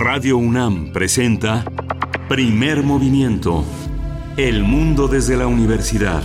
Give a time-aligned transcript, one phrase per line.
[0.00, 1.64] Radio UNAM presenta
[2.28, 3.64] Primer Movimiento.
[4.36, 6.22] El mundo desde la universidad.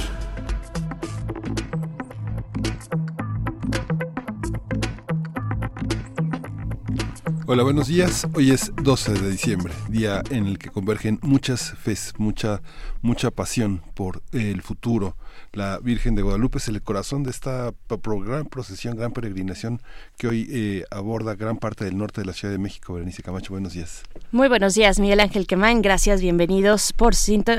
[7.47, 8.27] Hola, buenos días.
[8.35, 12.61] Hoy es 12 de diciembre, día en el que convergen muchas fes, mucha,
[13.01, 15.17] mucha pasión por el futuro,
[15.51, 17.73] la Virgen de Guadalupe es el corazón de esta
[18.25, 19.81] gran procesión, gran peregrinación
[20.17, 22.93] que hoy eh, aborda gran parte del norte de la Ciudad de México.
[22.93, 24.03] Berenice Camacho, buenos días.
[24.31, 25.81] Muy buenos días, Miguel Ángel Quemán.
[25.81, 27.13] Gracias, bienvenidos por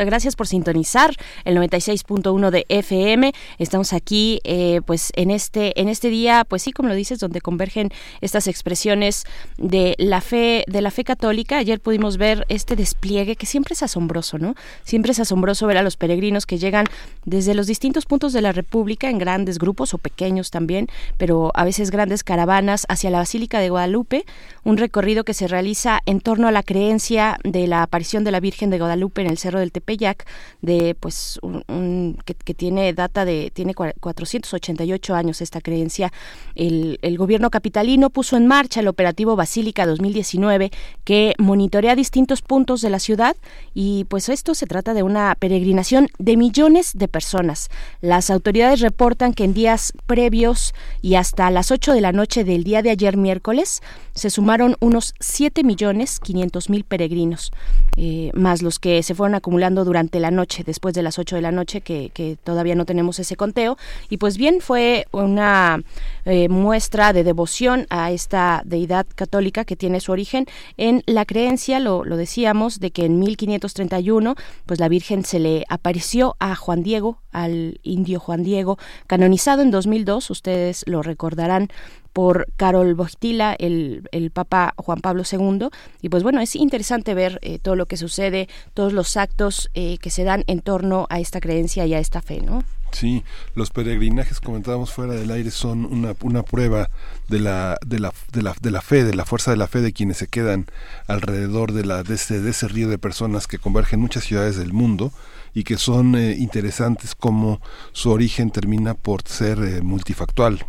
[0.04, 3.32] gracias por sintonizar el 96.1 de FM.
[3.58, 7.40] Estamos aquí, eh, pues en este en este día, pues sí, como lo dices, donde
[7.40, 9.24] convergen estas expresiones
[9.56, 11.58] de la fe de la fe católica.
[11.58, 14.54] Ayer pudimos ver este despliegue que siempre es asombroso, ¿no?
[14.82, 16.86] Siempre es asombroso ver a los peregrinos que llegan
[17.24, 21.52] desde los distintos distintos puntos de la República, en grandes grupos o pequeños también, pero
[21.54, 24.24] a veces grandes caravanas hacia la Basílica de Guadalupe,
[24.64, 28.40] un recorrido que se realiza en torno a la creencia de la aparición de la
[28.40, 30.26] Virgen de Guadalupe en el Cerro del Tepeyac,
[30.62, 36.10] de pues un, que, tiene data de tiene 488 años esta creencia.
[36.54, 40.70] El gobierno capitalino puso en marcha el operativo Basílica 2019
[41.04, 43.36] que monitorea distintos puntos de la ciudad
[43.74, 47.53] y pues esto se trata de una peregrinación de millones de personas
[48.00, 52.64] las autoridades reportan que en días previos y hasta las 8 de la noche del
[52.64, 53.82] día de ayer miércoles
[54.14, 57.50] se sumaron unos 7 millones 500 mil peregrinos,
[57.96, 61.42] eh, más los que se fueron acumulando durante la noche, después de las 8 de
[61.42, 62.10] la noche, que,
[62.44, 63.76] todavía no tenemos ese conteo.
[64.08, 65.82] Y pues bien, fue una
[66.24, 70.46] eh, muestra de devoción a esta deidad católica que tiene su origen
[70.76, 75.64] en la creencia, lo, lo decíamos, de que en 1531 pues la Virgen se le
[75.68, 81.68] apareció a Juan Diego, al indio Juan Diego, canonizado en 2002, ustedes lo recordarán
[82.14, 85.68] por Carol Bojtila, el, el Papa Juan Pablo II.
[86.00, 89.98] Y pues bueno, es interesante ver eh, todo lo que sucede, todos los actos eh,
[89.98, 92.62] que se dan en torno a esta creencia y a esta fe, ¿no?
[92.92, 93.24] Sí,
[93.56, 96.88] los peregrinajes comentábamos fuera del aire son una, una prueba
[97.26, 99.80] de la, de, la, de, la, de la fe, de la fuerza de la fe
[99.80, 100.66] de quienes se quedan
[101.08, 104.56] alrededor de, la, de, ese, de ese río de personas que convergen en muchas ciudades
[104.56, 105.12] del mundo
[105.54, 107.60] y que son eh, interesantes como
[107.92, 110.64] su origen termina por ser eh, multifactual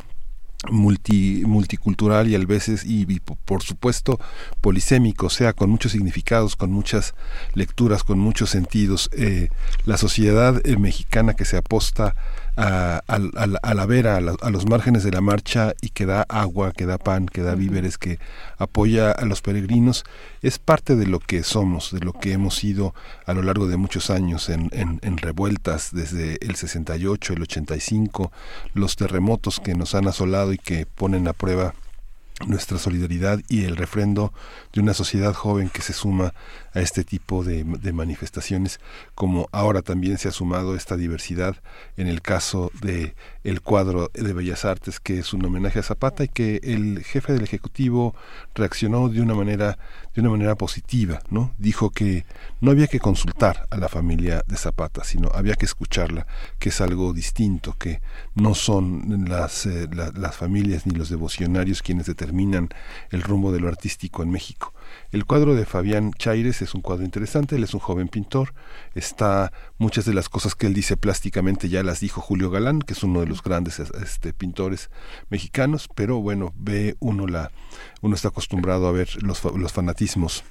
[0.71, 4.19] multi, multicultural y a veces y, por supuesto
[4.61, 7.13] polisémico, o sea, con muchos significados, con muchas
[7.53, 9.09] lecturas, con muchos sentidos.
[9.13, 9.49] Eh,
[9.85, 12.15] la sociedad mexicana que se aposta
[12.57, 16.85] a, a, la vera, a, los márgenes de la marcha y que da agua, que
[16.85, 18.19] da pan, que da víveres, que
[18.57, 20.05] apoya a los peregrinos,
[20.41, 22.93] es parte de lo que somos, de lo que hemos sido
[23.25, 28.31] a lo largo de muchos años en, en, en revueltas desde el 68, el 85,
[28.73, 31.73] los terremotos que nos han asolado y que ponen a prueba
[32.45, 34.33] nuestra solidaridad y el refrendo
[34.73, 36.33] de una sociedad joven que se suma
[36.75, 37.63] a este tipo de,
[37.93, 38.79] manifestaciones,
[39.15, 41.55] como ahora también se ha sumado esta diversidad
[41.95, 46.25] en el caso de el cuadro de Bellas Artes, que es un homenaje a Zapata
[46.25, 48.13] y que el jefe del ejecutivo
[48.53, 49.77] reaccionó de una manera
[50.13, 51.51] de una manera positiva, ¿no?
[51.57, 52.25] Dijo que
[52.61, 56.25] no había que consultar a la familia de Zapata, sino había que escucharla,
[56.57, 58.01] que es algo distinto, que
[58.33, 62.69] no son las, eh, las familias ni los devocionarios quienes determinan
[63.11, 64.73] el rumbo de lo artístico en México.
[65.15, 68.53] El cuadro de Fabián Chaires es un cuadro interesante, él es un joven pintor,
[68.95, 72.91] está muchas de las cosas que él dice plásticamente ya las dijo Julio Galán, que
[72.91, 74.89] es uno de los grandes este, pintores
[75.29, 77.49] mexicanos, pero bueno, ve uno la
[78.01, 80.43] uno está acostumbrado a ver los, los fanatismos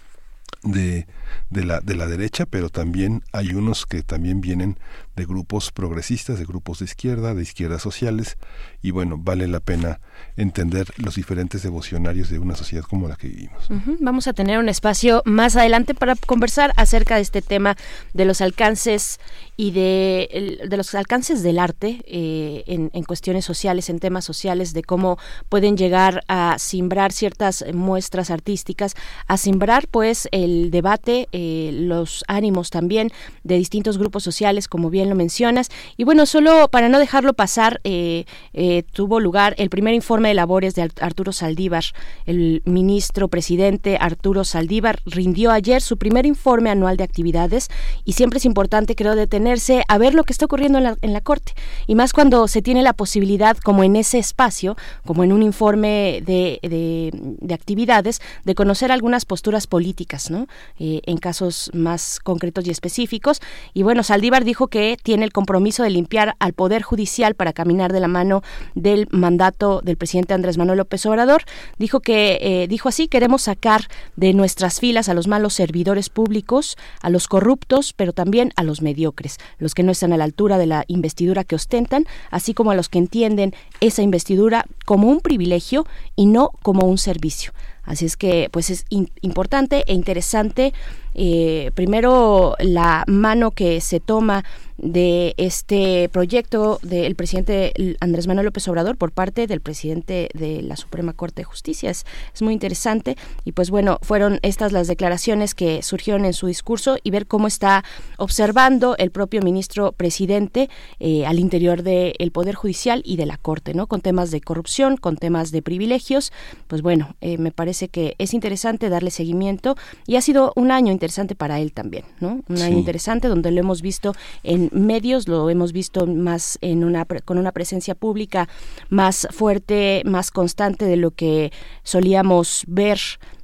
[0.63, 1.07] de,
[1.51, 4.79] de, la, de la derecha, pero también hay unos que también vienen
[5.17, 8.37] de grupos progresistas, de grupos de izquierda, de izquierdas sociales,
[8.83, 10.01] y bueno, vale la pena
[10.37, 13.69] entender los diferentes devocionarios de una sociedad como la que vivimos.
[14.01, 17.77] Vamos a tener un espacio más adelante para conversar acerca de este tema
[18.13, 19.21] de los alcances
[19.57, 24.73] y de, de los alcances del arte eh, en, en, cuestiones sociales, en temas sociales,
[24.73, 28.95] de cómo pueden llegar a simbrar ciertas muestras artísticas,
[29.27, 33.11] a simbrar pues el debate, eh, los ánimos también
[33.45, 35.71] de distintos grupos sociales, como bien lo mencionas.
[35.97, 40.35] Y bueno, solo para no dejarlo pasar, eh, eh, tuvo lugar el primer informe de
[40.35, 41.85] labores de Arturo Saldívar.
[42.27, 47.69] El ministro presidente Arturo Saldívar rindió ayer su primer informe anual de actividades
[48.05, 51.13] y siempre es importante, creo, detenerse a ver lo que está ocurriendo en la, en
[51.13, 51.53] la Corte.
[51.87, 56.23] Y más cuando se tiene la posibilidad, como en ese espacio, como en un informe
[56.25, 60.31] de, de, de actividades, de conocer algunas posturas políticas.
[60.31, 60.47] ¿no?
[60.79, 63.41] Eh, en casos más concretos y específicos.
[63.73, 67.93] Y bueno, Saldívar dijo que tiene el compromiso de limpiar al Poder Judicial para caminar
[67.93, 68.43] de la mano
[68.75, 71.45] del mandato del presidente Andrés Manuel López Obrador.
[71.79, 76.77] Dijo que, eh, dijo así, queremos sacar de nuestras filas a los malos servidores públicos,
[77.01, 80.59] a los corruptos, pero también a los mediocres, los que no están a la altura
[80.59, 85.21] de la investidura que ostentan, así como a los que entienden esa investidura como un
[85.21, 85.87] privilegio
[86.17, 87.53] y no como un servicio.
[87.85, 90.73] Así es que, pues es importante e interesante
[91.15, 94.45] eh, primero la mano que se toma
[94.77, 100.77] de este proyecto del presidente Andrés Manuel López Obrador por parte del presidente de la
[100.77, 101.91] Suprema Corte de Justicia.
[101.91, 102.05] Es,
[102.41, 107.11] muy interesante y pues bueno, fueron estas las declaraciones que surgieron en su discurso y
[107.11, 107.85] ver cómo está
[108.19, 110.69] observando el propio ministro presidente
[110.99, 113.87] eh, al interior del Poder Judicial y de la Corte, ¿no?
[113.87, 116.33] Con temas de corrupción, con temas de privilegios.
[116.67, 119.77] Pues bueno, eh, me parece que es interesante darle seguimiento
[120.07, 121.04] y ha sido un año interesante
[121.35, 122.43] para él también, ¿no?
[122.49, 127.05] Un año interesante donde lo hemos visto en medios, lo hemos visto más en una
[127.25, 128.49] con una presencia pública
[128.89, 131.53] más fuerte, más constante de lo que
[131.83, 132.99] solíamos ver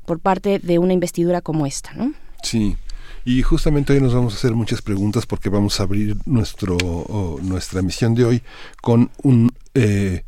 [0.07, 2.13] por parte de una investidura como esta, ¿no?
[2.43, 2.77] Sí.
[3.25, 6.77] Y justamente hoy nos vamos a hacer muchas preguntas porque vamos a abrir nuestro
[7.43, 8.43] nuestra emisión de hoy
[8.81, 10.25] con un eh,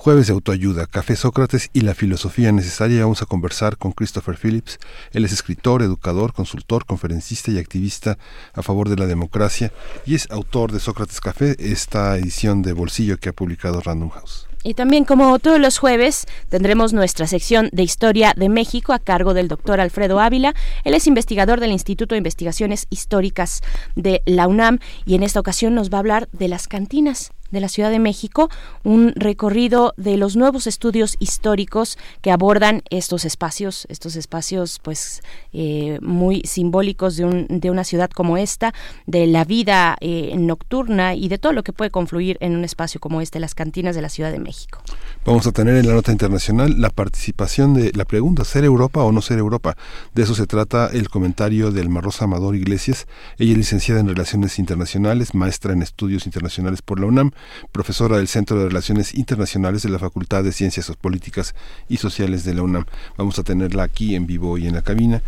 [0.00, 3.02] Jueves de autoayuda, Café Sócrates y la filosofía necesaria.
[3.02, 4.78] Vamos a conversar con Christopher Phillips.
[5.10, 8.16] Él es escritor, educador, consultor, conferencista y activista
[8.54, 9.72] a favor de la democracia
[10.06, 14.46] y es autor de Sócrates Café, esta edición de bolsillo que ha publicado Random House.
[14.62, 19.34] Y también, como todos los jueves, tendremos nuestra sección de Historia de México a cargo
[19.34, 20.54] del doctor Alfredo Ávila.
[20.84, 23.62] Él es investigador del Instituto de Investigaciones Históricas
[23.96, 27.60] de la UNAM y en esta ocasión nos va a hablar de las cantinas de
[27.60, 28.50] la Ciudad de México,
[28.84, 35.22] un recorrido de los nuevos estudios históricos que abordan estos espacios, estos espacios pues
[35.52, 38.74] eh, muy simbólicos de, un, de, una ciudad como esta,
[39.06, 43.00] de la vida eh, nocturna y de todo lo que puede confluir en un espacio
[43.00, 44.80] como este, las cantinas de la Ciudad de México.
[45.24, 49.12] Vamos a tener en la nota internacional la participación de la pregunta, ¿ser Europa o
[49.12, 49.76] no ser Europa?
[50.14, 53.06] De eso se trata el comentario del Marrosa Amador Iglesias.
[53.38, 57.32] Ella es licenciada en Relaciones Internacionales, maestra en Estudios Internacionales por la UNAM
[57.72, 61.54] profesora del Centro de Relaciones Internacionales de la Facultad de Ciencias Políticas
[61.88, 62.86] y Sociales de la UNAM.
[63.16, 65.22] Vamos a tenerla aquí en vivo y en la cabina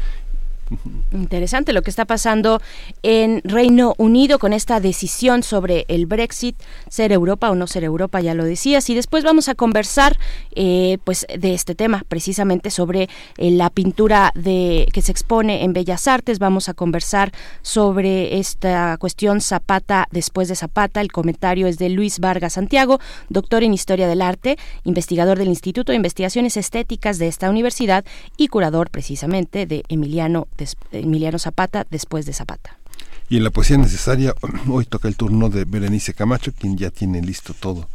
[1.12, 2.60] Interesante lo que está pasando
[3.02, 6.56] en Reino Unido con esta decisión sobre el Brexit,
[6.88, 8.88] ser Europa o no ser Europa, ya lo decías.
[8.88, 10.16] Y después vamos a conversar
[10.54, 16.06] eh, pues de este tema, precisamente sobre eh, la pintura que se expone en Bellas
[16.06, 16.38] Artes.
[16.38, 17.32] Vamos a conversar
[17.62, 21.00] sobre esta cuestión Zapata después de Zapata.
[21.00, 25.92] El comentario es de Luis Vargas Santiago, doctor en Historia del Arte, investigador del Instituto
[25.92, 28.04] de Investigaciones Estéticas de esta universidad
[28.36, 30.46] y curador precisamente de Emiliano
[30.92, 32.78] Emiliano Zapata después de Zapata.
[33.28, 34.34] Y en la poesía necesaria,
[34.68, 37.88] hoy toca el turno de Berenice Camacho, quien ya tiene listo todo.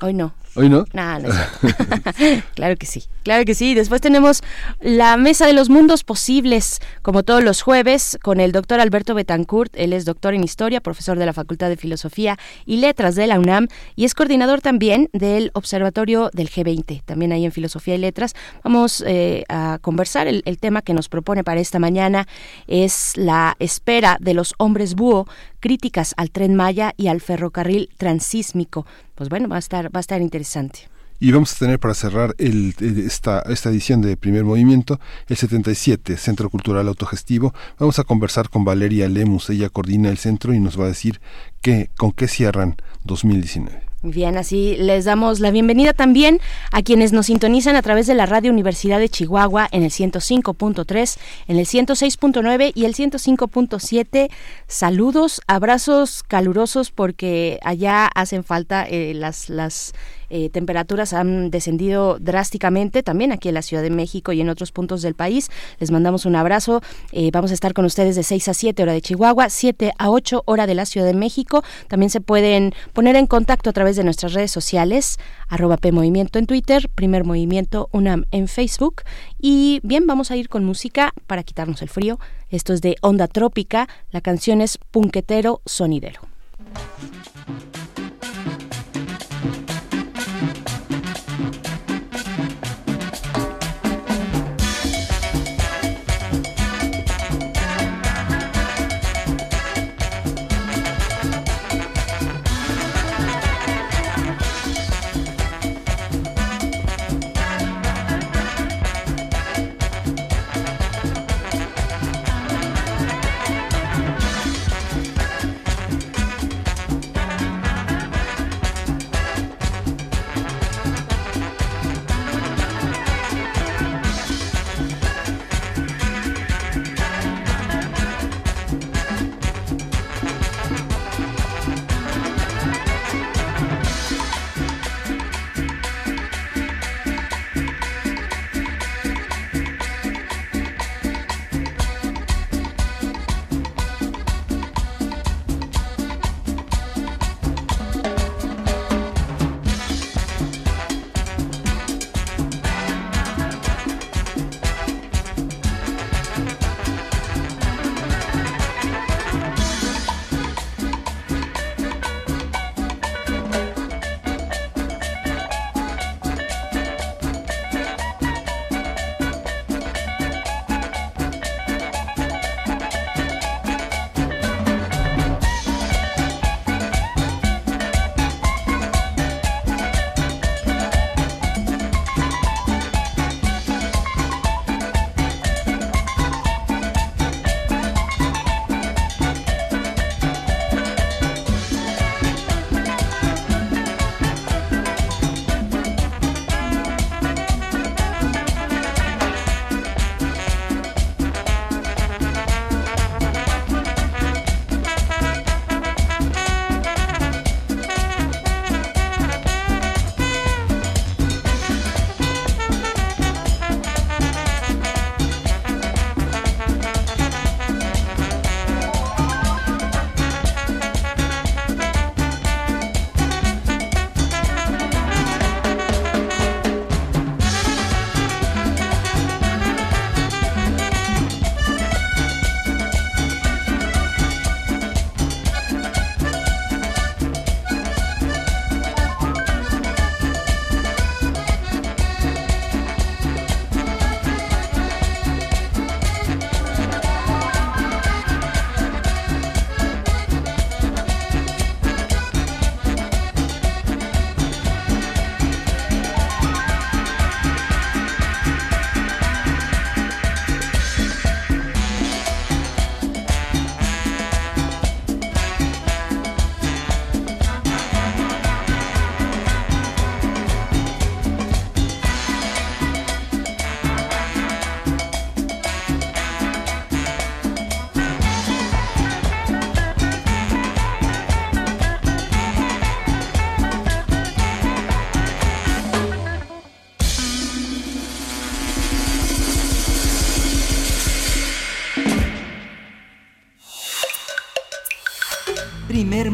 [0.00, 0.34] Hoy no.
[0.54, 0.84] ¿Hoy no?
[0.92, 1.18] No,
[2.54, 3.72] claro que sí, claro que sí.
[3.72, 4.42] Después tenemos
[4.80, 9.72] la Mesa de los Mundos Posibles, como todos los jueves, con el doctor Alberto Betancourt.
[9.74, 13.38] Él es doctor en Historia, profesor de la Facultad de Filosofía y Letras de la
[13.38, 18.34] UNAM y es coordinador también del Observatorio del G20, también ahí en Filosofía y Letras.
[18.62, 20.26] Vamos eh, a conversar.
[20.26, 22.28] El, el tema que nos propone para esta mañana
[22.66, 25.26] es la espera de los hombres búho,
[25.60, 28.84] críticas al tren Maya y al ferrocarril transísmico.
[29.22, 30.88] Pues bueno, va a estar, va a estar interesante.
[31.20, 34.98] Y vamos a tener para cerrar esta, esta edición de Primer Movimiento,
[35.28, 37.54] el 77, Centro Cultural Autogestivo.
[37.78, 41.20] Vamos a conversar con Valeria Lemus, ella coordina el centro y nos va a decir
[41.60, 42.74] qué, con qué cierran
[43.04, 43.91] 2019.
[44.04, 46.40] Bien, así les damos la bienvenida también
[46.72, 51.18] a quienes nos sintonizan a través de la Radio Universidad de Chihuahua en el 105.3,
[51.46, 54.28] en el 106.9 y el 105.7.
[54.66, 59.92] Saludos, abrazos calurosos porque allá hacen falta eh, las, las
[60.34, 64.72] eh, temperaturas han descendido drásticamente también aquí en la Ciudad de México y en otros
[64.72, 65.50] puntos del país.
[65.78, 66.80] Les mandamos un abrazo.
[67.12, 70.08] Eh, vamos a estar con ustedes de 6 a 7 hora de Chihuahua, 7 a
[70.08, 71.62] 8 hora de la Ciudad de México.
[71.86, 76.46] También se pueden poner en contacto a través de nuestras redes sociales, arroba PMovimiento en
[76.46, 79.02] Twitter, Primer Movimiento UNAM en Facebook.
[79.38, 82.18] Y bien, vamos a ir con música para quitarnos el frío.
[82.48, 83.86] Esto es de Onda Trópica.
[84.10, 86.22] La canción es Punquetero Sonidero.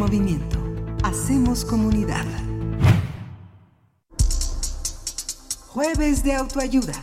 [0.08, 0.58] Movimiento.
[1.04, 2.24] Hacemos comunidad.
[5.66, 6.94] Jueves de autoayuda.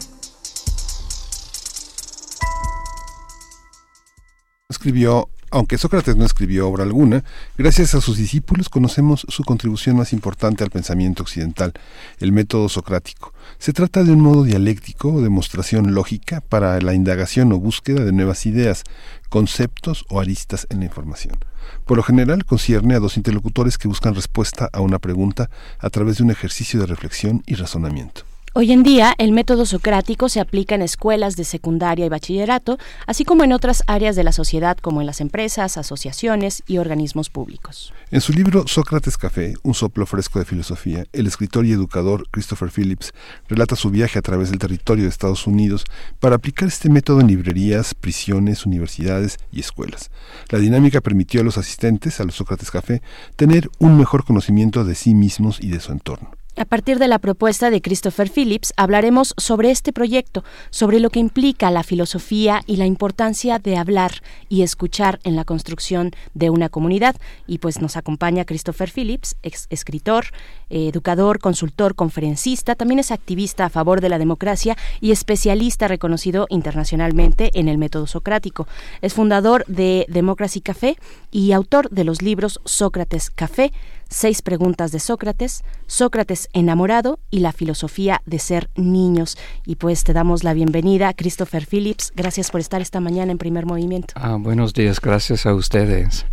[4.70, 7.24] Escribió aunque Sócrates no escribió obra alguna,
[7.58, 11.72] gracias a sus discípulos conocemos su contribución más importante al pensamiento occidental,
[12.20, 13.34] el método socrático.
[13.58, 18.12] Se trata de un modo dialéctico o demostración lógica para la indagación o búsqueda de
[18.12, 18.84] nuevas ideas,
[19.30, 21.38] conceptos o aristas en la información.
[21.86, 26.18] Por lo general concierne a dos interlocutores que buscan respuesta a una pregunta a través
[26.18, 28.24] de un ejercicio de reflexión y razonamiento.
[28.58, 33.26] Hoy en día, el método socrático se aplica en escuelas de secundaria y bachillerato, así
[33.26, 37.92] como en otras áreas de la sociedad como en las empresas, asociaciones y organismos públicos.
[38.12, 42.72] En su libro Sócrates Café, un soplo fresco de filosofía, el escritor y educador Christopher
[42.72, 43.12] Phillips
[43.50, 45.84] relata su viaje a través del territorio de Estados Unidos
[46.22, 50.12] para aplicar este método en librerías, prisiones, universidades y escuelas.
[50.48, 53.02] La dinámica permitió a los asistentes a los Sócrates Café
[53.36, 56.35] tener un mejor conocimiento de sí mismos y de su entorno.
[56.58, 61.20] A partir de la propuesta de Christopher Phillips, hablaremos sobre este proyecto, sobre lo que
[61.20, 66.70] implica la filosofía y la importancia de hablar y escuchar en la construcción de una
[66.70, 67.18] comunidad.
[67.46, 70.28] Y pues nos acompaña Christopher Phillips, ex escritor,
[70.70, 76.48] eh, educador, consultor, conferencista, también es activista a favor de la democracia y especialista reconocido
[76.50, 78.66] internacionalmente en el método socrático.
[79.02, 80.96] Es fundador de Democracy Café
[81.32, 83.74] y autor de los libros Sócrates Café,
[84.10, 89.38] Seis preguntas de Sócrates, Sócrates enamorado y la filosofía de ser niños.
[89.66, 92.12] Y pues te damos la bienvenida, Christopher Phillips.
[92.16, 94.14] Gracias por estar esta mañana en primer movimiento.
[94.16, 96.26] Ah, buenos días, gracias a ustedes.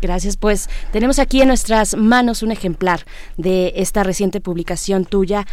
[0.00, 3.04] Gracias, pues tenemos aquí en nuestras manos un ejemplar
[3.36, 5.46] de esta reciente publicación tuya,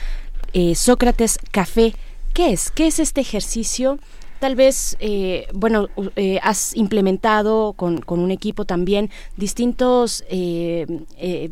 [0.54, 1.96] eh, Sócrates Café.
[2.34, 2.70] ¿Qué es?
[2.70, 3.98] ¿Qué es este ejercicio?
[4.46, 10.86] Tal vez, eh, bueno, eh, has implementado con, un equipo también distintos eh,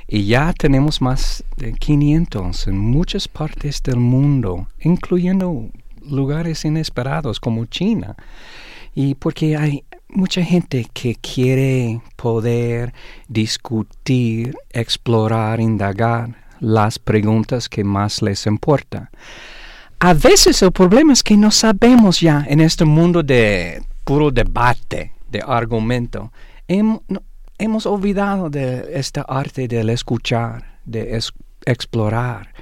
[0.07, 5.69] Y ya tenemos más de 500 en muchas partes del mundo, incluyendo
[6.09, 8.15] lugares inesperados como China.
[8.95, 12.93] Y porque hay mucha gente que quiere poder
[13.27, 19.11] discutir, explorar, indagar las preguntas que más les importa.
[19.99, 25.11] A veces el problema es que no sabemos ya en este mundo de puro debate,
[25.29, 26.31] de argumento,
[26.67, 31.19] hemos olvidado de esta arte del escuchar, de
[31.65, 32.53] explorar.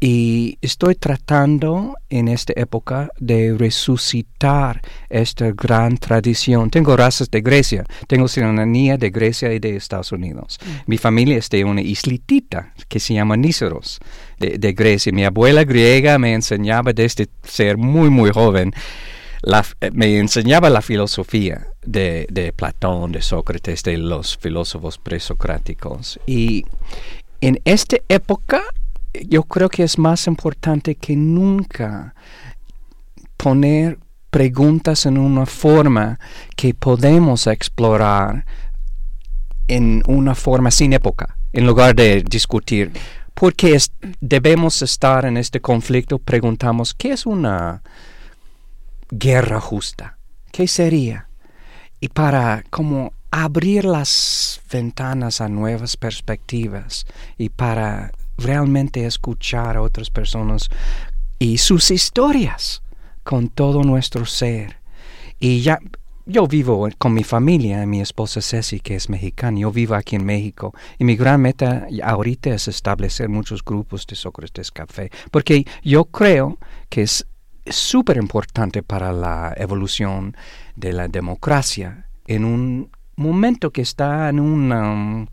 [0.00, 6.70] Y estoy tratando en esta época de resucitar esta gran tradición.
[6.70, 10.60] Tengo razas de Grecia, tengo ciudadanía de Grecia y de Estados Unidos.
[10.64, 10.70] Mm.
[10.86, 13.98] Mi familia es de una islitita que se llama Níceros,
[14.38, 15.12] de, Grecia.
[15.12, 18.72] Mi abuela griega me enseñaba desde ser muy, muy joven.
[19.80, 26.20] Eh, me enseñaba la filosofía de, Platón, de Sócrates, de los filósofos presocráticos.
[26.26, 26.64] Y
[27.40, 28.62] en esta época
[29.26, 32.14] yo creo que es más importante que nunca
[33.36, 33.98] poner
[34.30, 36.18] preguntas en una forma
[36.56, 38.44] que podemos explorar
[39.68, 42.92] en una forma sin época, en lugar de discutir.
[43.34, 43.78] Porque
[44.20, 47.82] debemos estar en este conflicto, preguntamos, ¿qué es una
[49.10, 50.18] guerra justa?
[50.50, 51.27] ¿Qué sería?
[52.00, 60.10] Y para como abrir las ventanas a nuevas perspectivas y para realmente escuchar a otras
[60.10, 60.68] personas
[61.38, 62.82] y sus historias
[63.22, 64.76] con todo nuestro ser.
[65.38, 65.78] Y ya,
[66.26, 70.24] yo vivo con mi familia, mi esposa Ceci, que es mexicana, yo vivo aquí en
[70.24, 76.04] México, y mi gran meta ahorita es establecer muchos grupos de Sócrates Café, porque yo
[76.06, 76.58] creo
[76.88, 77.26] que es
[77.70, 80.36] súper importante para la evolución
[80.76, 85.26] de la democracia en un momento que está en una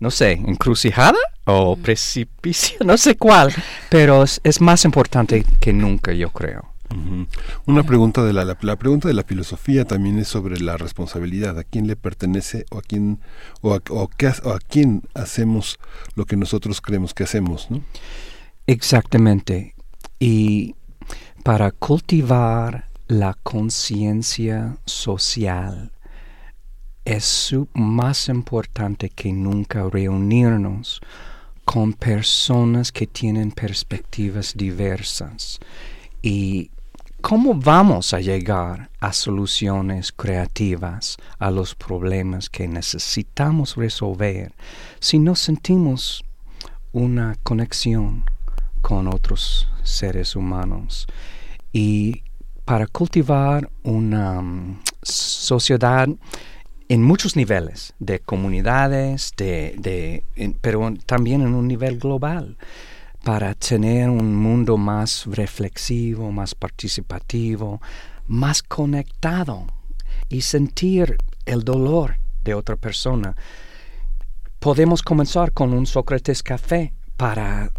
[0.00, 3.52] no sé, encrucijada o precipicio, no sé cuál,
[3.90, 6.72] pero es, más importante que nunca, yo creo.
[7.66, 11.64] Una pregunta de la, la, pregunta de la filosofía también es sobre la responsabilidad, a
[11.64, 13.20] quién le pertenece o a quién
[13.60, 14.08] o a, o
[14.52, 15.78] a quién hacemos
[16.14, 17.82] lo que nosotros creemos que hacemos, ¿no?
[18.66, 19.74] Exactamente.
[20.18, 20.76] Y
[21.42, 25.92] para cultivar la conciencia social
[27.04, 31.00] es más importante que nunca reunirnos
[31.64, 35.58] con personas que tienen perspectivas diversas.
[36.20, 36.70] ¿Y
[37.22, 44.52] cómo vamos a llegar a soluciones creativas a los problemas que necesitamos resolver
[45.00, 46.24] si no sentimos
[46.92, 48.24] una conexión
[48.80, 51.06] con otros seres humanos?
[51.72, 52.22] Y
[52.64, 56.08] para cultivar una mm, sociedad
[56.88, 60.24] en muchos niveles, de comunidades, de,
[60.60, 62.56] pero también en un nivel global,
[63.24, 67.80] para tener un mundo más reflexivo, más participativo,
[68.26, 69.66] más conectado
[70.28, 73.36] y sentir el dolor de otra persona.
[74.58, 77.70] Podemos comenzar con un Sócrates Café para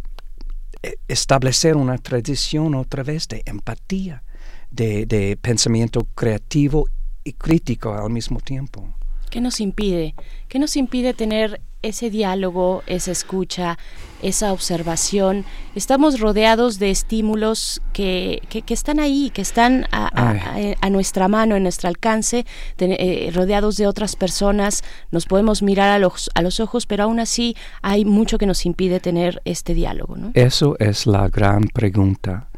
[1.07, 4.23] establecer una tradición otra vez de empatía,
[4.71, 6.87] de, de pensamiento creativo
[7.23, 8.93] y crítico al mismo tiempo.
[9.29, 10.15] ¿Qué nos impide?
[10.47, 13.77] ¿Qué nos impide tener ese diálogo, esa escucha,
[14.23, 15.45] esa observación?
[15.75, 21.87] Estamos rodeados de estímulos que, que, están ahí, que están a, nuestra mano, en nuestro
[21.89, 22.45] alcance,
[22.79, 27.19] eh, rodeados de otras personas, nos podemos mirar a los, a los ojos, pero aún
[27.19, 30.17] así hay mucho que nos impide tener este diálogo.
[30.17, 30.31] ¿no?
[30.33, 32.49] Eso es la gran pregunta.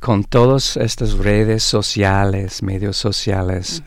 [0.00, 3.84] Con todas estas redes sociales, medios sociales,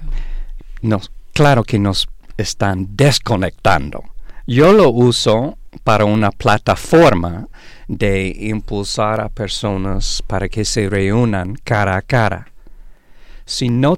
[0.81, 4.05] nos claro que nos están desconectando.
[4.47, 7.49] Yo lo uso para una plataforma
[7.89, 12.47] de impulsar a personas para que se reúnan cara a cara.
[13.45, 13.97] Si no,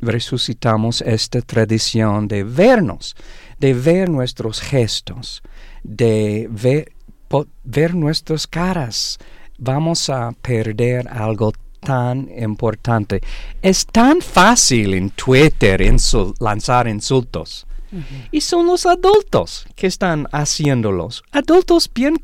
[0.00, 3.14] resucitamos esta tradición de vernos,
[3.60, 5.40] de ver nuestros gestos,
[5.84, 6.92] de ver,
[7.62, 9.18] ver nuestras caras,
[9.56, 13.20] vamos a perder algo tan importante.
[13.62, 15.82] Es tan fácil en Twitter
[16.38, 17.66] lanzar insultos.
[18.30, 21.24] Y son los adultos que están haciéndolos.
[21.32, 22.20] Adultos bien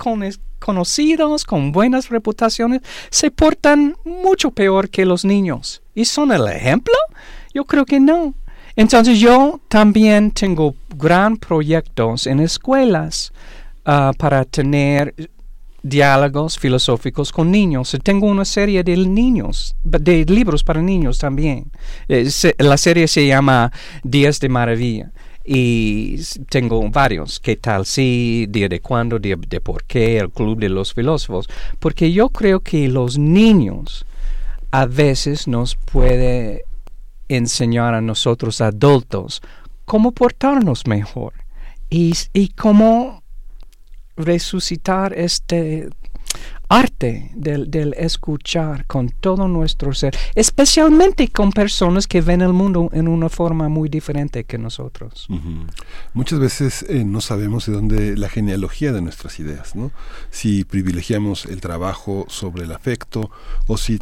[0.60, 5.82] conocidos, con buenas reputaciones, se portan mucho peor que los niños.
[5.94, 6.94] ¿Y son el ejemplo?
[7.52, 8.34] Yo creo que no.
[8.76, 13.32] Entonces yo también tengo gran proyectos en escuelas
[13.86, 15.14] ah, para tener
[15.88, 17.96] diálogos filosóficos con niños.
[18.02, 21.70] Tengo una serie de niños, de libros para niños también.
[22.08, 23.72] Eh, la serie se llama
[24.02, 25.12] Días de Maravilla
[25.44, 26.18] y
[26.48, 27.38] tengo varios.
[27.38, 28.46] ¿Qué tal si?
[28.48, 31.48] Día de cuándo, día de por qué, el Club de los Filósofos.
[31.78, 34.06] Porque yo creo que los niños
[34.72, 36.64] a veces nos puede
[37.28, 39.40] enseñar a nosotros adultos
[39.84, 41.32] cómo portarnos mejor
[41.90, 43.22] y, y cómo
[44.16, 45.88] resucitar este
[46.68, 53.08] arte del, escuchar con todo nuestro ser, especialmente con personas que ven el mundo en
[53.08, 55.28] una forma muy diferente que nosotros.
[56.12, 59.92] Muchas veces eh, no sabemos de dónde la genealogía de nuestras ideas, ¿no?
[60.30, 63.30] Si privilegiamos el trabajo sobre el afecto
[63.66, 63.98] o si,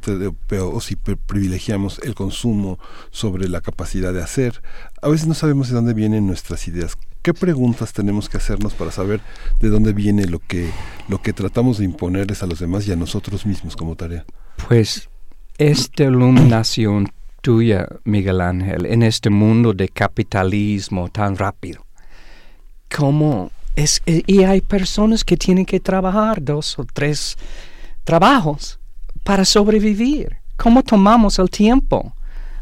[0.61, 2.79] o si privilegiamos el consumo
[3.11, 4.63] sobre la capacidad de hacer.
[5.03, 6.97] A veces no sabemos de dónde vienen nuestras ideas.
[7.25, 9.23] ¿Qué preguntas tenemos que hacernos para saber
[9.59, 10.71] de dónde viene lo que,
[11.09, 14.27] lo que tratamos de imponerles a los demás y a nosotros mismos como tarea?
[14.69, 15.09] Pues
[15.57, 17.11] esta iluminación
[17.41, 21.87] tuya, Miguel Ángel, en este mundo de capitalismo tan rápido,
[22.95, 24.03] ¿cómo es?
[24.05, 27.39] Y hay personas que tienen que trabajar dos o tres
[28.05, 28.79] trabajos
[29.23, 30.37] para sobrevivir.
[30.59, 32.13] ¿Cómo tomamos el tiempo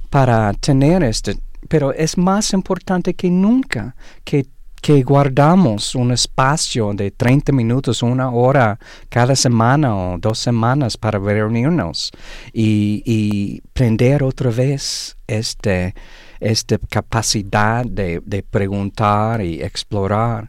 [0.09, 1.37] para tener este
[1.68, 3.94] pero es más importante que nunca
[4.25, 4.46] que,
[4.81, 11.18] que guardamos un espacio de 30 minutos, una hora cada semana o dos semanas para
[11.18, 12.11] reunirnos
[12.53, 15.94] y, y prender otra vez este,
[16.40, 20.48] esta capacidad de, de preguntar y explorar,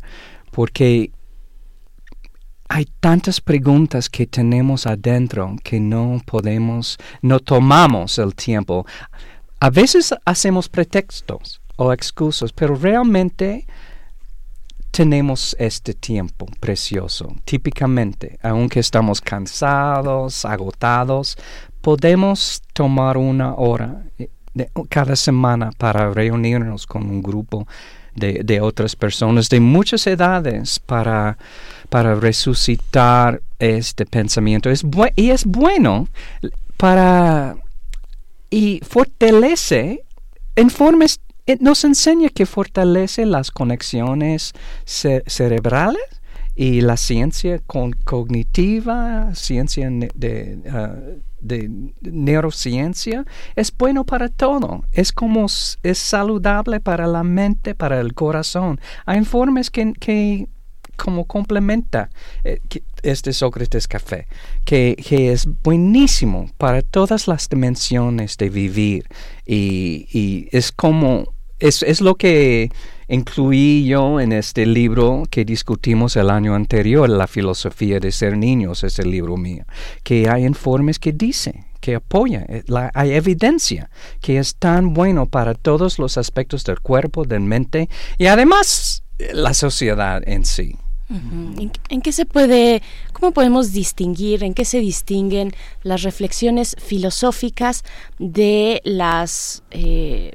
[0.52, 1.12] porque
[2.70, 8.86] hay tantas preguntas que tenemos adentro que no podemos, no tomamos el tiempo.
[9.64, 13.66] A veces hacemos pretextos o excusas, pero realmente
[14.92, 17.34] tenemos este tiempo precioso.
[17.46, 21.38] Típicamente, aunque estamos cansados, agotados,
[21.80, 24.28] podemos tomar una hora eh,
[24.90, 27.66] cada semana para reunirnos con un grupo
[28.16, 31.38] de, otras personas de muchas edades para,
[31.90, 34.70] para resucitar este pensamiento.
[35.16, 36.10] Y es bueno
[36.76, 37.56] para
[38.54, 40.06] y fortalece,
[40.56, 44.54] en formas, eh, nos enseña que fortalece las conexiones
[44.86, 46.04] cerebrales
[46.56, 47.60] y la ciencia
[48.06, 49.90] cognitiva, ciencia
[50.72, 50.96] ah,
[51.42, 54.84] de, neurociencia, es bueno para todo.
[54.92, 58.80] Es como es saludable para la mente, para el corazón.
[59.08, 60.48] Hay informes que,
[60.96, 62.12] como complementa
[62.44, 62.60] eh,
[63.04, 64.28] este Sócrates Café,
[64.66, 64.96] que,
[65.32, 69.06] es buenísimo para todas las dimensiones de vivir
[69.46, 72.72] y, es como, es, es lo que
[73.08, 78.84] incluí yo en este libro que discutimos el año anterior, La filosofía de ser niños,
[78.84, 79.66] es el libro mío,
[80.04, 82.64] que hay informes que dicen que apoya, eh,
[82.94, 83.90] hay evidencia
[84.22, 89.32] que es tan bueno para todos los aspectos del cuerpo, del mente y además eh,
[89.34, 90.78] la sociedad en sí.
[91.10, 95.52] ¿En, qué se puede, cómo podemos distinguir, en qué se distinguen
[95.84, 97.84] las reflexiones filosóficas
[98.20, 100.32] de las eh,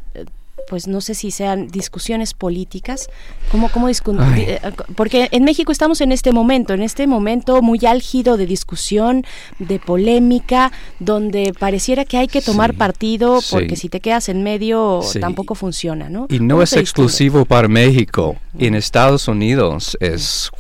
[0.69, 3.09] pues no sé si sean discusiones políticas,
[3.51, 4.61] ¿cómo, cómo eh,
[4.97, 9.25] Porque en México estamos en este momento, en este momento muy álgido de discusión,
[9.59, 15.01] de polémica, donde pareciera que hay que tomar partido porque si te quedas en medio
[15.21, 16.27] tampoco funciona, ¿no?
[16.29, 20.51] Y no es exclusivo para México, en Estados Unidos es,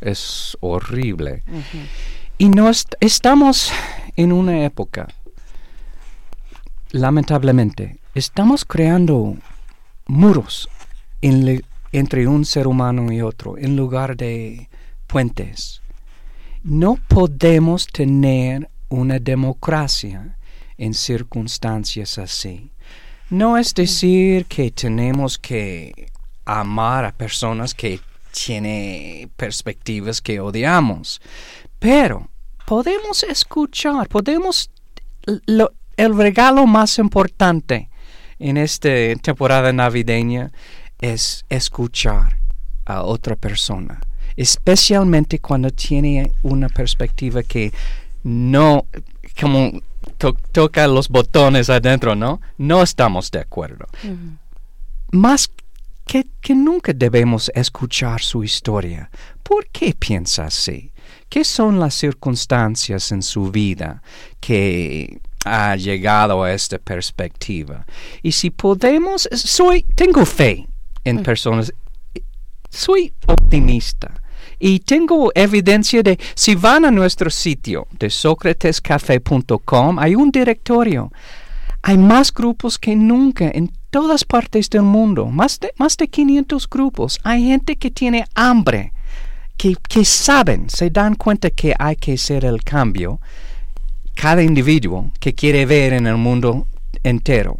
[0.00, 1.42] es horrible.
[2.38, 3.70] Y no estamos
[4.16, 5.08] en una época,
[6.90, 9.36] lamentablemente, estamos creando
[10.06, 10.68] muros
[11.20, 14.68] entre un ser humano y otro en lugar de
[15.06, 15.80] puentes.
[16.62, 20.36] No podemos tener una democracia
[20.76, 22.70] en circunstancias así.
[23.28, 26.10] No es decir que tenemos que
[26.44, 28.00] amar a personas que
[28.32, 31.20] tienen perspectivas que odiamos,
[31.78, 32.28] pero
[32.66, 34.70] podemos escuchar, podemos...
[35.96, 37.89] el regalo más importante
[38.40, 38.88] en esta
[39.22, 40.50] temporada navideña
[40.98, 42.38] es escuchar
[42.86, 44.00] a otra persona,
[44.36, 47.72] especialmente cuando tiene una perspectiva que
[48.24, 48.86] no,
[49.40, 49.70] como
[50.52, 52.40] toca los botones adentro, ¿no?
[52.58, 53.86] No estamos de acuerdo.
[55.12, 55.50] Más
[56.06, 59.10] que, que nunca debemos escuchar su historia.
[59.42, 60.90] ¿Por qué piensa así?
[61.28, 64.02] ¿Qué son las circunstancias en su vida
[64.40, 67.86] que ha llegado a esta perspectiva.
[68.22, 70.66] Y si podemos, soy, tengo fe
[71.04, 71.22] en mm.
[71.22, 71.72] personas,
[72.68, 74.12] soy optimista.
[74.58, 81.10] Y tengo evidencia de, si van a nuestro sitio de socratescafe.com, hay un directorio.
[81.82, 86.68] Hay más grupos que nunca en todas partes del mundo, más de, más de 500
[86.68, 87.18] grupos.
[87.22, 88.92] Hay gente que tiene hambre,
[89.56, 93.18] que, que saben, se dan cuenta que hay que hacer el cambio
[94.20, 96.66] cada individuo que quiere ver en el mundo
[97.02, 97.56] entero.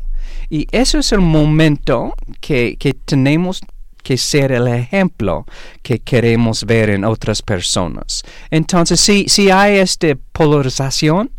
[0.50, 3.62] Y eso es el momento que, tenemos
[4.02, 5.46] que ser el ejemplo
[5.82, 8.22] que queremos ver en otras personas.
[8.50, 11.30] Entonces, si, si hay esta polarización,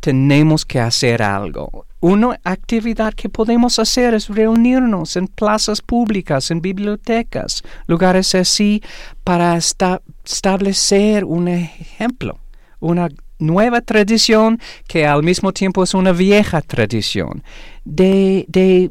[0.00, 1.86] tenemos que hacer algo.
[2.00, 8.82] Una actividad que podemos hacer es reunirnos en plazas públicas, en bibliotecas, lugares así,
[9.24, 12.38] para establecer un ejemplo,
[12.80, 17.42] una nueva tradición que al mismo tiempo es una vieja tradición,
[17.84, 18.90] de, de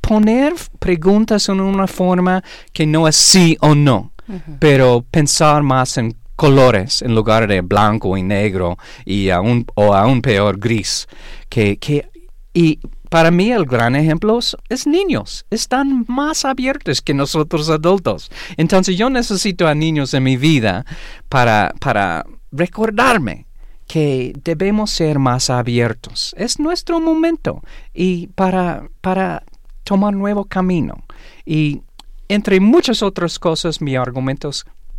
[0.00, 4.12] poner preguntas en una forma que no es sí o no,
[4.58, 10.22] pero pensar más en colores en lugar de blanco y negro y aún, o aún
[10.22, 11.08] peor gris.
[11.48, 12.08] Que, que,
[12.54, 12.78] y
[13.10, 15.46] para mí el gran ejemplo es, niños.
[15.50, 18.30] Están más abiertos que nosotros adultos.
[18.56, 20.86] Entonces yo necesito a niños en mi vida
[21.28, 23.47] para, para recordarme
[23.88, 26.34] que debemos ser más abiertos.
[26.38, 29.42] Es nuestro momento y para, para
[29.82, 31.02] tomar nuevo camino.
[31.44, 31.80] Y
[32.28, 34.50] entre muchas otras cosas, mi argumento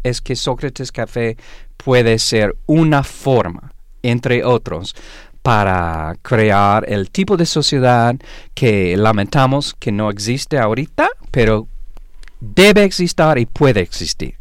[0.03, 1.37] es que Sócrates Café
[1.77, 4.95] puede ser una forma, entre otros,
[5.43, 8.15] para crear el tipo de sociedad
[8.55, 11.67] que lamentamos que no existe ahorita, pero
[12.39, 14.38] debe existir y puede existir.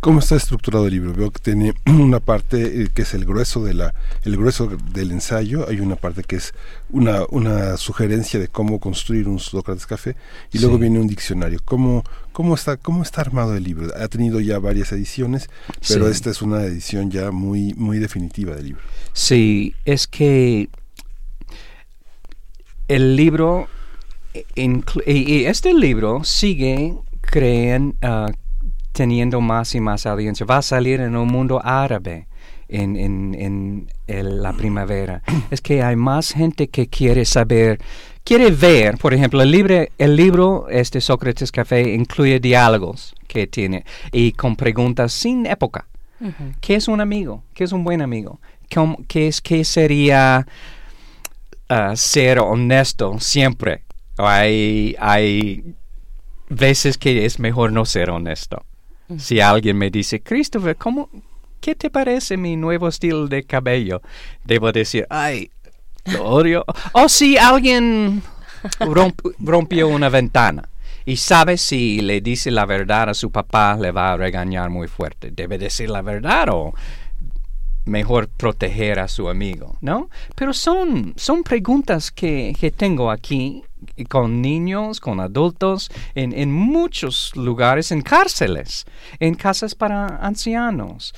[0.00, 1.14] ¿Cómo está estructurado el libro?
[1.14, 5.10] Veo que tiene una parte eh, que es el grueso de la el grueso del
[5.12, 6.54] ensayo, hay una parte que es
[6.90, 10.16] una, una sugerencia de cómo construir un Sócrates Café
[10.52, 11.60] y luego viene un diccionario.
[11.64, 13.92] ¿Cómo, cómo está cómo está armado el libro?
[13.96, 15.48] Ha tenido ya varias ediciones,
[15.88, 18.82] pero esta es una edición ya muy muy definitiva del libro.
[19.12, 20.68] Sí, es que
[22.88, 23.68] el libro
[24.34, 24.44] eh,
[25.06, 28.32] y este libro sigue creen, uh,
[28.94, 30.46] teniendo más y más audiencia.
[30.46, 32.28] Va a salir en un mundo árabe
[32.68, 35.22] en, en, en la primavera.
[35.50, 37.80] Es que hay más gente que quiere saber,
[38.22, 43.84] quiere ver, por ejemplo, el, libre, el libro este Sócrates Café incluye diálogos que tiene
[44.12, 45.86] y con preguntas sin época.
[46.62, 47.42] ¿Qué es un amigo?
[47.52, 48.40] ¿Qué es un buen amigo?
[49.08, 50.46] ¿Qué, es, qué sería
[51.68, 53.82] uh, ser honesto siempre?
[54.16, 55.74] Hay, hay
[56.48, 58.64] veces que es mejor no ser honesto.
[59.18, 61.10] Si alguien me dice, Christopher, ¿cómo,
[61.60, 64.00] ¿qué te parece mi nuevo estilo de cabello?
[64.44, 65.50] Debo decir, ay,
[66.06, 66.64] lo odio.
[66.92, 68.22] O si alguien
[69.38, 70.68] rompió una ventana
[71.04, 74.88] y sabe si le dice la verdad a su papá le va a regañar muy
[74.88, 75.30] fuerte.
[75.30, 76.74] Debe decir la verdad o
[77.84, 80.08] mejor proteger a su amigo, ¿no?
[80.34, 83.62] Pero son, son preguntas que, que tengo aquí
[84.08, 88.86] con niños, con adultos, en, en, muchos lugares, en cárceles,
[89.20, 91.14] en casas para ancianos.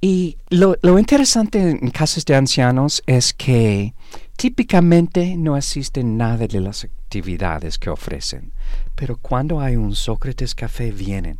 [0.00, 3.94] Y lo, lo interesante en casas de ancianos es que
[4.36, 8.52] típicamente no existen nada de las actividades que ofrecen.
[8.94, 11.38] Pero cuando hay un Sócrates Café vienen,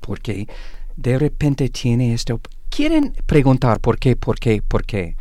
[0.00, 0.46] porque
[0.96, 2.40] de repente tiene esto.
[2.74, 5.14] Quieren preguntar por qué, por qué, por qué.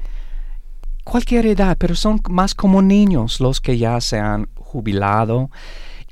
[1.04, 5.52] Cualquier edad, pero son más como niños los que ya se han jubilado.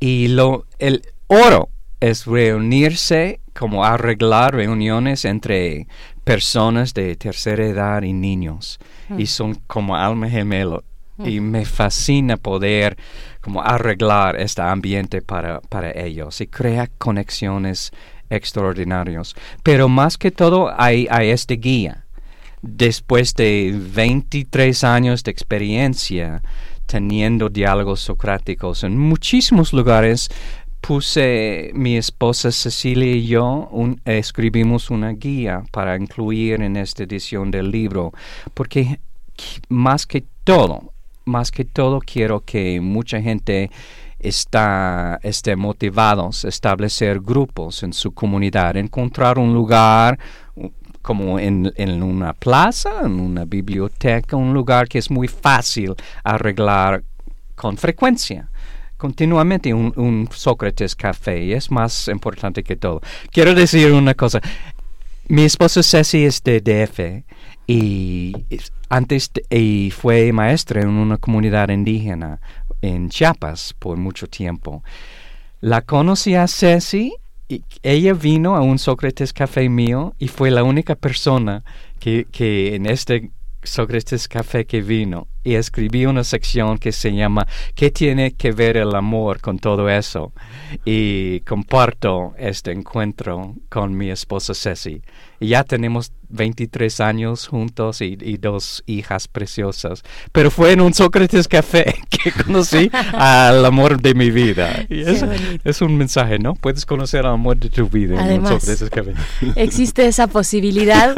[0.02, 1.70] Y lo, el oro
[2.02, 5.88] es reunirse, como arreglar reuniones entre
[6.26, 8.78] personas de tercera edad y niños.
[9.10, 9.28] Y mm.
[9.28, 10.84] son como alma gemelo.
[11.20, 11.44] Y mm.
[11.44, 12.98] me fascina poder
[13.40, 17.92] como arreglar este ambiente para, para ellos y crea conexiones
[18.30, 19.36] extraordinarias.
[19.64, 22.06] Pero más que todo hay, hay este guía.
[22.62, 26.42] Después de 23 años de experiencia
[26.86, 30.30] teniendo diálogos socráticos en muchísimos lugares,
[30.82, 33.70] puse mi esposa Cecilia y yo
[34.06, 38.12] escribimos una guía para incluir en esta edición del libro,
[38.54, 39.00] porque
[39.68, 40.94] más que todo,
[41.26, 43.70] más que todo quiero que mucha gente
[44.20, 50.20] está, esté motivados a establecer grupos en su comunidad, encontrar un lugar
[51.02, 51.72] como en,
[52.04, 57.04] una plaza, en una biblioteca, un lugar que es muy fácil arreglar
[57.56, 58.50] con frecuencia.
[58.98, 63.02] Continuamente un, un Sócrates Café es más importante que todo.
[63.32, 64.42] Quiero decir una cosa.
[65.30, 67.24] Mi esposo Ceci es de DF
[67.66, 68.34] y
[68.90, 72.42] antes y fue maestra en una comunidad indígena
[72.82, 74.84] en Chiapas por mucho tiempo.
[75.62, 77.14] La conocí a Ceci
[77.48, 81.64] y ella vino a un Sócrates Café mío y fue la única persona
[82.00, 83.32] que, que en este
[83.64, 88.78] Sócrates Café que vino y escribí una sección que se llama ¿Qué tiene que ver
[88.78, 90.34] el amor con todo eso?
[90.86, 95.02] Y comparto este encuentro con mi esposa Ceci.
[95.40, 100.04] Y ya tenemos 23 años juntos y, dos hijas preciosas.
[100.32, 104.86] Pero fue en un Sócrates Café que conocí al amor de mi vida.
[104.90, 105.26] Y es,
[105.64, 106.54] es, un mensaje, ¿no?
[106.56, 109.14] Puedes conocer al amor de tu vida en un Sócrates Café.
[109.56, 111.16] Existe esa posibilidad,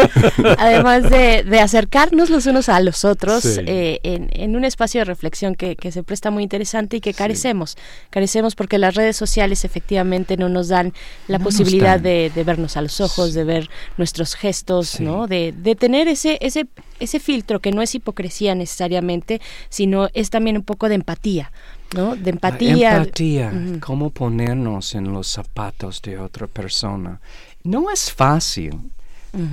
[0.57, 5.05] además de, de, acercarnos los unos a los otros eh, en, en, un espacio de
[5.05, 7.77] reflexión que, que, se presta muy interesante y que carecemos.
[8.09, 10.93] Carecemos porque las redes sociales efectivamente no nos dan
[11.27, 15.27] la posibilidad de, de, vernos a los ojos, de ver nuestros gestos, ¿no?
[15.27, 16.67] De, de tener ese, ese,
[16.99, 21.51] ese filtro que no es hipocresía necesariamente, sino es también un poco de empatía.
[21.95, 22.15] ¿no?
[22.15, 22.97] De empatía.
[22.97, 27.19] empatía, cómo ponernos en los zapatos de otra persona.
[27.63, 28.79] No es fácil.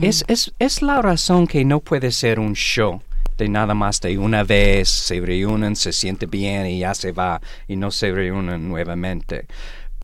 [0.01, 3.01] es, es, es, la razón que no puede ser un show
[3.39, 7.41] de nada más de una vez, se reúnen, se siente bien y ya se va
[7.67, 9.47] y no se reúnen nuevamente.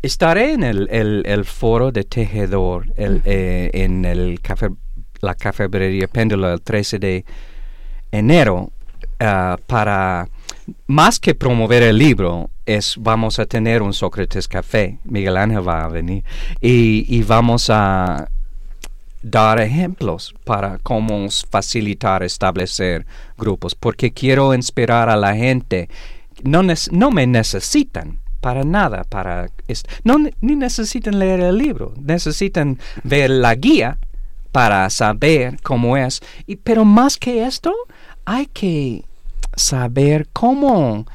[0.01, 0.89] Estaré en el,
[1.25, 4.69] el, foro de tejedor el, eh, en el café
[5.21, 7.25] la cafetería Péndulo el 13 de
[8.13, 8.71] enero
[9.21, 10.29] uh, para
[10.87, 14.99] más que promover el libro es vamos a tener un Sócrates Café.
[15.05, 16.25] Miguel Ángel va a venir.
[16.61, 18.29] Y, y vamos a
[19.25, 23.07] dar ejemplos para cómo facilitar establecer
[23.37, 25.89] grupos porque quiero inspirar a la gente
[26.43, 26.63] no,
[27.11, 29.49] me necesitan para nada para
[30.41, 33.99] ni necesitan leer el libro necesitan ver la guía
[34.55, 36.21] para saber cómo es.
[36.47, 37.75] Y, pero más que esto,
[38.25, 39.05] hay que
[39.57, 41.07] saber cómo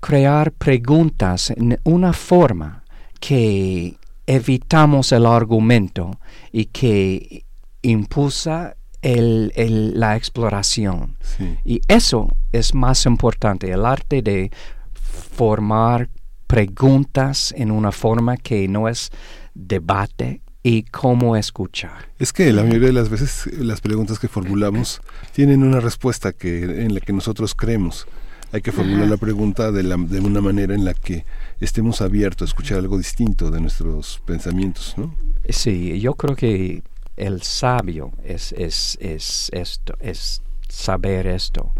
[0.00, 2.84] crear preguntas en una forma
[3.18, 6.18] que evitamos el argumento
[6.52, 7.44] y que
[7.82, 9.52] impulsa el,
[9.94, 11.16] la exploración.
[11.64, 14.50] Y eso es más importante, el arte de
[14.92, 16.08] formar
[16.46, 19.10] preguntas en una forma que no es
[19.54, 22.08] debate, y cómo escuchar.
[22.18, 26.64] Es que la mayoría de las veces las preguntas que formulamos tienen una respuesta que
[26.82, 28.06] en la que nosotros creemos.
[28.50, 31.26] Hay que formular la pregunta de, la, de una manera en la que
[31.60, 35.14] estemos abiertos a escuchar algo distinto de nuestros pensamientos, ¿no?
[35.48, 36.82] Sí, yo creo que
[37.16, 41.72] el sabio es, es, es esto, es saber esto.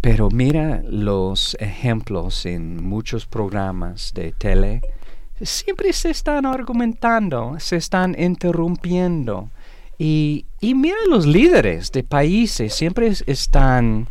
[0.00, 4.82] Pero mira los ejemplos en muchos programas de tele,
[5.40, 9.50] siempre se están argumentando, se están interrumpiendo.
[9.98, 14.08] Y, y mira los líderes de países, siempre están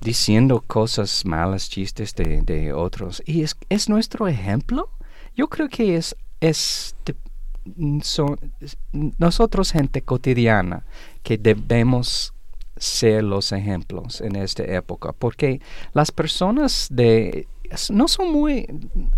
[0.00, 3.22] diciendo cosas malas, chistes de, de otros.
[3.26, 4.90] Y es, es, nuestro ejemplo.
[5.36, 6.94] Yo creo que es, es
[8.92, 10.84] nosotros, gente cotidiana,
[11.22, 12.32] que debemos
[12.76, 15.60] ser los ejemplos en esta época, porque
[15.92, 17.48] las personas de
[17.90, 18.66] no son muy,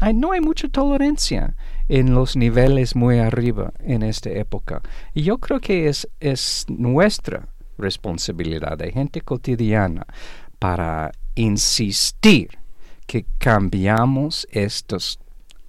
[0.00, 1.54] hay, no hay mucha tolerancia
[1.88, 4.82] en los niveles muy arriba en esta época.
[5.14, 10.06] Y yo creo que es, es nuestra responsabilidad de gente cotidiana
[10.60, 12.50] para insistir
[13.08, 15.18] que cambiamos estos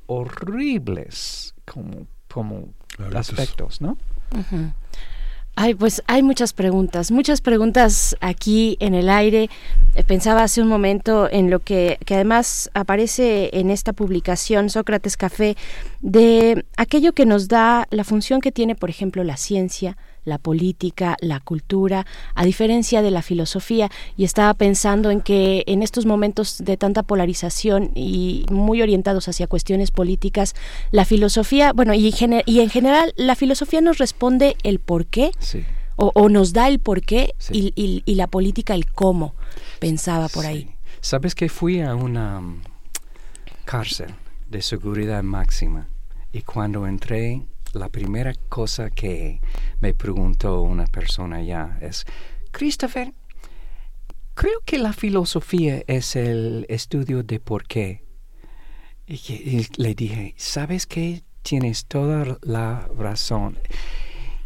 [0.06, 2.70] horribles como, como
[3.16, 3.98] aspectos, ¿no?
[5.56, 9.50] Ay, pues hay muchas preguntas, muchas preguntas aquí en el aire.
[9.96, 15.18] Eh, pensaba hace un momento en lo que, que además aparece en esta publicación Sócrates
[15.18, 15.58] Café,
[16.02, 21.18] de aquello que nos da la función que tiene, por ejemplo, la ciencia, la política,
[21.22, 22.06] la cultura,
[22.36, 23.90] a diferencia de la filosofía.
[24.18, 29.48] Y estaba pensando en que en estos momentos de tanta polarización y muy orientados hacia
[29.48, 30.56] cuestiones políticas,
[30.92, 32.14] la filosofía, bueno, y,
[32.46, 35.32] y en general la filosofía nos responde el por qué.
[35.98, 39.36] O, nos da el por qué y, la política el cómo,
[39.80, 40.76] pensaba por ahí.
[41.00, 42.62] ¿Sabes que fui a una um,
[43.66, 44.16] cárcel
[44.50, 45.90] de seguridad máxima?
[46.32, 47.44] Y cuando entré
[47.74, 49.42] la primera cosa que
[49.80, 52.06] me preguntó una persona ya es,
[52.52, 53.14] Christopher,
[54.34, 58.04] creo que la filosofía es el estudio de por qué.
[59.08, 61.24] Y, le dije, ¿sabes qué?
[61.42, 63.58] Tienes toda la razón.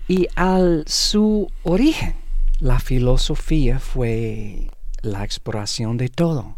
[0.07, 2.15] Y al su origen,
[2.59, 4.69] la filosofía fue
[5.01, 6.57] la exploración de todo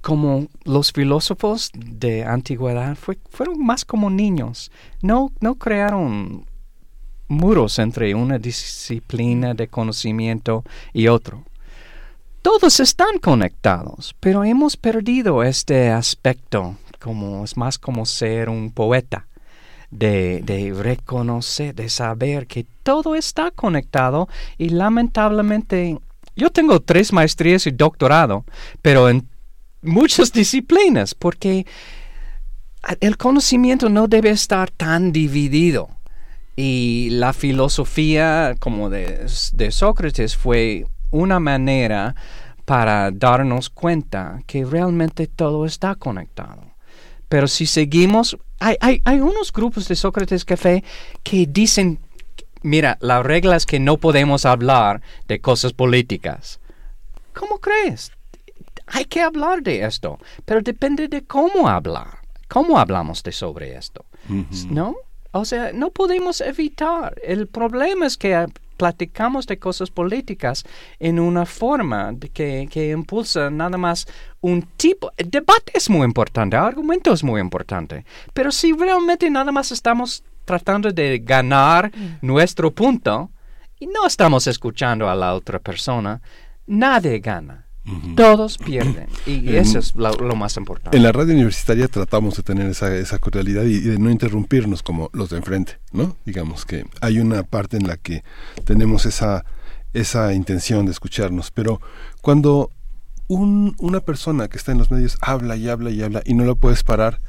[0.00, 2.96] como los filósofos de antigüedad
[3.30, 4.70] fueron más como niños.
[5.02, 6.46] No, no crearon
[7.28, 11.44] muros entre una disciplina de conocimiento y otro.
[12.42, 19.26] Todos están conectados, pero hemos perdido este aspecto, como es más como ser un poeta,
[19.90, 25.98] de, de reconocer, de saber que todo está conectado y lamentablemente
[26.36, 28.44] yo tengo tres maestrías y doctorado,
[28.80, 29.28] pero en
[29.82, 31.66] muchas disciplinas, porque
[33.00, 35.88] el conocimiento no debe estar tan dividido.
[36.56, 39.28] Y la filosofía como de,
[39.70, 42.14] Sócrates fue una manera
[42.64, 46.62] para darnos cuenta que realmente todo está conectado.
[47.28, 50.84] Pero si seguimos, hay, hay, hay unos grupos de Sócrates Café
[51.22, 51.98] que dicen,
[52.62, 56.60] mira, la regla es que no podemos hablar de cosas políticas.
[57.32, 58.12] ¿Cómo crees?
[58.90, 62.18] Hay que hablar de esto, pero depende de cómo hablar,
[62.48, 64.04] cómo hablamos de sobre esto,
[64.68, 64.96] ¿no?
[65.32, 67.14] O sea, no podemos evitar.
[67.22, 70.64] El problema es que platicamos de cosas políticas
[70.98, 74.06] en una forma que, que impulsa nada más
[74.40, 75.12] un tipo.
[75.16, 79.70] El debate es muy importante, el argumento es muy importante, pero si realmente nada más
[79.70, 82.26] estamos tratando de ganar mm.
[82.26, 83.30] nuestro punto
[83.78, 86.20] y no estamos escuchando a la otra persona,
[86.66, 87.66] nadie gana.
[88.14, 90.96] Todos pierden y eso es lo, más importante.
[90.96, 95.10] En la radio universitaria tratamos de tener esa, esa cordialidad y, de no interrumpirnos como
[95.12, 96.16] los de enfrente, ¿no?
[96.24, 98.22] Digamos que hay una parte en la que
[98.64, 99.44] tenemos esa,
[99.94, 101.80] esa intención de escucharnos, pero
[102.20, 102.70] cuando
[103.28, 106.44] un, una persona que está en los medios habla y habla y habla y no
[106.44, 107.20] lo puedes parar,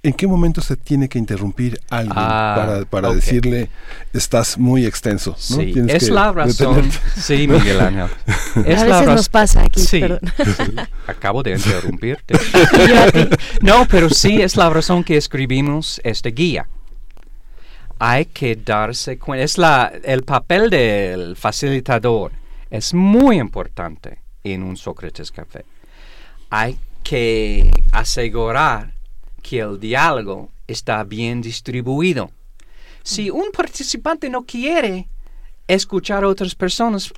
[0.00, 3.68] ¿En qué momento se tiene que interrumpir alguien ah, para, para decirle
[4.12, 5.34] estás muy extenso?
[5.36, 6.88] Sí, es la razón.
[7.16, 8.08] Sí, Miguel Ángel.
[8.64, 9.80] Es a veces nos pasa aquí.
[9.80, 10.02] Sí.
[11.06, 12.34] Acabo de interrumpirte.
[13.60, 16.68] no, pero sí es la razón que escribimos esta guía.
[17.98, 19.44] Hay que darse cuenta.
[19.44, 22.32] Es la, el papel del facilitador
[22.70, 25.64] es muy importante en un Sócrates Café.
[26.50, 28.97] Hay que asegurar
[29.42, 32.30] que el diálogo está bien distribuido.
[33.02, 35.08] Si un participante no quiere
[35.66, 37.12] escuchar a otras personas,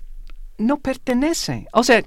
[0.59, 1.67] no pertenece.
[1.73, 2.05] O sea,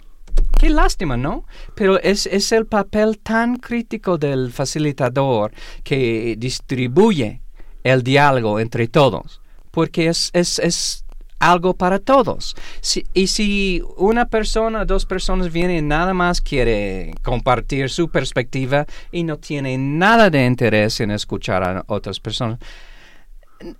[0.59, 1.45] qué lástima, ¿no?
[1.76, 5.51] Pero es, es el papel tan crítico del facilitador
[5.84, 7.41] que distribuye
[7.84, 9.41] el diálogo entre todos,
[9.72, 11.03] porque es, es, es
[11.52, 12.56] algo para todos.
[13.14, 19.24] y si una persona, dos personas vienen y nada más quiere compartir su perspectiva y
[19.24, 22.60] no tiene nada de interés en escuchar a otras personas,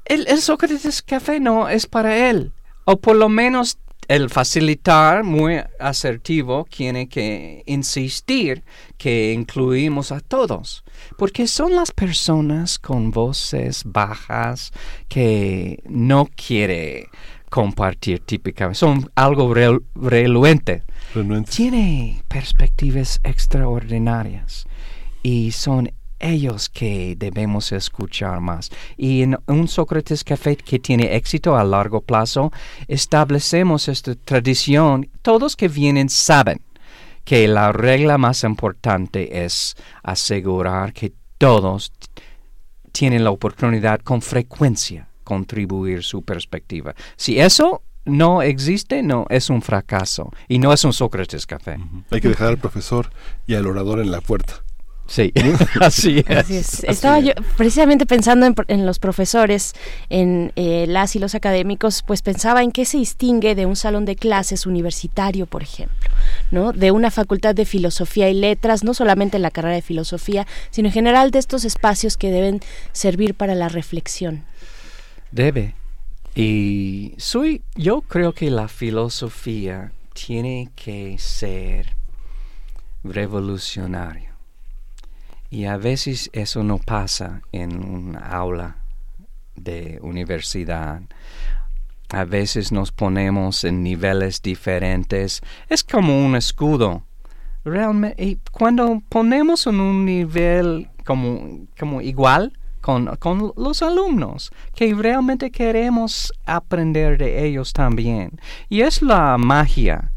[0.06, 2.54] el, el Sócrates Café no es para él.
[2.86, 8.64] O por lo menos el facilitar muy asertivo tiene que insistir
[8.98, 10.84] que incluimos a todos,
[11.18, 14.72] porque son las personas con voces bajas
[15.08, 17.08] que no quiere
[17.54, 19.54] compartir típicamente, son algo
[19.94, 20.82] reluente.
[21.48, 24.66] Tiene perspectivas extraordinarias
[25.22, 28.72] y son ellos que debemos escuchar más.
[28.98, 32.52] Y en un Sócrates Café que tiene éxito a largo plazo,
[32.88, 35.12] establecemos esta tradición.
[35.22, 36.60] Todos que vienen saben
[37.24, 41.92] que la regla más importante es asegurar que todos
[42.92, 46.96] tienen la oportunidad con frecuencia contribuir su perspectiva.
[47.16, 51.78] Si eso no existe, no es un fracaso y no es un Sócrates Café.
[52.12, 53.10] Hay que dejar al profesor
[53.48, 54.64] y al orador en la puerta.
[55.06, 55.34] Sí,
[55.82, 56.84] así es.
[56.86, 59.74] Estaba yo precisamente pensando en, los profesores,
[60.10, 64.06] en eh, las y los académicos, pues pensaba en qué se distingue de un salón
[64.06, 66.10] de clases universitario, por ejemplo,
[66.52, 66.72] ¿no?
[66.72, 70.88] De una facultad de filosofía y letras, no solamente en la carrera de filosofía, sino
[70.88, 72.62] en general de estos espacios que deben
[72.94, 74.46] servir para la reflexión.
[75.34, 75.74] Debe.
[76.36, 81.96] Y soy, yo creo que la filosofía tiene que ser
[83.04, 84.36] revolucionaria
[85.50, 88.78] y a veces eso no pasa en un aula
[89.56, 91.02] de universidad.
[92.10, 95.42] A veces nos ponemos en niveles diferentes.
[95.68, 97.06] Es como un escudo.
[97.66, 102.54] Realmente, y cuando ponemos en un nivel como, como igual
[102.84, 108.42] con, con los alumnos, que realmente queremos aprender de ellos también.
[108.68, 110.12] Y es la magia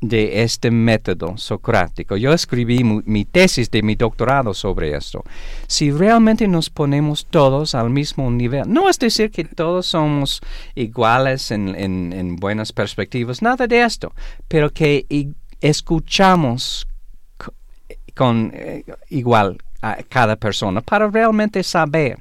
[0.00, 2.16] de este método socrático.
[2.16, 5.24] Yo escribí mi tesis de mi doctorado sobre esto.
[5.66, 10.40] Si realmente nos ponemos todos al mismo nivel, no es decir que todos somos
[10.76, 14.12] iguales en, buenas perspectivas, nada de esto,
[14.46, 15.06] pero que
[15.60, 16.86] escuchamos
[18.14, 19.58] con eh, igual
[19.90, 22.18] a cada persona para realmente saber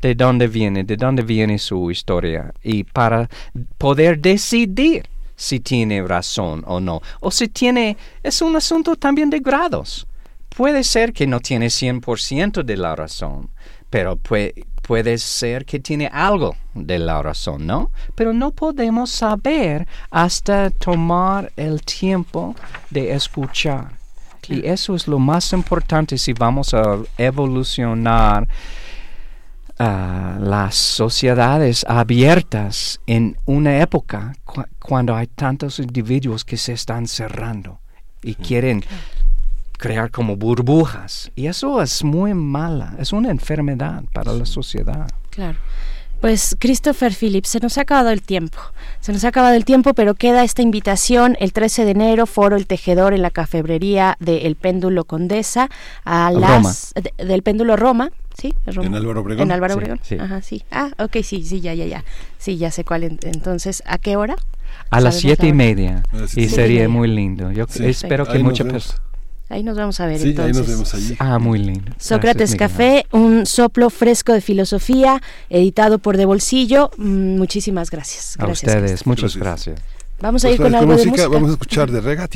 [0.00, 3.28] de dónde viene, de dónde viene su historia y para
[3.78, 9.38] poder decidir si tiene razón o no, o si tiene, es un asunto también de
[9.38, 10.06] grados.
[10.48, 13.50] Puede ser que no tiene 100% de la razón,
[13.90, 17.90] pero puede, puede ser que tiene algo de la razón, ¿no?
[18.14, 22.56] Pero no podemos saber hasta tomar el tiempo
[22.90, 23.97] de escuchar.
[24.48, 28.48] Y eso es lo más importante si vamos a evolucionar
[29.78, 34.34] las sociedades abiertas en una época
[34.80, 37.78] cuando hay tantos individuos que se están cerrando
[38.22, 38.82] y quieren
[39.76, 41.30] crear como burbujas.
[41.36, 45.08] Y eso es muy mala, es una enfermedad para la sociedad.
[45.30, 45.58] Claro.
[46.20, 48.58] Pues Christopher Phillips, se nos ha acabado el tiempo.
[49.00, 52.56] Se nos ha acabado el tiempo, pero queda esta invitación el 13 de enero, Foro
[52.56, 55.68] El Tejedor en la cafebrería de El Péndulo Condesa
[56.04, 58.52] a las del Péndulo Roma, ¿sí?
[58.66, 59.42] En Álvaro Obregón.
[59.44, 60.00] En Álvaro Obregón.
[60.18, 60.64] Ajá, sí.
[60.72, 62.04] Ah, ok, sí, sí, ya, ya, ya.
[62.38, 63.04] Sí, ya sé cuál.
[63.04, 64.34] Entonces, ¿a qué hora?
[64.90, 66.02] A las siete y media.
[66.34, 67.52] y sería muy lindo.
[67.52, 69.07] Yo espero que muchas personas
[69.50, 70.54] Ahí nos vamos a ver sí, entonces.
[70.54, 71.16] ahí nos vemos allí.
[71.18, 71.92] Ah, muy lindo.
[71.98, 76.90] Sócrates Café, un soplo fresco de filosofía, editado por De Bolsillo.
[76.98, 78.36] Mm, muchísimas gracias.
[78.38, 79.80] A ustedes, muchas gracias.
[80.20, 81.28] Vamos a ir pues, con algo de música.
[81.28, 82.28] Vamos a escuchar de Rega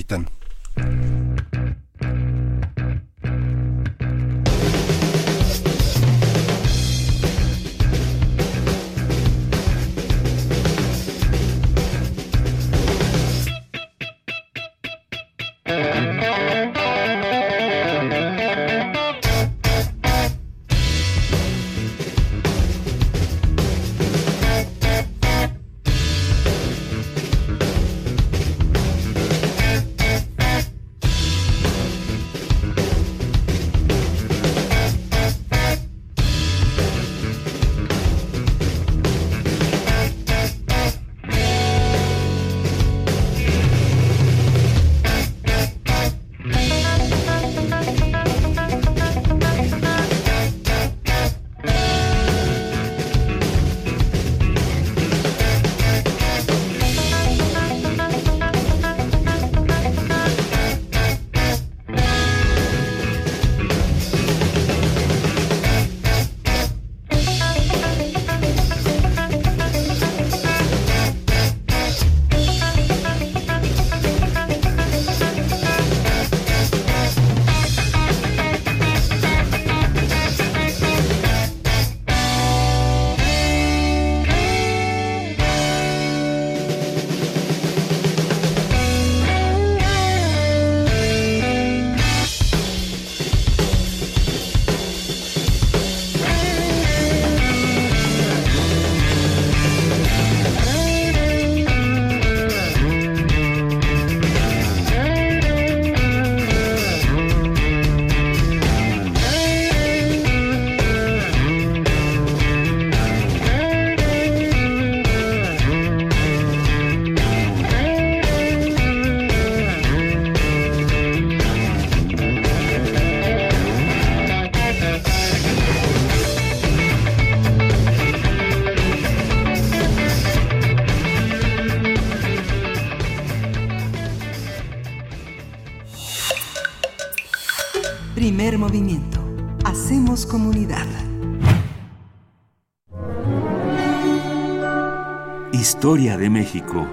[145.93, 146.89] Historia de México.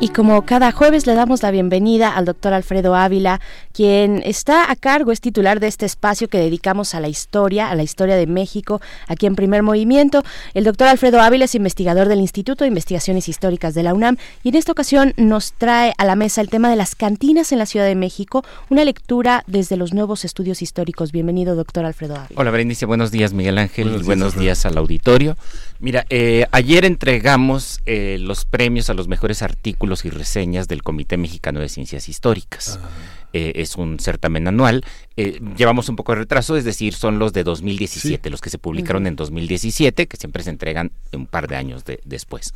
[0.00, 3.40] Y como cada jueves le damos la bienvenida al doctor Alfredo Ávila,
[3.72, 7.74] quien está a cargo, es titular de este espacio que dedicamos a la historia, a
[7.74, 10.22] la historia de México, aquí en primer movimiento.
[10.54, 14.50] El doctor Alfredo Ávila es investigador del Instituto de Investigaciones Históricas de la UNAM y
[14.50, 17.66] en esta ocasión nos trae a la mesa el tema de las cantinas en la
[17.66, 21.12] Ciudad de México, una lectura desde los nuevos estudios históricos.
[21.12, 22.40] Bienvenido, doctor Alfredo Ávila.
[22.40, 22.86] Hola, Berenice.
[22.86, 23.88] Buenos días, Miguel Ángel.
[23.88, 25.36] Buenos, buenos días, al auditorio.
[25.80, 31.16] Mira, eh, ayer entregamos eh, los premios a los mejores artículos y reseñas del Comité
[31.16, 32.78] Mexicano de Ciencias Históricas.
[32.80, 33.21] Ah.
[33.32, 34.84] Eh, es un certamen anual.
[35.16, 38.58] Eh, llevamos un poco de retraso, es decir, son los de 2017, los que se
[38.58, 42.52] publicaron en 2017, que siempre se entregan un par de años de, después.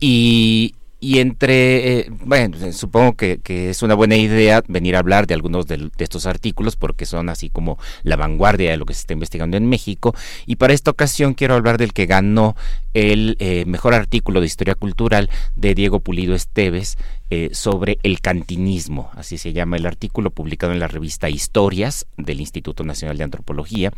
[0.00, 5.34] Y, y entre, eh, bueno, supongo que, es una buena idea venir a hablar de
[5.34, 9.12] algunos de, estos artículos porque son así como la vanguardia de lo que se está
[9.12, 10.14] investigando en México.
[10.46, 12.56] Y para esta ocasión quiero hablar del que ganó
[12.94, 16.96] el eh, mejor artículo de historia cultural de Diego Pulido Esteves
[17.28, 22.40] eh, sobre el cantinismo, así se llama el artículo publicado en la revista Historias del
[22.40, 23.92] Instituto Nacional de Antropología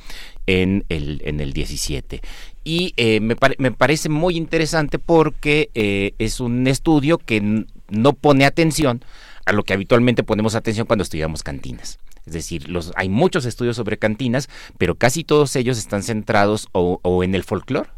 [0.46, 2.22] en el, en el 17
[2.68, 8.44] y eh, me, me, parece muy interesante porque eh, es un estudio que no pone
[8.44, 9.02] atención
[9.46, 11.98] a lo que habitualmente ponemos atención cuando estudiamos cantinas.
[12.26, 17.24] Es decir, los, hay muchos estudios sobre cantinas, pero casi todos ellos están centrados o
[17.24, 17.88] en el folclore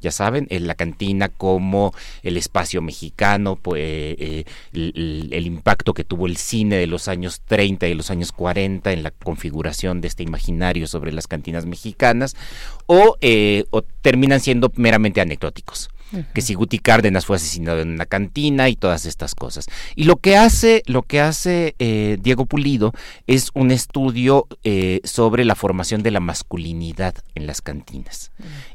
[0.00, 6.26] ya saben, en la cantina como el espacio mexicano, pues, eh, el, impacto que tuvo
[6.26, 10.22] el cine de los años 30 y los años 40 en la configuración de este
[10.22, 12.36] imaginario sobre las cantinas mexicanas,
[12.86, 15.90] o, eh, o terminan siendo meramente anecdóticos
[16.34, 19.66] que si Guti Cárdenas fue asesinado en una cantina y todas estas cosas.
[19.94, 22.92] Y lo que hace, lo que hace eh, Diego Pulido
[23.28, 24.48] es un estudio
[25.04, 28.32] sobre la formación de la masculinidad en las cantinas.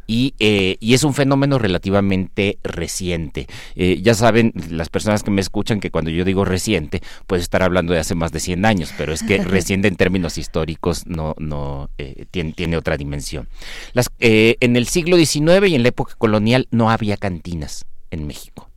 [0.08, 3.48] Y, eh, y, es un fenómeno relativamente reciente.
[3.76, 7.94] ya saben, las personas que me escuchan que cuando yo digo reciente, puedo estar hablando
[7.94, 11.90] de hace más de 100 años, pero es que reciente en términos históricos no, no
[12.32, 13.48] tiene, tiene, otra dimensión.
[13.94, 18.70] Las, en el siglo XIX y en la época colonial no había cantinas en México.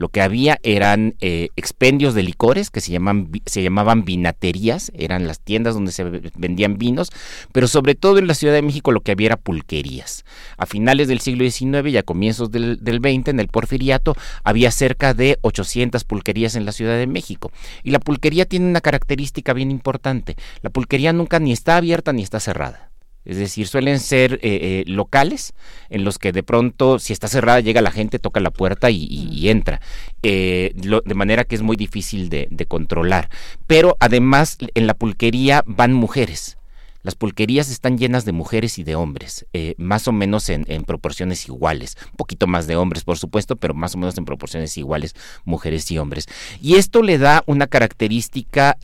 [0.00, 5.26] Lo que había eran eh, expendios de licores que se, llaman, se llamaban vinaterías, eran
[5.26, 7.12] las tiendas donde se vendían vinos,
[7.52, 10.24] pero sobre todo en la Ciudad de México lo que había era pulquerías.
[10.56, 14.70] A finales del siglo XIX y a comienzos del, del XX, en el Porfiriato, había
[14.70, 17.52] cerca de 800 pulquerías en la Ciudad de México.
[17.82, 20.34] Y la pulquería tiene una característica bien importante.
[20.62, 22.89] La pulquería nunca ni está abierta ni está cerrada.
[23.24, 25.52] Es decir, suelen ser eh, eh, locales
[25.90, 29.48] en los que de pronto, si está cerrada, llega la gente, toca la puerta y,
[29.48, 29.80] entra.
[30.22, 33.28] Eh, de manera que es muy difícil de, controlar.
[33.66, 36.56] Pero además, en la pulquería van mujeres.
[37.02, 39.46] Las pulquerías están llenas de mujeres y de hombres,
[39.78, 41.96] más o menos en, proporciones iguales.
[42.10, 45.14] Un poquito más de hombres, por supuesto, pero más o menos en proporciones iguales,
[45.44, 46.26] mujeres y hombres.
[46.60, 48.76] Y esto le da una característica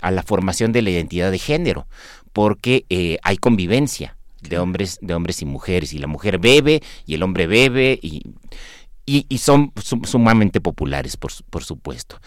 [0.00, 1.88] a la formación de la identidad de género
[2.38, 7.14] porque eh, hay convivencia de hombres, de hombres y mujeres, y la mujer bebe y
[7.14, 8.22] el hombre bebe y,
[9.04, 9.72] y, son
[10.04, 12.20] sumamente populares, por, por supuesto.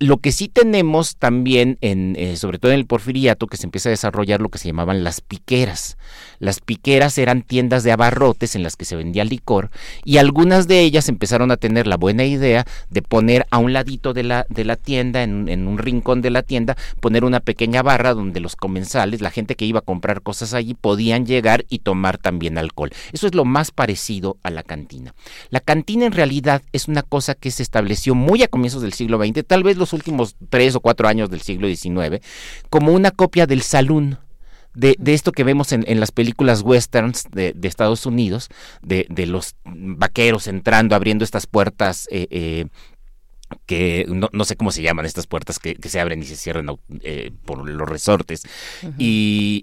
[0.00, 3.88] Lo que sí tenemos también, en, eh, sobre todo en el porfiriato, que se empieza
[3.88, 5.96] a desarrollar lo que se llamaban las piqueras.
[6.40, 9.70] Las piqueras eran tiendas de abarrotes en las que se vendía licor
[10.04, 14.12] y algunas de ellas empezaron a tener la buena idea de poner a un ladito
[14.12, 18.14] de la, de la tienda, en, un rincón de la tienda, poner una pequeña barra
[18.14, 22.18] donde los comensales, la gente que iba a comprar cosas allí, podían llegar y tomar
[22.18, 22.90] también alcohol.
[23.12, 25.14] Eso es lo más parecido a la cantina.
[25.50, 29.18] La cantina en realidad es una cosa que se estableció muy a comienzos del siglo
[29.18, 32.24] XX, tal vez últimos tres o cuatro años del siglo XIX,
[32.70, 34.18] como una copia del saloon.
[34.74, 38.48] De, esto que vemos en, las películas westerns de, Estados Unidos,
[38.82, 42.66] de, los vaqueros entrando, abriendo estas puertas eh, eh,
[43.66, 46.66] que no, sé cómo se llaman estas puertas que, se abren y se cierran
[47.02, 48.42] eh, por los resortes
[48.98, 49.62] y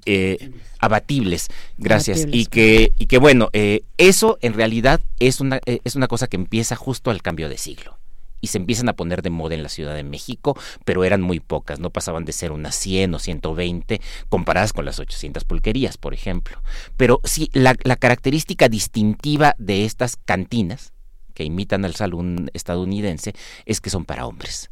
[0.79, 2.25] abatibles gracias.
[2.31, 3.49] Y que y que bueno
[3.97, 7.97] eso en realidad es una es una cosa que empieza justo al cambio de siglo
[8.41, 11.39] y se empiezan a poner de moda en la Ciudad de México, pero eran muy
[11.39, 16.13] pocas, no pasaban de ser unas 100 o 120 comparadas con las 800 pulquerías, por
[16.13, 16.61] ejemplo.
[16.97, 20.93] Pero sí, la, característica distintiva de estas cantinas,
[21.33, 23.33] que imitan al salón estadounidense,
[23.65, 24.69] es que son para hombres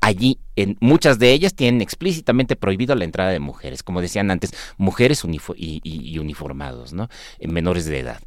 [0.00, 4.52] allí en muchas de ellas tienen explícitamente prohibido la entrada de mujeres, como decían antes,
[4.76, 5.22] mujeres
[5.56, 7.08] y, uniformados, ¿no?
[7.38, 8.20] En menores de edad.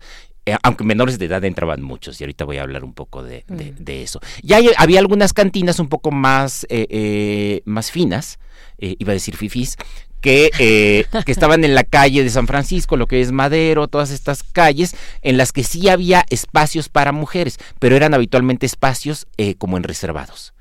[0.47, 3.45] Eh, aunque menores de edad entraban muchos, y ahorita voy a hablar un poco de,
[3.47, 3.89] mm.
[3.89, 4.19] eso.
[4.41, 8.39] Ya había algunas cantinas un poco más, eh, eh, más finas,
[8.79, 9.77] iba a decir fifís,
[10.21, 10.49] que,
[11.25, 14.95] que estaban en la calle de San Francisco, lo que es Madero, todas estas calles,
[15.21, 19.27] en las que sí había espacios para mujeres, pero eran habitualmente espacios
[19.59, 20.55] como en reservados.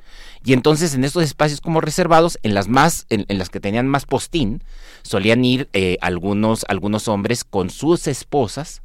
[0.45, 4.05] Y entonces en estos espacios como reservados, en las más, en, las que tenían más
[4.05, 4.63] postín,
[5.01, 5.71] solían ir
[6.03, 8.83] algunos, algunos hombres con sus esposas,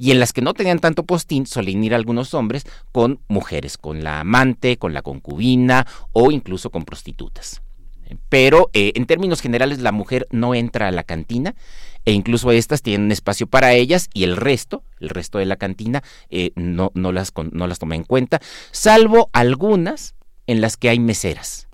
[0.00, 4.02] y en las que no tenían tanto postín solían ir algunos hombres con mujeres, con
[4.02, 7.60] la amante, con la concubina o incluso con prostitutas.
[8.30, 11.54] Pero eh, en términos generales la mujer no entra a la cantina
[12.06, 15.56] e incluso estas tienen un espacio para ellas y el resto, el resto de la
[15.56, 18.40] cantina eh, no, no, las, no las toma en cuenta,
[18.70, 20.14] salvo algunas
[20.46, 21.68] en las que hay meseras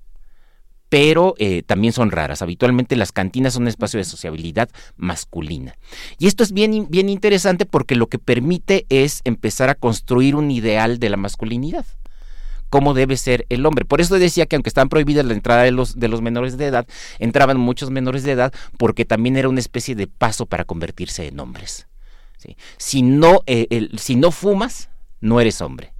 [0.89, 2.41] pero eh, también son raras.
[2.41, 5.75] Habitualmente las cantinas son un espacio de sociabilidad masculina.
[6.17, 10.51] Y esto es bien, bien interesante porque lo que permite es empezar a construir un
[10.51, 11.85] ideal de la masculinidad
[12.69, 13.85] cómo debe ser el hombre.
[13.85, 16.65] Por eso decía que aunque estaban prohibidas la entrada de los, de los menores de
[16.65, 16.85] edad,
[17.17, 21.39] entraban muchos menores de edad porque también era una especie de paso para convertirse en
[21.39, 21.87] hombres.
[22.77, 24.89] Si, no, eh, si no fumas,
[25.21, 25.93] no eres hombre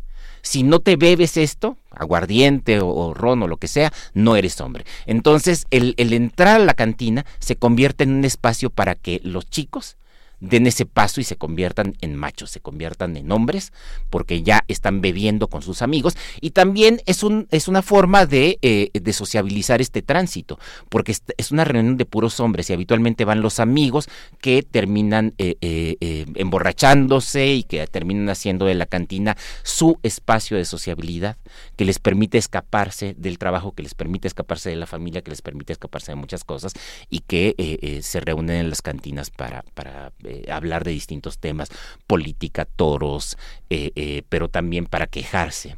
[0.47, 4.85] si no te bebes esto, aguardiente o, ron o lo que sea, no eres hombre.
[5.05, 9.97] Entonces, el, entrar a la cantina se convierte en un espacio para que los chicos
[10.39, 13.73] den ese paso y se conviertan en machos, se conviertan en hombres,
[14.09, 16.15] porque ya están bebiendo con sus amigos.
[16.41, 20.59] Y también es, un, es una forma de, eh, de sociabilizar este tránsito,
[20.89, 24.09] porque es, una reunión de puros hombres y habitualmente van los amigos
[24.41, 30.65] que terminan eh, eh, emborrachándose y que terminan haciendo de la cantina su espacio de
[30.65, 31.37] sociabilidad,
[31.75, 35.41] que les permite escaparse del trabajo, que les permite escaparse de la familia, que les
[35.41, 36.73] permite escaparse de muchas cosas
[37.09, 41.69] y que se reúnen en las cantinas para, para eh, hablar de distintos temas,
[42.05, 43.37] política, toros,
[43.69, 45.77] eh, eh, pero también para quejarse.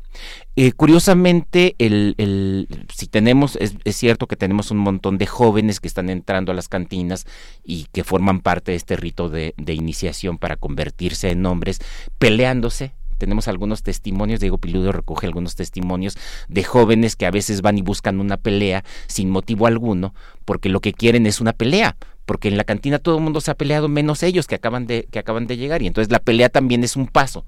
[0.76, 6.52] curiosamente, el, si tenemos, es, cierto que tenemos un montón de jóvenes que están entrando
[6.52, 7.26] a las cantinas
[7.64, 11.80] y que forman parte de este rito de, de iniciación para convertirse en hombres,
[12.18, 16.18] peleándose tenemos algunos testimonios, Diego Piludo recoge algunos testimonios
[16.48, 20.16] de jóvenes que a veces van y buscan una pelea sin motivo alguno,
[20.46, 21.96] porque lo que quieren es una pelea,
[22.26, 25.08] porque en la cantina todo el mundo se ha peleado menos ellos que acaban de,
[25.12, 27.46] que acaban de llegar, y entonces la pelea también es un paso.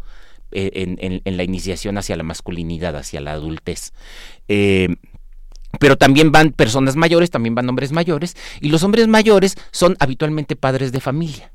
[0.54, 3.94] Eh, en, la iniciación hacia la masculinidad, hacia la adultez.
[4.50, 4.90] Eh,
[5.80, 10.58] pero también van personas mayores, también van hombres mayores, y los hombres mayores son habitualmente
[10.58, 11.50] padres de familia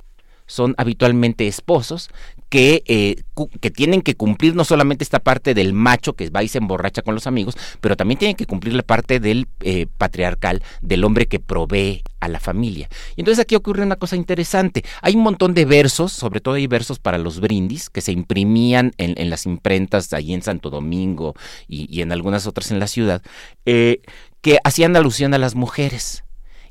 [0.46, 2.10] son habitualmente esposos
[2.48, 3.22] que, eh,
[3.60, 7.02] que tienen que cumplir no solamente esta parte del macho que va y se emborracha
[7.02, 11.26] con los amigos, pero también tienen que cumplir la parte del eh, patriarcal, del hombre
[11.26, 12.88] que provee a la familia.
[13.16, 14.84] Y entonces aquí ocurre una cosa interesante.
[15.02, 18.92] Hay un montón de versos, sobre todo hay versos para los brindis, que se imprimían
[18.98, 21.34] en, las imprentas allí en Santo Domingo
[21.68, 23.22] y, en algunas otras en la ciudad,
[23.64, 24.02] eh,
[24.40, 26.22] que hacían alusión a las mujeres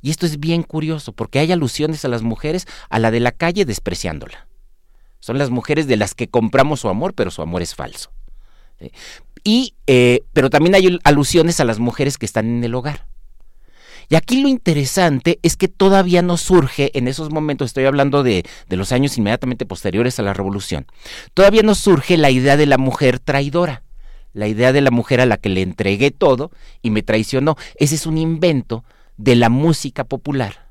[0.06, 3.32] y esto es bien curioso, porque hay alusiones a las mujeres a la de la
[3.32, 4.48] calle despreciándola.
[5.20, 8.12] Son las mujeres de las que compramos su amor, pero su amor es falso.
[9.44, 13.08] Y, eh, pero también hay alusiones a las mujeres que están en el hogar.
[14.08, 18.46] Y aquí lo interesante es que todavía no surge en esos momentos, estoy hablando de,
[18.70, 20.86] de, los años inmediatamente posteriores a la revolución,
[21.34, 23.82] todavía no surge la idea de la mujer traidora,
[24.34, 26.52] la idea de la mujer a la que le entregué todo
[26.84, 27.56] y me traicionó.
[27.80, 28.84] Ese es un invento
[29.18, 30.65] de la música popular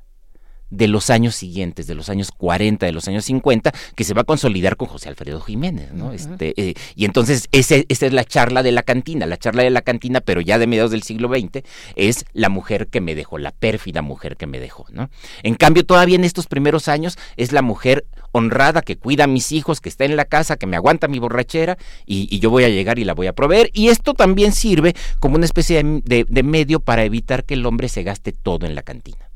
[0.69, 4.21] de los años siguientes, de los años 40, de los años 50, que se va
[4.21, 6.11] a consolidar con José Alfredo Jiménez, ¿no?
[6.11, 9.69] este, eh, y entonces ese, esa es la charla de la cantina, la charla de
[9.69, 11.63] la cantina, pero ya de mediados del siglo XX,
[11.95, 15.09] es la mujer que me dejó, la pérfida mujer que me dejó, ¿no?
[15.43, 19.51] En cambio, todavía en estos primeros años es la mujer honrada que cuida a mis
[19.51, 22.69] hijos, que está en la casa, que me aguanta mi borrachera y, yo voy a
[22.69, 23.69] llegar y la voy a proveer.
[23.73, 28.03] Y esto también sirve como una especie de medio para evitar que el hombre se
[28.03, 29.29] gaste todo en la cantina.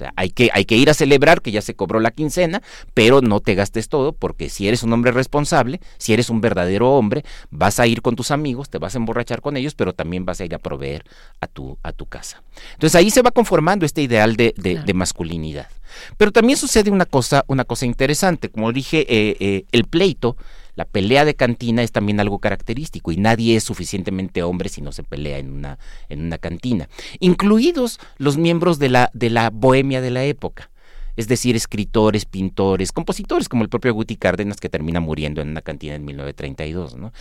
[0.00, 2.62] Sea, hay que, hay que ir a celebrar que ya se cobró la quincena,
[2.94, 6.96] pero no te gastes todo, porque si eres un hombre responsable, si eres un verdadero
[6.96, 10.24] hombre, vas a ir con tus amigos, te vas a emborrachar con ellos, pero también
[10.24, 11.04] vas a ir a proveer
[11.42, 12.42] a tu, a tu casa.
[12.72, 15.68] Entonces ahí se va conformando este ideal de, de, masculinidad.
[16.16, 18.48] Pero también sucede una cosa, una cosa interesante.
[18.48, 20.34] Como dije, eh, eh, el pleito
[20.74, 24.92] la pelea de cantina es también algo característico y nadie es suficientemente hombre si no
[24.92, 30.00] se pelea en una, en una cantina, incluidos los miembros de la, de la bohemia
[30.00, 30.70] de la época
[31.16, 35.60] es decir, escritores, pintores, compositores, como el propio Guti Cárdenas, que termina muriendo en una
[35.60, 36.96] cantina en 1932.
[36.96, 37.12] ¿no?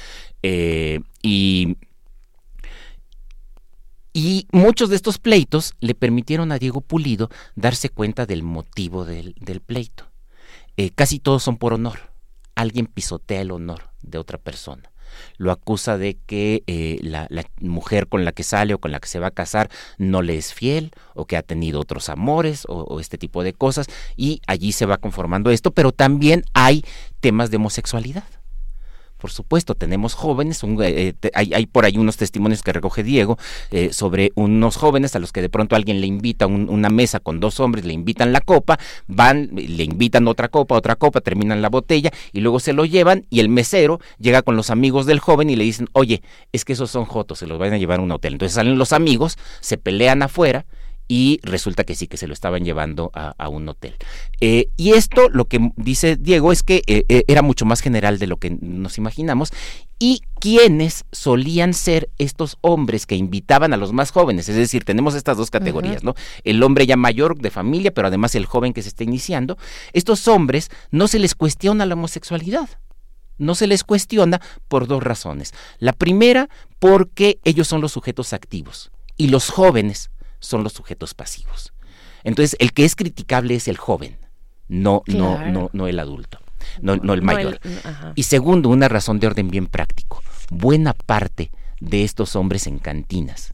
[0.41, 1.75] Eh, y,
[4.13, 9.33] y muchos de estos pleitos le permitieron a Diego Pulido darse cuenta del motivo del,
[9.65, 10.05] pleito.
[10.77, 12.08] Eh, casi todos son por honor
[12.59, 14.91] alguien pisotea el honor de otra persona.
[15.37, 17.27] Lo acusa de que eh, la,
[17.61, 20.37] mujer con la que sale o con la que se va a casar no le
[20.37, 24.71] es fiel o que ha tenido otros amores o este tipo de cosas y allí
[24.71, 26.83] se va conformando esto, pero también hay
[27.21, 28.25] temas de homosexualidad
[29.19, 33.37] por supuesto, tenemos jóvenes, eh, hay, por ahí unos testimonios que recoge Diego
[33.69, 37.19] eh, sobre unos jóvenes a los que de pronto alguien le invita a una mesa
[37.19, 41.61] con dos hombres, le invitan la copa, van, le invitan otra copa, otra copa, terminan
[41.61, 45.19] la botella y luego se lo llevan y el mesero llega con los amigos del
[45.19, 46.21] joven y le dicen, oye,
[46.53, 48.33] es que esos son jotos, se los van a llevar a un hotel.
[48.33, 50.65] Entonces salen los amigos, se pelean afuera
[51.11, 53.95] y resulta que sí que se lo estaban llevando a, un hotel.
[54.41, 58.19] Eh, y esto, lo que dice Diego, es que eh, eh, era mucho más general
[58.19, 59.51] de lo que nos imaginamos
[59.97, 65.15] y quienes solían ser estos hombres que invitaban a los más jóvenes, es decir, tenemos
[65.15, 66.13] estas dos categorías, ¿no?
[66.43, 69.57] El hombre ya mayor de familia, pero además el joven que se está iniciando,
[69.93, 72.69] estos hombres no se les cuestiona la homosexualidad.
[73.39, 75.53] No se les cuestiona por dos razones.
[75.79, 81.73] La primera, porque ellos son los sujetos activos y los jóvenes son los sujetos pasivos.
[82.23, 84.17] Entonces, el que es criticable es el joven,
[84.67, 86.39] no, no, no, no el adulto,
[86.81, 87.59] no, no el mayor.
[88.15, 90.21] y segundo, una razón de orden bien práctico.
[90.51, 93.53] Buena parte de estos hombres en cantinas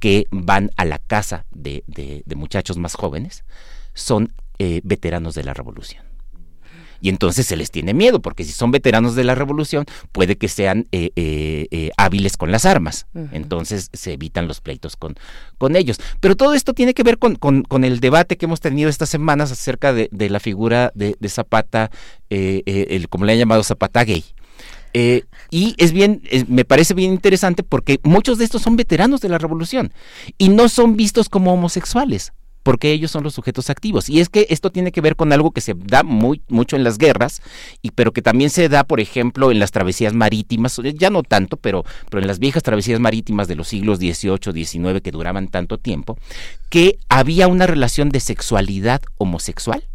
[0.00, 3.44] que van a la casa de, de, muchachos más jóvenes
[3.94, 6.03] son eh, veteranos de la revolución
[7.00, 10.48] y entonces se les tiene miedo, porque si son veteranos de la revolución, puede que
[10.48, 15.14] sean eh, eh, eh, hábiles con las armas, entonces se evitan los pleitos con,
[15.58, 15.98] con ellos.
[16.20, 19.52] Pero todo esto tiene que ver con, con, el debate que hemos tenido estas semanas
[19.52, 21.90] acerca de, de la figura de, de Zapata,
[22.30, 24.24] el, como le han llamado Zapata gay.
[25.50, 29.38] y es bien, me parece bien interesante porque muchos de estos son veteranos de la
[29.38, 29.92] revolución
[30.38, 32.32] y no son vistos como homosexuales
[32.64, 34.10] porque ellos son los sujetos activos.
[34.10, 36.82] Y es que esto tiene que ver con algo que se da muy, mucho en
[36.82, 37.42] las guerras,
[37.82, 41.58] y, pero que también se da, por ejemplo, en las travesías marítimas, ya no tanto,
[41.58, 45.78] pero, pero en las viejas travesías marítimas de los siglos XVIII, XIX, que duraban tanto
[45.78, 46.18] tiempo,
[46.70, 49.86] que había una relación de sexualidad homosexual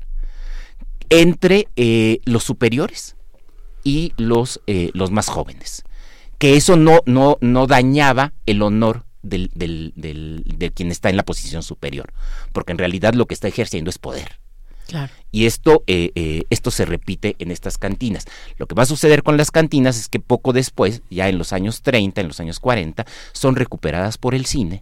[1.09, 3.15] entre eh, los superiores
[3.83, 5.83] y los, eh, los más jóvenes.
[6.37, 11.17] Que eso no, no, no dañaba el honor del, del, del, de quien está en
[11.17, 12.13] la posición superior,
[12.53, 14.39] porque en realidad lo que está ejerciendo es poder.
[15.31, 18.25] Y esto, eh, eh, esto se repite en estas cantinas.
[18.57, 21.53] Lo que va a suceder con las cantinas es que poco después, ya en los
[21.53, 24.81] años 30, en los años 40, son recuperadas por el cine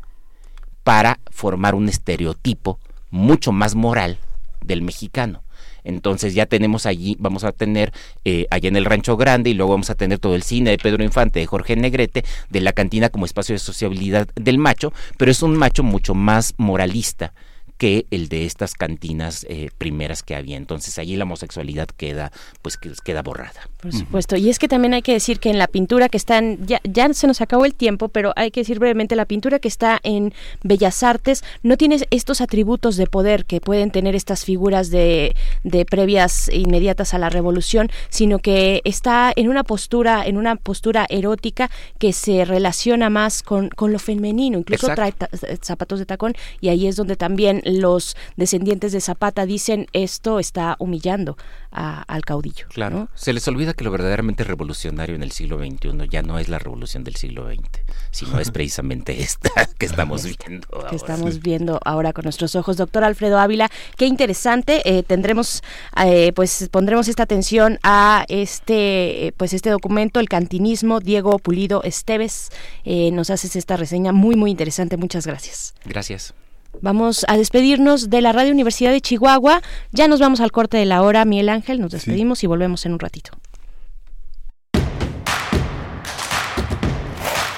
[0.84, 2.80] para formar un estereotipo
[3.10, 4.18] mucho más moral
[4.62, 5.44] del mexicano.
[5.88, 7.94] Entonces ya tenemos allí, vamos a tener
[8.26, 10.78] eh, allá en el Rancho Grande y luego vamos a tener todo el cine de
[10.78, 15.32] Pedro Infante, de Jorge Negrete, de la cantina como espacio de sociabilidad del macho, pero
[15.32, 17.34] es un macho mucho más moralista
[17.78, 20.58] que el de estas cantinas eh, primeras que había.
[20.58, 23.70] Entonces allí la homosexualidad queda, pues queda borrada.
[23.82, 24.36] Por supuesto.
[24.36, 27.12] Y es que también hay que decir que en la pintura que están, ya, ya
[27.14, 30.34] se nos acabó el tiempo, pero hay que decir brevemente, la pintura que está en
[30.64, 35.86] Bellas Artes no tiene estos atributos de poder que pueden tener estas figuras de, de
[35.86, 41.70] previas inmediatas a la revolución, sino que está en una postura, en una postura erótica
[42.00, 45.14] que se relaciona más con, con lo femenino, incluso trae
[45.62, 50.76] zapatos de tacón, y ahí es donde también los descendientes de Zapata dicen esto está
[50.80, 51.38] humillando
[51.70, 52.66] al caudillo.
[52.70, 56.50] Claro, se les olvida que lo verdaderamente revolucionario en el siglo XXI ya no es
[56.50, 57.70] la revolución del siglo XX,
[58.10, 62.78] sino es precisamente esta que estamos viendo Que estamos viendo ahora con nuestros ojos.
[62.78, 64.82] Doctor Alfredo Ávila, qué interesante.
[64.86, 65.62] Eh, tendremos,
[66.04, 72.50] eh, pues pondremos esta atención a este, pues este documento, el cantinismo, Diego Pulido Esteves.
[72.86, 74.98] Eh, nos haces esta reseña muy, muy interesante.
[74.98, 75.74] Muchas gracias.
[75.86, 76.34] Gracias.
[76.82, 79.62] Vamos a despedirnos de la Radio Universidad de Chihuahua.
[79.92, 81.80] Ya nos vamos al corte de la hora, Miguel Ángel.
[81.80, 83.32] Nos despedimos y volvemos en un ratito.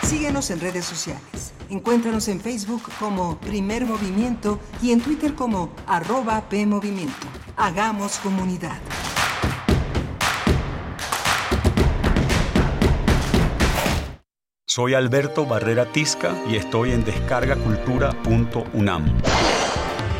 [0.03, 1.53] Síguenos en redes sociales.
[1.70, 7.28] Encuéntranos en Facebook como Primer Movimiento y en Twitter como arroba PMovimiento.
[7.57, 8.80] Hagamos comunidad.
[14.70, 19.03] Soy Alberto Barrera Tisca y estoy en descargacultura.unam.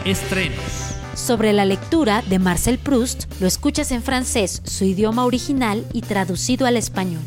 [0.06, 0.96] Estrenos.
[1.14, 6.66] Sobre la lectura de Marcel Proust lo escuchas en francés, su idioma original y traducido
[6.66, 7.22] al español.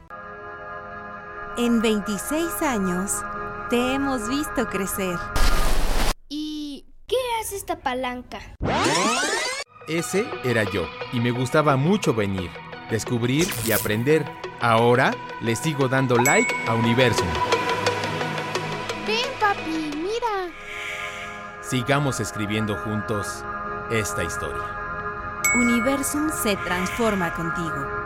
[1.63, 3.23] En 26 años
[3.69, 5.15] te hemos visto crecer.
[6.27, 8.39] ¿Y qué hace esta palanca?
[9.87, 12.49] Ese era yo y me gustaba mucho venir,
[12.89, 14.25] descubrir y aprender.
[14.59, 17.27] Ahora le sigo dando like a Universum.
[19.05, 20.51] Ven, papi, mira.
[21.61, 23.45] Sigamos escribiendo juntos
[23.91, 24.65] esta historia.
[25.53, 28.00] Universum se transforma contigo.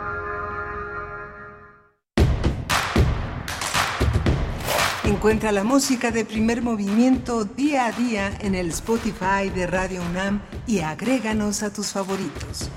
[5.26, 10.40] Encuentra la música de primer movimiento día a día en el Spotify de Radio UNAM
[10.68, 12.70] y agréganos a tus favoritos.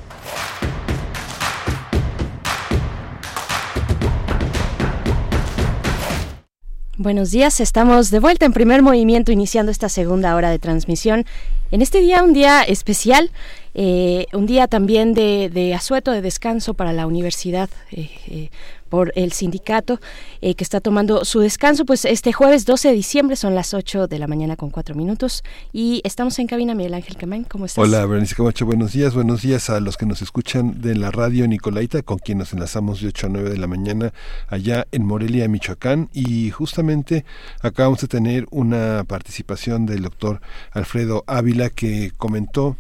[6.98, 11.26] Buenos días, estamos de vuelta en primer movimiento iniciando esta segunda hora de transmisión.
[11.72, 13.30] En este día, un día especial,
[13.76, 17.70] eh, un día también de, de, asueto, de descanso para la universidad.
[17.92, 18.50] Eh, eh,
[18.90, 20.00] por el sindicato
[20.42, 21.86] eh, que está tomando su descanso.
[21.86, 25.44] Pues este jueves 12 de diciembre son las 8 de la mañana con 4 minutos
[25.72, 27.46] y estamos en cabina Miguel Ángel Camán.
[27.46, 27.82] ¿Cómo estás?
[27.82, 28.66] Hola, Berenice Camacho.
[28.66, 29.14] Buenos días.
[29.14, 33.02] Buenos días a los que nos escuchan de la radio Nicolaita, con quien nos enlazamos
[33.02, 34.14] de 8 a 9 de la mañana
[34.48, 36.10] allá en Morelia, Michoacán.
[36.14, 37.26] Y justamente
[37.62, 40.42] acabamos de tener una participación del doctor
[40.72, 42.78] Alfredo Ávila que comentó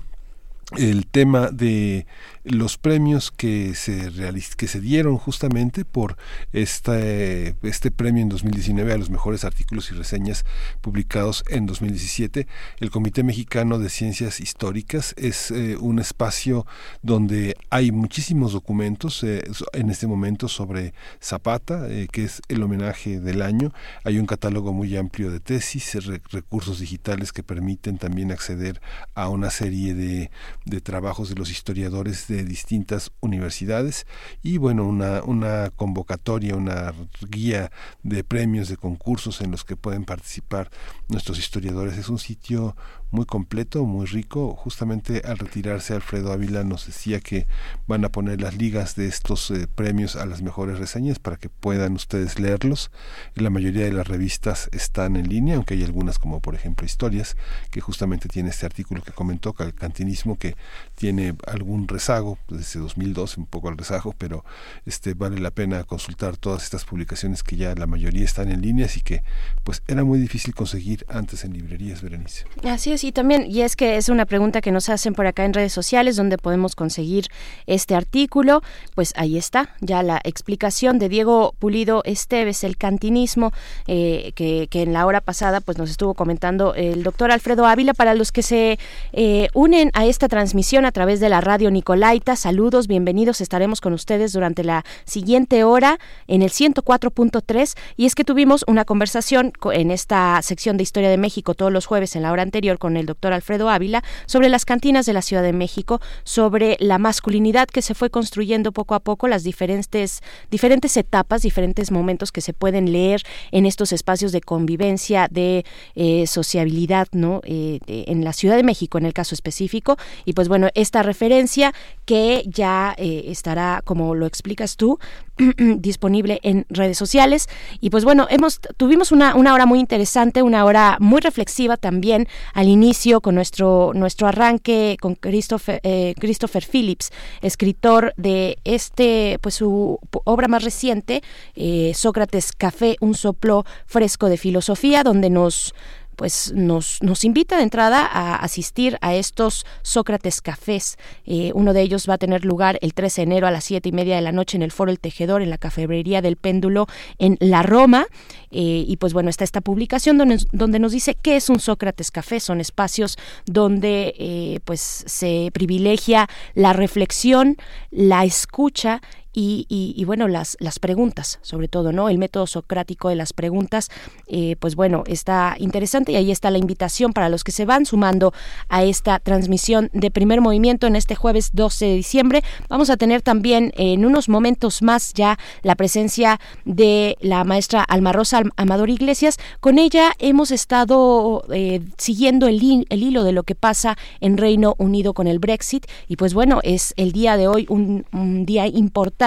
[0.77, 2.05] el tema de
[2.49, 4.11] los premios que se
[4.57, 6.17] que se dieron justamente por
[6.51, 10.45] este, este premio en 2019 a los mejores artículos y reseñas
[10.81, 12.47] publicados en 2017.
[12.79, 16.65] El Comité Mexicano de Ciencias Históricas es eh, un espacio
[17.01, 19.43] donde hay muchísimos documentos eh,
[19.73, 23.73] en este momento sobre Zapata, eh, que es el homenaje del año.
[24.03, 25.93] Hay un catálogo muy amplio de tesis,
[26.31, 28.81] recursos digitales que permiten también acceder
[29.13, 30.31] a una serie de,
[30.65, 34.05] de trabajos de los historiadores de distintas universidades
[34.41, 36.93] y bueno, una, una convocatoria, una
[37.29, 37.71] guía
[38.03, 40.69] de premios, de concursos en los que pueden participar
[41.07, 41.97] nuestros historiadores.
[41.97, 42.75] Es un sitio
[43.11, 44.55] muy completo, muy rico.
[44.55, 47.47] Justamente al retirarse Alfredo Ávila nos decía que
[47.87, 51.49] van a poner las ligas de estos eh, premios a las mejores reseñas para que
[51.49, 52.91] puedan ustedes leerlos.
[53.35, 57.35] La mayoría de las revistas están en línea, aunque hay algunas como por ejemplo Historias,
[57.71, 60.55] que justamente tiene este artículo que comentó, Cantinismo, que
[60.95, 64.43] tiene algún rezago desde 2012, un poco al rezago, pero
[64.85, 68.85] este vale la pena consultar todas estas publicaciones que ya la mayoría están en línea,
[68.85, 69.23] así que
[69.63, 72.45] pues era muy difícil conseguir antes en librerías, Berenice.
[72.63, 75.45] Así es, y también, y es que es una pregunta que nos hacen por acá
[75.45, 77.27] en redes sociales, donde podemos conseguir
[77.67, 78.61] este artículo,
[78.95, 83.51] pues ahí está, ya la explicación de Diego Pulido Esteves, el cantinismo,
[83.87, 87.93] eh, que, que, en la hora pasada pues nos estuvo comentando el doctor Alfredo Ávila,
[87.93, 88.79] para los que se
[89.13, 93.93] eh, unen a esta transmisión a través de la radio Nicolaita, saludos, bienvenidos, estaremos con
[93.93, 99.91] ustedes durante la siguiente hora en el 104.3, y es que tuvimos una conversación en
[99.91, 103.05] esta sección de Historia de México todos los jueves en la hora anterior con el
[103.05, 107.81] doctor Alfredo Ávila sobre las cantinas de la Ciudad de México, sobre la masculinidad que
[107.81, 110.21] se fue construyendo poco a poco, las diferentes,
[110.51, 113.21] diferentes etapas, diferentes momentos que se pueden leer
[113.51, 115.65] en estos espacios de convivencia, de
[115.95, 117.41] eh, sociabilidad, ¿no?
[117.43, 119.97] Eh, en la Ciudad de México, en el caso específico.
[120.25, 121.73] Y pues bueno, esta referencia
[122.05, 124.99] que ya eh, estará, como lo explicas tú,
[125.57, 127.47] disponible en redes sociales.
[127.79, 132.27] Y pues bueno, hemos, tuvimos una, una hora muy interesante, una hora muy reflexiva también
[132.53, 132.78] al inicio
[133.21, 137.11] con nuestro, nuestro arranque con Christopher, eh, Christopher Phillips,
[137.41, 141.21] escritor de este, pues su obra más reciente,
[141.55, 145.73] eh, Sócrates Café, un soplo fresco de filosofía, donde nos
[146.19, 150.97] pues nos, nos invita de entrada a asistir a estos Sócrates Cafés.
[151.25, 153.87] Eh, uno de ellos va a tener lugar el 13 de enero a las 7
[153.87, 156.87] y media de la noche en el Foro El Tejedor, en la Cafebrería del Péndulo,
[157.19, 158.05] en La Roma.
[158.51, 162.11] Eh, y pues bueno, está esta publicación donde, donde, nos dice qué es un Sócrates
[162.11, 162.41] Café.
[162.41, 167.55] Son espacios donde eh, pues se privilegia la reflexión,
[167.91, 169.01] la escucha
[169.31, 172.09] y, bueno, las, las preguntas, sobre todo, ¿no?
[172.09, 173.89] El método socrático de las preguntas,
[174.27, 177.85] eh, pues bueno, está interesante y ahí está la invitación para los que se van
[177.85, 178.33] sumando
[178.69, 182.43] a esta transmisión de primer movimiento en este jueves 12 de diciembre.
[182.69, 188.11] Vamos a tener también en unos momentos más ya la presencia de la maestra Alma
[188.11, 189.37] Rosa Amador Iglesias.
[189.59, 194.75] Con ella hemos estado eh, siguiendo el, el hilo de lo que pasa en Reino
[194.79, 198.65] Unido con el Brexit y pues bueno, es el día de hoy un, un día
[198.65, 199.18] importante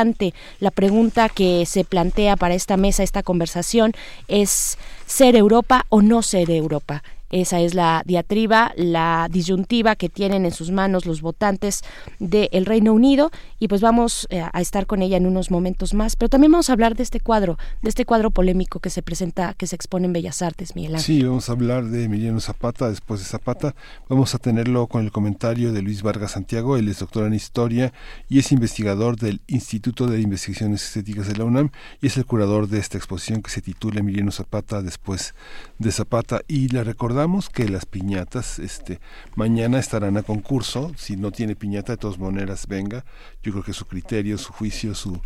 [0.58, 3.92] la pregunta que se plantea para esta mesa, esta conversación,
[4.26, 7.02] es ser Europa o no ser Europa.
[7.32, 11.80] Esa es la diatriba, la disyuntiva que tienen en sus manos los votantes
[12.18, 13.30] del Reino Unido.
[13.58, 16.68] Y pues vamos eh, a estar con ella en unos momentos más, pero también vamos
[16.68, 20.06] a hablar de este cuadro, de este cuadro polémico que se presenta, que se expone
[20.06, 21.04] en Bellas Artes, Miguel Ángel.
[21.04, 23.74] Sí, vamos a hablar de Emiliano Zapata, después de Zapata,
[24.10, 27.94] vamos a tenerlo con el comentario de Luis Vargas Santiago, él es doctor en Historia
[28.28, 31.70] y es investigador del Instituto de Investigaciones Estéticas de la UNAM
[32.02, 35.34] y es el curador de esta exposición que se titula Emiliano Zapata después
[35.78, 36.42] de Zapata.
[36.46, 37.21] Y le recordamos
[37.52, 38.98] que las piñatas este
[39.36, 40.92] mañana estarán a concurso.
[40.96, 43.04] Si no tiene piñata de todas maneras venga.
[43.44, 45.20] Yo creo que su criterio su juicio su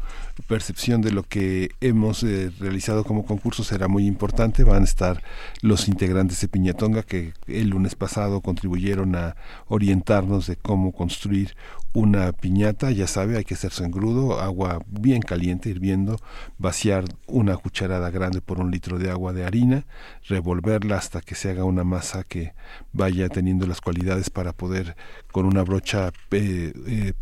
[0.47, 4.63] percepción de lo que hemos eh, realizado como concurso será muy importante.
[4.63, 5.23] Van a estar
[5.63, 9.35] los integrantes de piñatonga que el lunes pasado contribuyeron a
[9.69, 11.57] orientarnos de cómo construir
[11.97, 16.19] una piñata, ya sabe, hay que hacerse engrudo, agua bien caliente, hirviendo,
[16.59, 19.87] vaciar una cucharada grande por un litro de agua de harina,
[20.29, 22.53] revolverla hasta que se haga una masa que
[22.93, 24.95] vaya teniendo las cualidades para poder
[25.33, 27.15] con una brocha eh, eh,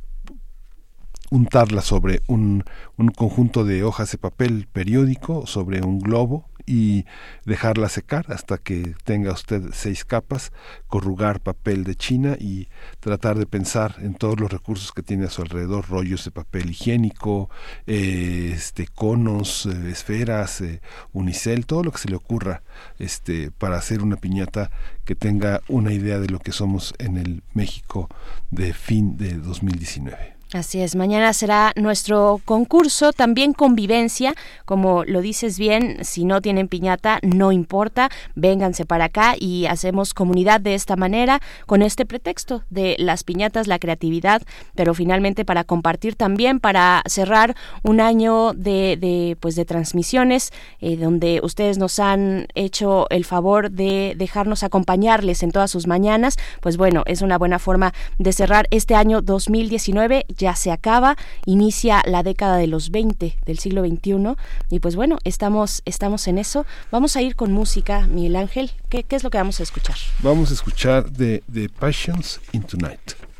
[1.31, 2.65] untarla sobre un,
[2.97, 7.05] un conjunto de hojas de papel periódico, sobre un globo, y
[7.45, 10.53] dejarla secar hasta que tenga usted seis capas,
[10.87, 12.69] corrugar papel de China y
[13.01, 16.71] tratar de pensar en todos los recursos que tiene a su alrededor, rollos de papel
[16.71, 17.51] higiénico,
[17.87, 20.81] eh, este, conos, eh, esferas, eh,
[21.13, 22.63] unicel, todo lo que se le ocurra
[22.99, 24.71] este, para hacer una piñata
[25.05, 28.09] que tenga una idea de lo que somos en el México
[28.51, 30.34] de fin de 2019.
[30.55, 34.35] Así es, mañana será nuestro concurso, también convivencia,
[34.65, 40.15] como lo dices bien, si no tienen piñata, no importa, vénganse para acá y hacemos
[40.15, 44.43] comunidad de esta manera, con este pretexto de las piñatas, la creatividad,
[44.77, 50.97] pero finalmente para compartir también, para cerrar un año de, de pues de transmisiones, eh,
[50.97, 56.77] donde ustedes nos han hecho el favor de dejarnos acompañarles en todas sus mañanas, pues
[56.77, 61.17] bueno, es una buena forma de cerrar este año 2019 se acaba,
[61.47, 64.35] inicia la década de los 20 del siglo XXI
[64.71, 66.67] y pues bueno, estamos, estamos en eso.
[66.91, 68.71] Vamos a ir con música, Miguel Ángel.
[68.91, 69.97] ¿Qué, qué es lo que vamos a escuchar?
[70.21, 73.34] Vamos a escuchar de The Passions in Tonight.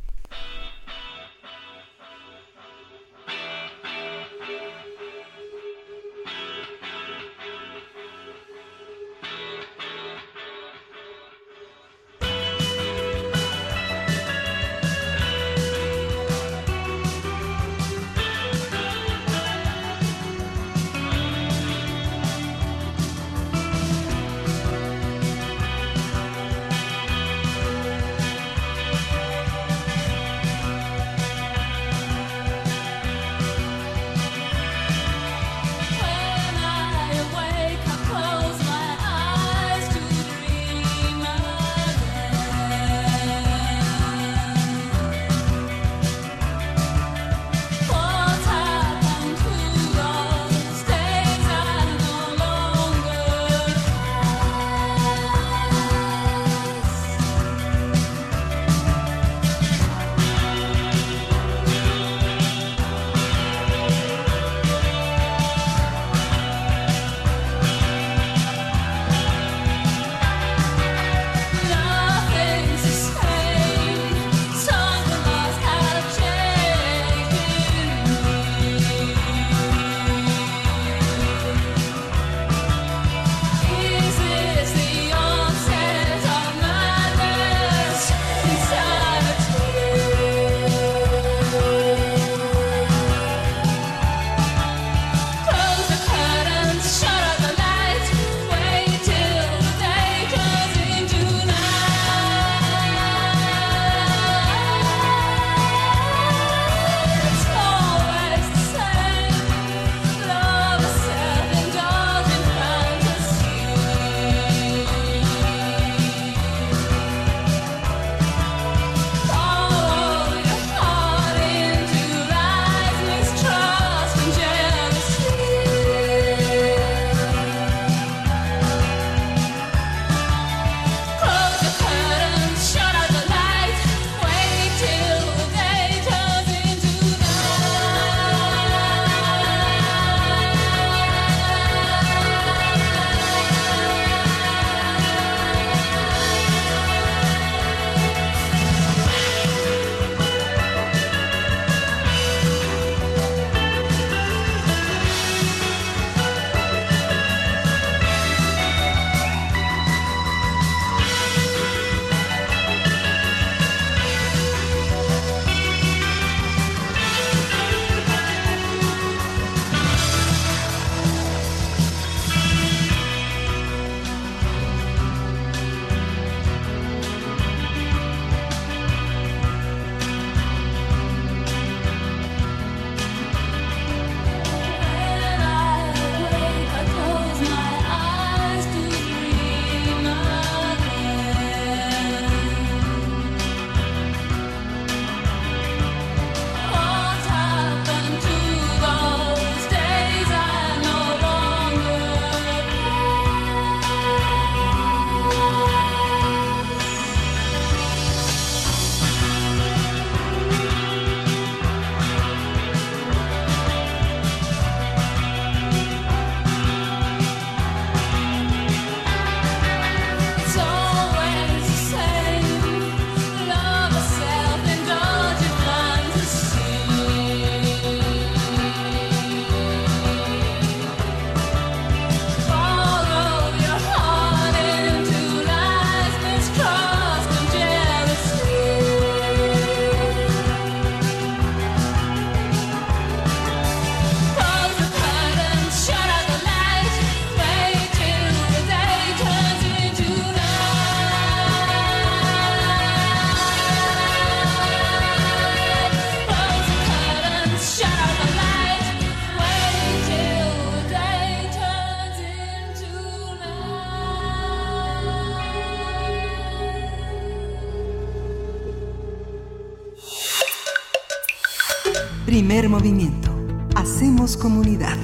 [272.55, 273.37] Primer movimiento.
[273.75, 274.97] Hacemos comunidad.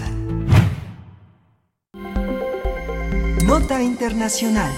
[3.44, 4.72] Nota Internacional.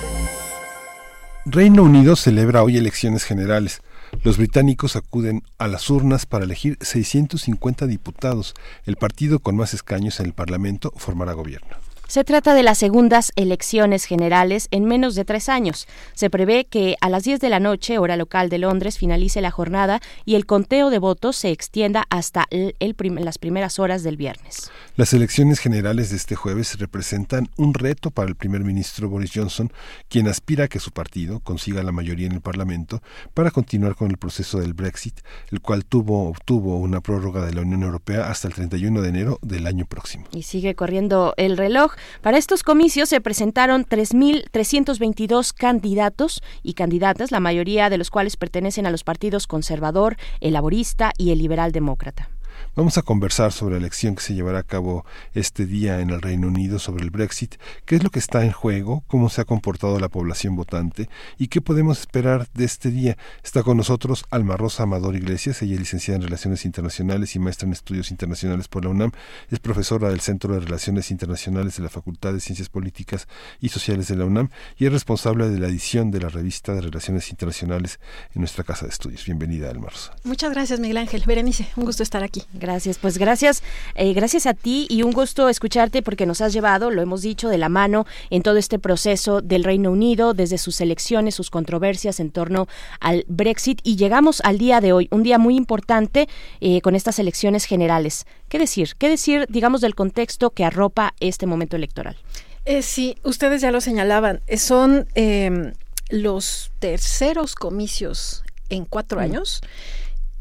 [1.44, 3.82] Reino Unido celebra hoy elecciones generales.
[4.24, 8.54] Los británicos acuden a las urnas para elegir 650 diputados.
[8.86, 11.76] El partido con más escaños en el Parlamento formará gobierno.
[12.12, 15.88] Se trata de las segundas elecciones generales en menos de tres años.
[16.12, 19.50] Se prevé que a las 10 de la noche, hora local de Londres, finalice la
[19.50, 22.74] jornada y el conteo de votos se extienda hasta el,
[23.18, 24.70] las primeras horas del viernes.
[25.02, 29.72] Las elecciones generales de este jueves representan un reto para el primer ministro Boris Johnson,
[30.08, 33.02] quien aspira a que su partido consiga la mayoría en el Parlamento
[33.34, 35.18] para continuar con el proceso del Brexit,
[35.50, 39.38] el cual tuvo, obtuvo una prórroga de la Unión Europea hasta el 31 de enero
[39.42, 40.26] del año próximo.
[40.30, 41.94] Y sigue corriendo el reloj.
[42.20, 48.86] Para estos comicios se presentaron 3.322 candidatos y candidatas, la mayoría de los cuales pertenecen
[48.86, 52.28] a los partidos conservador, el laborista y el liberal demócrata.
[52.74, 55.04] Vamos a conversar sobre la elección que se llevará a cabo
[55.34, 58.52] este día en el Reino Unido sobre el Brexit, qué es lo que está en
[58.52, 61.08] juego, cómo se ha comportado la población votante
[61.38, 63.16] y qué podemos esperar de este día.
[63.44, 67.66] Está con nosotros Alma Rosa Amador Iglesias, ella es licenciada en Relaciones Internacionales y maestra
[67.66, 69.12] en Estudios Internacionales por la UNAM,
[69.50, 73.28] es profesora del Centro de Relaciones Internacionales de la Facultad de Ciencias Políticas
[73.60, 74.48] y Sociales de la UNAM
[74.78, 78.00] y es responsable de la edición de la revista de Relaciones Internacionales
[78.34, 79.24] en nuestra casa de estudios.
[79.24, 80.14] Bienvenida, Alma Rosa.
[80.24, 81.22] Muchas gracias, Miguel Ángel.
[81.26, 82.41] Berenice, un gusto estar aquí.
[82.52, 83.62] Gracias, pues gracias,
[83.94, 87.48] eh, gracias a ti y un gusto escucharte porque nos has llevado, lo hemos dicho,
[87.48, 92.20] de la mano en todo este proceso del Reino Unido, desde sus elecciones, sus controversias
[92.20, 92.68] en torno
[93.00, 96.28] al Brexit y llegamos al día de hoy, un día muy importante
[96.60, 98.26] eh, con estas elecciones generales.
[98.48, 98.90] ¿Qué decir?
[98.98, 102.16] ¿Qué decir, digamos, del contexto que arropa este momento electoral?
[102.64, 105.72] Eh, sí, ustedes ya lo señalaban, son em,
[106.10, 109.22] los terceros comicios en cuatro mm.
[109.22, 109.60] años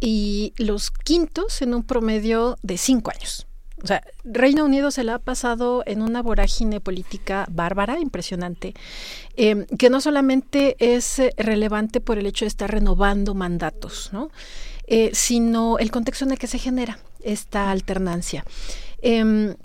[0.01, 3.47] y los quintos en un promedio de cinco años.
[3.81, 8.73] O sea, Reino Unido se la ha pasado en una vorágine política bárbara, impresionante,
[9.37, 14.29] em, que no solamente es eh, relevante por el hecho de estar renovando mandatos, ¿no?
[14.85, 18.43] Eh, sino el contexto en el que se genera esta alternancia.
[19.01, 19.55] Em,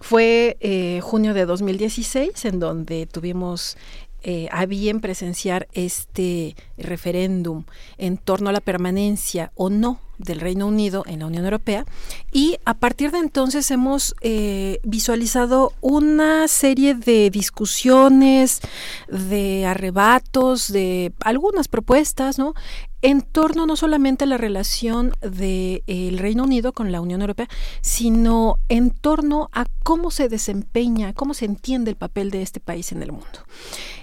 [0.00, 3.76] fue eh, junio de 2016 en donde tuvimos
[4.22, 7.64] eh, a bien presenciar este referéndum
[7.96, 11.86] en torno a la permanencia o no del Reino Unido en la Unión Europea
[12.32, 18.60] y a partir de entonces hemos eh, visualizado una serie de discusiones,
[19.08, 22.54] de arrebatos, de algunas propuestas, ¿no?
[23.00, 27.48] en torno no solamente a la relación del Reino Unido con la Unión Europea,
[27.80, 32.90] sino en torno a cómo se desempeña, cómo se entiende el papel de este país
[32.90, 33.26] en el mundo.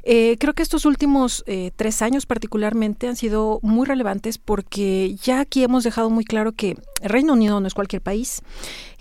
[0.04, 2.65] Eh, creo que estos últimos eh, tres años particularmente
[3.08, 7.60] han sido muy relevantes porque ya aquí hemos dejado muy claro que el Reino Unido
[7.60, 8.42] no es cualquier país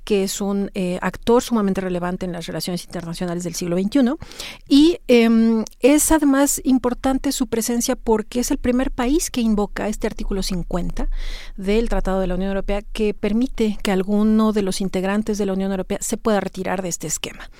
[0.04, 4.14] que es un eh, actor sumamente relevante en las relaciones internacionales del siglo XXI.
[4.68, 10.06] Y em, es además importante su presencia porque es el primer país que invoca este
[10.06, 11.08] artículo 50
[11.56, 15.52] del Tratado de la Unión Europea que permite que alguno de los integrantes de la
[15.52, 17.50] Unión Europea se pueda retirar de este esquema.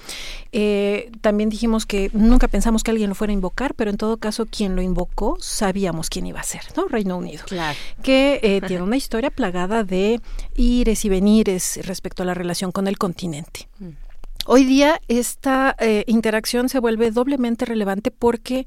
[0.53, 4.19] Eh, también dijimos que nunca pensamos que alguien lo fuera a invocar, pero en todo
[4.19, 6.87] caso quien lo invocó sabíamos quién iba a ser, ¿no?
[6.87, 7.45] Reino Unido.
[7.47, 7.79] Claro.
[8.03, 10.21] Que eh, tiene una historia plagada de
[10.55, 13.69] ires y venires respecto a la relación con el continente.
[13.79, 14.05] Mm.
[14.47, 18.67] Hoy día esta eh, interacción se vuelve doblemente relevante porque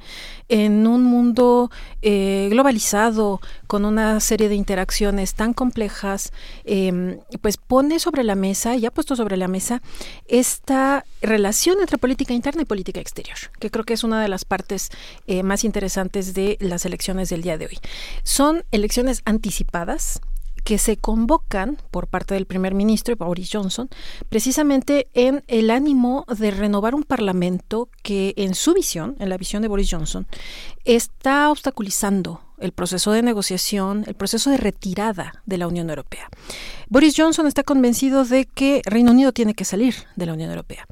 [0.50, 1.70] en un mundo
[2.02, 6.32] eh, globalizado, con una serie de interacciones tan complejas,
[6.64, 9.84] em, pues pone sobre la mesa y ha puesto sobre la mesa
[10.28, 14.46] esta relación entre política interna y política exterior, que creo que es una de las
[14.46, 14.90] partes
[15.28, 17.78] eh, más interesantes de las elecciones del día de hoy.
[18.24, 20.22] Son elecciones anticipadas,
[20.68, 23.88] que se convocan por parte del primer ministro Boris Johnson
[24.28, 29.62] precisamente en el ánimo de renovar un parlamento que en su visión, en la visión
[29.62, 30.28] de Boris Johnson,
[30.84, 36.30] está obstaculizando el proceso de negociación, el proceso de retirada de la Unión Europea.
[36.90, 40.86] Boris Johnson está convencido de que Reino Unido tiene que salir de la Unión Europea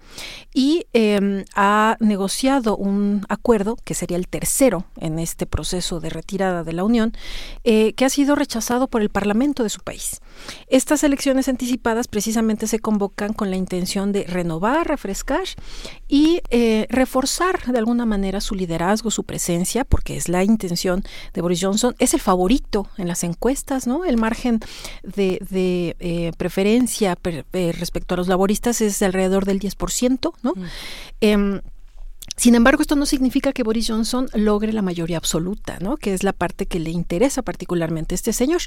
[0.54, 6.64] y em, ha negociado un acuerdo, que sería el tercero en este proceso de retirada
[6.64, 7.14] de la Unión,
[7.64, 10.22] eh, que ha sido rechazado por el Parlamento de su país.
[10.68, 15.44] Estas elecciones anticipadas precisamente se convocan con la intención de renovar, refrescar
[16.08, 21.04] y eh, reforzar de alguna manera su liderazgo, su presencia, porque es la intención
[21.34, 21.96] de Boris Johnson.
[22.00, 24.06] Es el favorito en las encuestas, ¿no?
[24.06, 24.60] El margen
[25.04, 30.54] de eh, preferencia eh, respecto a los laboristas es de alrededor del 10%, ¿no?
[32.38, 35.96] Sin embargo, esto no significa que Boris Johnson logre la mayoría absoluta, ¿no?
[35.96, 38.62] que es la parte que le interesa particularmente a este señor.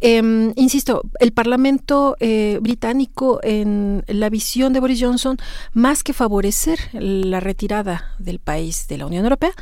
[0.00, 5.36] Em, insisto, el Parlamento eh, británico, en la visión de Boris Johnson,
[5.72, 9.52] más que favorecer la retirada del país de la Unión Europea,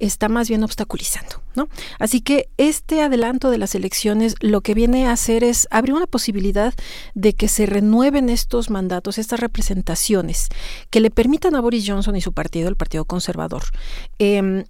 [0.00, 1.43] está más bien obstaculizando.
[1.56, 1.68] ¿No?
[1.98, 6.06] Así que este adelanto de las elecciones lo que viene a hacer es abrir una
[6.06, 6.74] posibilidad
[7.14, 10.48] de que se renueven estos mandatos, estas representaciones,
[10.90, 13.64] que le permitan a Boris Johnson y su partido, el Partido Conservador,
[14.18, 14.64] em,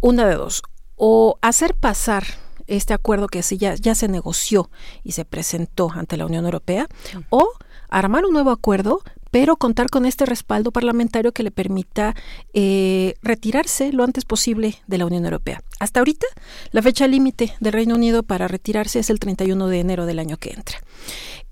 [0.00, 0.62] una de dos,
[0.96, 2.24] o hacer pasar
[2.66, 4.70] este acuerdo que ya, ya se negoció
[5.02, 6.86] y se presentó ante la Unión Europea,
[7.30, 7.48] o
[7.88, 9.02] armar un nuevo acuerdo,
[9.32, 12.14] pero contar con este respaldo parlamentario que le permita
[12.52, 15.62] eh, retirarse lo antes posible de la Unión Europea.
[15.80, 16.26] Hasta ahorita,
[16.70, 20.36] la fecha límite del Reino Unido para retirarse es el 31 de enero del año
[20.36, 20.78] que entra.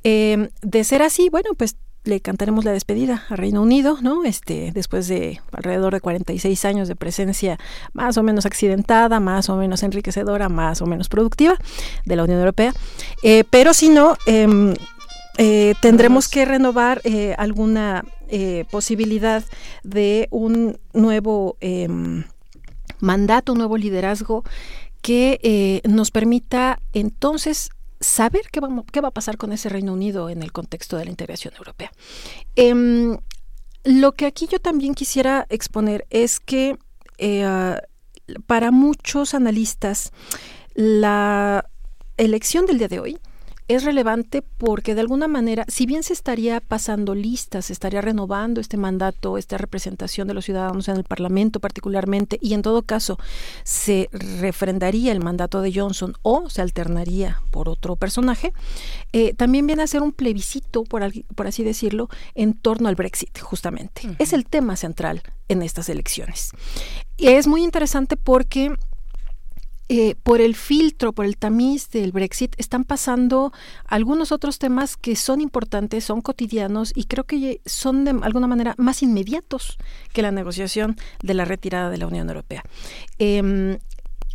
[0.05, 4.25] Em, de ser así, bueno, pues le cantaremos la despedida a Reino Unido, ¿no?
[4.25, 7.59] Este, después de alrededor de 46 años de presencia
[7.95, 11.57] más o menos accidentada, más o menos enriquecedora, más o menos productiva
[12.05, 12.75] de la Unión Europea.
[13.23, 14.75] Eh, pero si no, em,
[15.43, 18.05] eh, tendremos que renovar eh, alguna
[18.71, 19.43] posibilidad
[19.83, 22.23] de un nuevo em,
[23.01, 24.45] mandato, un nuevo liderazgo
[25.03, 28.61] que nos permita entonces saber qué,
[28.93, 31.91] qué va a pasar con ese Reino Unido en el contexto de la integración europea.
[32.55, 33.19] Em,
[33.85, 36.77] lo que aquí yo también quisiera exponer es que
[37.19, 37.77] eh,
[38.47, 40.13] para muchos analistas
[40.75, 41.69] la
[42.17, 43.19] elección del día de hoy
[43.71, 48.61] es relevante porque de alguna manera, si bien se estaría pasando listas, se estaría renovando
[48.61, 53.19] este mandato, esta representación de los ciudadanos en el Parlamento particularmente, y en todo caso
[53.63, 58.53] se refrendaría el mandato de Johnson o se alternaría por otro personaje,
[59.13, 61.03] eh, también viene a ser un plebiscito, por,
[61.37, 64.03] por, así decirlo, en torno al Brexit, justamente.
[64.19, 66.51] Es el tema central en estas elecciones.
[67.17, 68.75] Y es muy interesante porque
[69.93, 73.53] eh, por el filtro, por el tamiz del Brexit, están pasando
[73.89, 78.77] algunos otros temas que son importantes, son cotidianos y creo que son de alguna manera
[78.79, 79.79] más inmediatos
[80.13, 82.63] que la negociación de la retirada de la Unión Europea.
[83.19, 83.79] Em,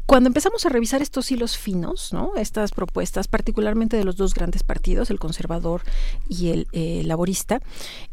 [0.06, 2.34] cuando empezamos a revisar estos hilos finos, ¿no?
[2.38, 5.82] estas propuestas, particularmente de los dos grandes partidos, el conservador
[6.30, 7.60] y el eh, laborista,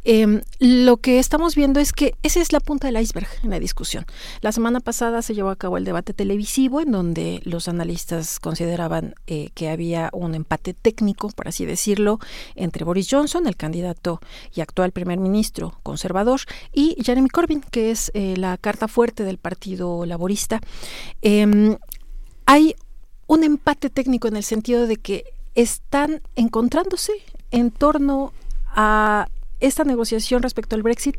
[0.04, 3.60] em, lo que estamos viendo es que esa es la punta del iceberg en la
[3.60, 4.06] discusión.
[4.40, 9.14] La semana pasada se llevó a cabo el debate televisivo en donde los analistas consideraban
[9.26, 12.18] eh, que había un empate técnico, por así decirlo,
[12.54, 14.20] entre Boris Johnson, el candidato
[14.54, 16.40] y actual primer ministro conservador,
[16.72, 20.60] y Jeremy Corbyn, que es eh, la carta fuerte del Partido Laborista.
[22.52, 22.76] Hay
[23.28, 25.24] un empate técnico en el sentido de que
[25.54, 27.14] están encontrándose
[27.50, 28.34] en torno
[28.66, 29.26] a
[29.60, 31.16] esta negociación respecto al Brexit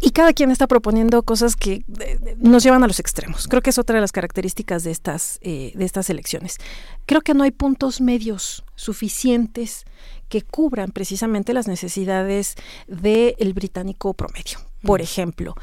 [0.00, 3.46] y cada quien está proponiendo cosas que eh, nos llevan a los extremos.
[3.46, 6.58] Creo que es otra de las características de estas, eh, de estas elecciones.
[7.06, 9.84] Creo que no hay puntos medios suficientes
[10.28, 12.56] que cubran precisamente las necesidades
[12.88, 14.58] del británico promedio.
[14.82, 15.54] Por ejemplo,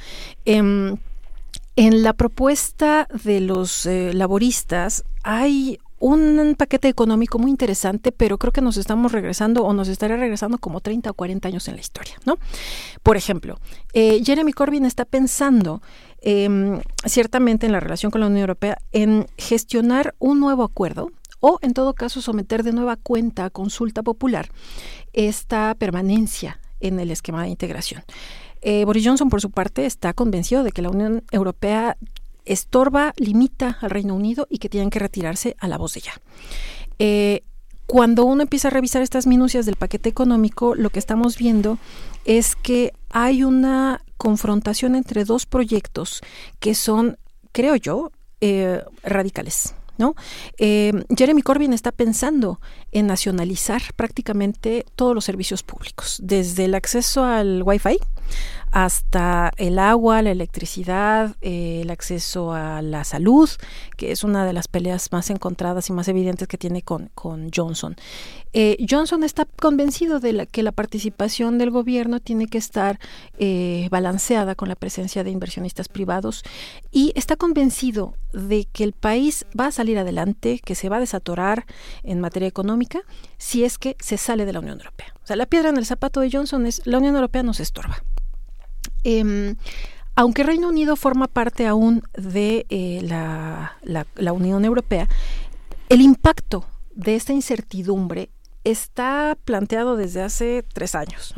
[0.46, 0.96] eh,
[1.80, 8.52] en la propuesta de los eh, laboristas hay un paquete económico muy interesante, pero creo
[8.52, 11.80] que nos estamos regresando o nos estaría regresando como 30 o 40 años en la
[11.80, 12.38] historia, ¿no?
[13.02, 13.62] Por ejemplo,
[13.94, 15.82] eh, Jeremy Corbyn está pensando
[16.20, 21.60] em, ciertamente en la relación con la Unión Europea en gestionar un nuevo acuerdo o
[21.62, 24.50] en todo caso someter de nueva cuenta a consulta popular
[25.14, 28.04] esta permanencia en el esquema de integración.
[28.62, 31.98] Eh, Boris Johnson, por su parte, está convencido de que la Unión Europea
[32.46, 36.14] estorba, limita al Reino Unido y que tienen que retirarse a la voz de ya.
[36.98, 37.44] Eh,
[37.86, 41.78] cuando uno empieza a revisar estas minucias del paquete económico, lo que estamos viendo
[42.26, 46.22] es que hay una confrontación entre dos proyectos
[46.60, 47.18] que son,
[47.52, 48.12] creo yo,
[48.42, 49.76] eh, radicales.
[50.58, 52.62] Jeremy Corbyn está pensando
[52.94, 58.00] en nacionalizar prácticamente todos los servicios públicos, desde el acceso al Wi-Fi
[58.72, 63.50] hasta el agua, la electricidad, eh, el acceso a la salud,
[63.98, 67.50] que es una de las peleas más encontradas y más evidentes que tiene con, con
[67.54, 67.96] Johnson.
[68.54, 73.00] Eh, Johnson está convencido de que la participación del gobierno tiene que estar
[73.38, 76.44] eh, balanceada con la presencia de inversionistas privados
[76.92, 81.00] y está convencido de que el país va a salir adelante, que se va a
[81.00, 81.66] desatorar
[82.04, 83.02] en materia económica
[83.38, 85.14] si es que se sale de la Unión Europea.
[85.24, 88.04] O sea, la piedra en el zapato de Johnson es la Unión Europea nos estorba.
[89.04, 89.56] Em,
[90.16, 95.08] aunque Reino Unido forma parte aún de eh, la, Unión Europea,
[95.88, 98.30] el impacto de esta incertidumbre
[98.64, 101.34] está planteado desde hace tres años.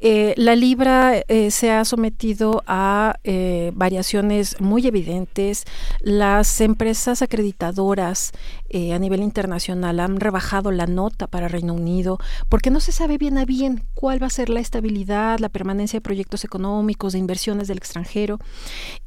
[0.00, 5.64] Eh, la libra eh, se ha sometido a eh, variaciones muy evidentes.
[6.00, 8.32] Las empresas acreditadoras
[8.74, 12.18] a nivel internacional han rebajado la nota para Reino Unido
[12.50, 15.96] porque no se sabe bien a bien cuál va a ser la estabilidad, la permanencia
[15.96, 18.38] de proyectos económicos, de inversiones del extranjero.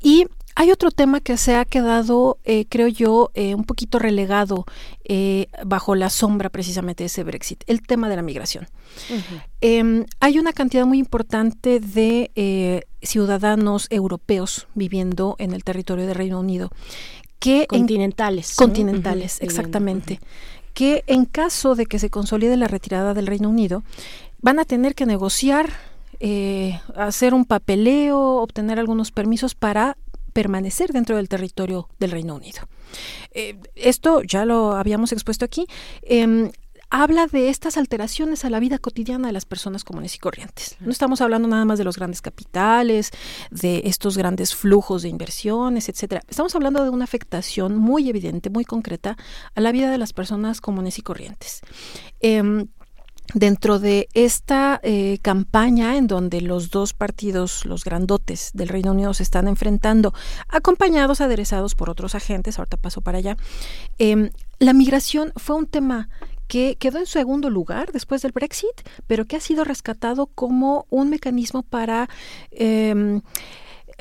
[0.02, 4.66] Y hay otro tema que se ha quedado, eh, creo yo, eh, un poquito relegado
[5.06, 8.68] eh, bajo la sombra precisamente de ese Brexit, el tema de la migración.
[9.62, 16.40] Em, hay una cantidad muy importante de ciudadanos europeos viviendo en el territorio del Reino
[16.40, 16.70] Unido.
[17.40, 18.56] Que continentales.
[18.56, 20.20] continentales, exactamente.
[20.74, 23.84] Que en caso de que se consolide la retirada del Reino Unido,
[24.42, 25.72] van a tener que negociar
[26.98, 29.96] hacer un papeleo, obtener algunos permisos para
[30.34, 32.62] permanecer dentro del territorio del Reino Unido.
[33.32, 35.66] Eh, esto ya lo habíamos expuesto aquí.
[36.02, 36.52] Em,
[36.90, 40.76] habla de estas alteraciones a la vida cotidiana de las personas comunes y corrientes.
[40.80, 43.12] No estamos hablando nada más de los grandes capitales,
[43.52, 46.22] de estos grandes flujos de inversiones, etcétera.
[46.28, 49.18] Estamos hablando de una afectación muy evidente, muy concreta
[49.54, 51.62] a la vida de las personas comunes y corrientes.
[52.22, 52.68] Em,
[53.34, 59.14] dentro de esta eh, campaña en donde los dos partidos, los grandotes del Reino Unido,
[59.14, 60.14] se están enfrentando,
[60.48, 63.38] acompañados, aderezados por otros agentes, ahorita paso para allá,
[63.98, 66.10] em, la migración fue un tema
[66.48, 71.12] que quedó en segundo lugar después del Brexit, pero que ha sido rescatado como un
[71.12, 72.10] mecanismo para
[72.52, 73.22] em,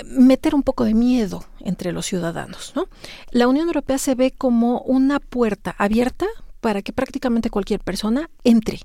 [0.05, 2.73] meter un poco de miedo entre los ciudadanos.
[2.75, 2.89] ¿no?
[3.31, 6.27] La Unión Europea se ve como una puerta abierta
[6.61, 8.81] para que prácticamente cualquier persona entre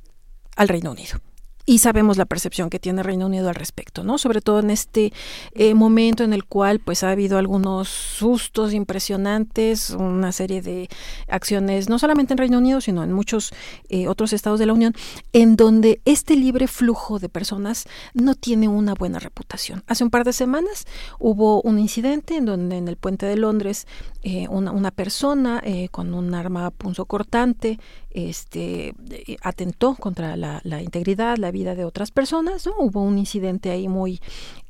[0.56, 1.20] al Reino Unido
[1.66, 4.18] y sabemos la percepción que tiene Reino Unido al respecto, ¿no?
[4.18, 5.14] Sobre todo en este
[5.54, 10.90] eh, momento en el cual pues ha habido algunos sustos impresionantes, una serie de
[11.28, 13.54] acciones no solamente en Reino Unido, sino en muchos
[13.90, 14.94] eh, otros estados de la Unión,
[15.32, 19.84] en donde este libre flujo de personas no tiene una buena reputación.
[19.88, 20.86] Hace un par de semanas
[21.20, 23.88] hubo un incidente en donde en el puente de Londres
[24.24, 25.62] eh, una, persona
[25.92, 27.80] con un arma punzocortante
[28.14, 28.94] este,
[29.42, 32.74] atentó contra la, integridad, la vida de otras personas, ¿no?
[32.78, 34.20] Hubo un incidente ahí muy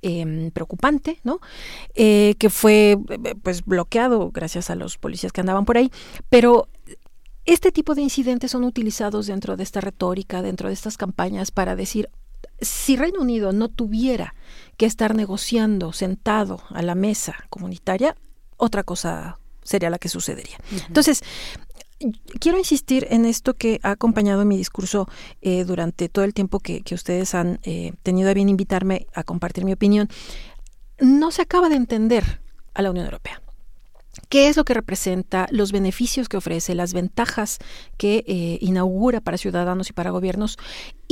[0.04, 1.40] em, preocupante, ¿no?
[1.96, 2.98] Eh, que fue
[3.42, 5.92] pues bloqueado gracias a los policías que andaban por ahí,
[6.30, 6.68] pero
[7.46, 11.76] este tipo de incidentes son utilizados dentro de esta retórica, dentro de estas campañas para
[11.76, 12.10] decir,
[12.62, 14.36] si Reino Unido no tuviera
[14.78, 18.16] que estar negociando sentado a la mesa comunitaria,
[18.58, 20.58] otra cosa sería la que sucedería.
[20.88, 21.22] Entonces,
[22.40, 25.08] quiero insistir en esto que ha acompañado mi discurso
[25.42, 29.66] eh, durante todo el tiempo que, ustedes han eh, tenido a bien invitarme a compartir
[29.66, 30.10] mi opinión.
[31.00, 32.42] No se acaba de entender
[32.74, 33.42] a la Unión Europea
[34.30, 37.60] qué es lo que representa, los beneficios que ofrece, las ventajas
[37.98, 40.58] que eh, inaugura para ciudadanos y para gobiernos,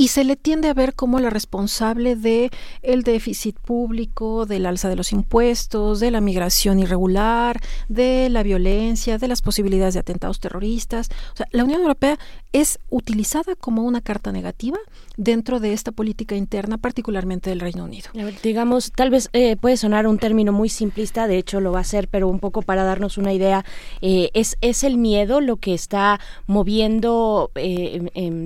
[0.02, 2.50] y se le tiende a ver como la responsable de
[2.82, 9.18] el déficit público, del alza de los impuestos, de la migración irregular, de la violencia,
[9.18, 11.08] de las posibilidades de atentados terroristas.
[11.34, 12.18] O sea, la Unión Europea
[12.52, 14.76] es utilizada como una carta negativa
[15.16, 18.10] dentro de esta política interna, particularmente del Reino Unido.
[18.42, 21.84] digamos, tal vez eh, puede sonar un término muy simplista, de hecho lo va a
[21.84, 23.64] ser, pero un poco para darnos una idea,
[24.00, 26.18] eh, es, es el miedo lo que está
[26.48, 28.00] moviendo, eh,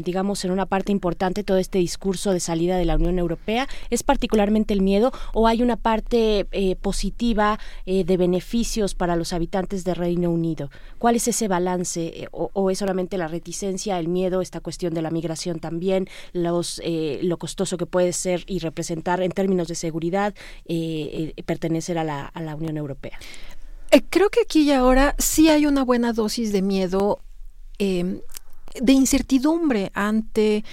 [0.04, 3.66] digamos, en una parte importante todo este discurso de salida de la Unión Europea.
[3.88, 9.84] ¿Es particularmente el miedo o hay una parte eh, positiva de beneficios para los habitantes
[9.84, 10.70] de Reino Unido?
[10.98, 15.10] ¿Cuál es ese balance o, es solamente la reticencia, el miedo, esta cuestión de la
[15.10, 16.82] migración también, los,
[17.22, 20.34] lo costoso que puede ser y representar en términos de seguridad
[21.46, 23.18] pertenecer a la, a la Unión Europea?
[23.90, 27.20] Eh, creo que aquí y ahora sí hay una buena dosis de miedo.
[28.80, 30.64] De incertidumbre ante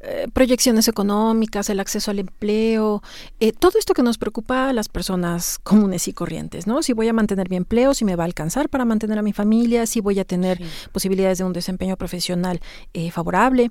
[0.00, 3.02] eh, proyecciones económicas, el acceso al empleo,
[3.40, 6.82] eh, todo esto que nos preocupa a las personas comunes y corrientes, ¿no?
[6.82, 9.32] Si voy a mantener mi empleo, si me va a alcanzar para mantener a mi
[9.32, 10.60] familia, si voy a tener
[10.92, 12.60] posibilidades de un desempeño profesional
[13.10, 13.70] favorable.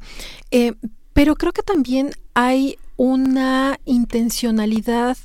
[1.14, 5.18] pero creo que también hay una intencionalidad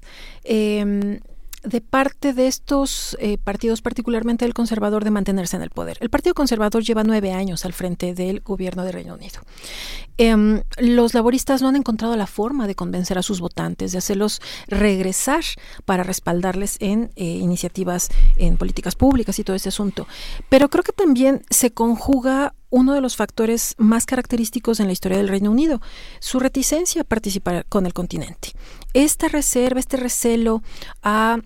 [0.45, 1.21] em,
[1.67, 5.99] de parte de estos eh, partidos, particularmente el conservador, de mantenerse en el poder.
[6.01, 9.41] El Partido Conservador lleva nueve años al frente del gobierno de Reino Unido.
[10.17, 14.41] Em, los laboristas no han encontrado la forma de convencer a sus votantes, de hacerlos
[14.69, 15.45] regresar
[15.85, 20.07] para respaldarles en eh, iniciativas en políticas públicas y todo ese asunto.
[20.49, 25.19] Pero creo que también se conjuga uno de los factores más característicos en la historia
[25.19, 25.81] del Reino Unido,
[26.21, 28.53] su reticencia a participar con el continente.
[28.93, 30.63] Esta reserva, este recelo
[31.03, 31.39] a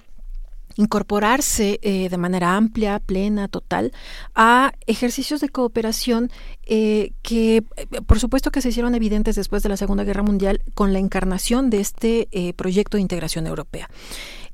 [0.77, 3.93] incorporarse eh, de manera amplia, plena, total,
[4.35, 6.31] a ejercicios de cooperación
[6.67, 10.63] eh, que, eh, por supuesto, que se hicieron evidentes después de la Segunda Guerra Mundial
[10.75, 13.89] con la encarnación de este proyecto de integración europea.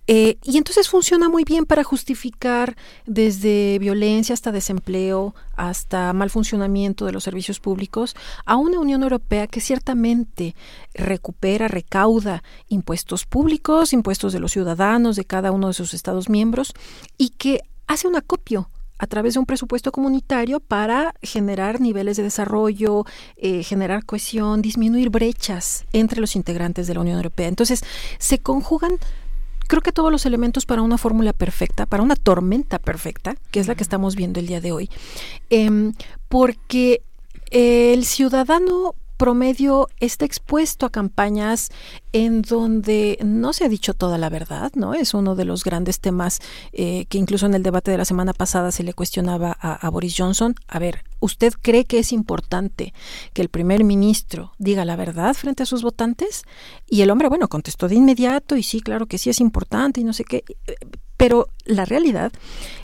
[0.06, 2.76] Eh, y entonces funciona muy bien para justificar
[3.06, 8.14] desde violencia hasta desempleo, hasta mal funcionamiento de los servicios públicos,
[8.44, 10.54] a una Unión Europea que ciertamente
[10.94, 16.72] recupera, recauda impuestos públicos, impuestos de los ciudadanos de cada uno de sus Estados miembros,
[17.18, 22.22] y que hace un acopio a través de un presupuesto comunitario para generar niveles de
[22.22, 23.04] desarrollo,
[23.36, 27.48] eh, generar cohesión, disminuir brechas entre los integrantes de la Unión Europea.
[27.48, 27.84] Entonces,
[28.18, 28.92] se conjugan
[29.66, 33.68] creo que todos los elementos para una fórmula perfecta, para una tormenta perfecta, que es
[33.68, 34.90] la que estamos viendo el día de hoy,
[35.50, 35.92] em,
[36.28, 37.02] porque
[37.50, 41.70] el ciudadano promedio está expuesto a campañas
[42.12, 44.94] en donde no se ha dicho toda la verdad, ¿no?
[44.94, 46.40] Es uno de los grandes temas
[46.72, 50.14] eh, que incluso en el debate de la semana pasada se le cuestionaba a, Boris
[50.16, 50.54] Johnson.
[50.68, 52.94] A ver, ¿usted cree que es importante
[53.32, 56.44] que el primer ministro diga la verdad frente a sus votantes?
[56.88, 60.04] Y el hombre, bueno, contestó de inmediato y sí, claro que sí es importante y
[60.04, 60.44] no sé qué.
[61.16, 62.32] Pero la realidad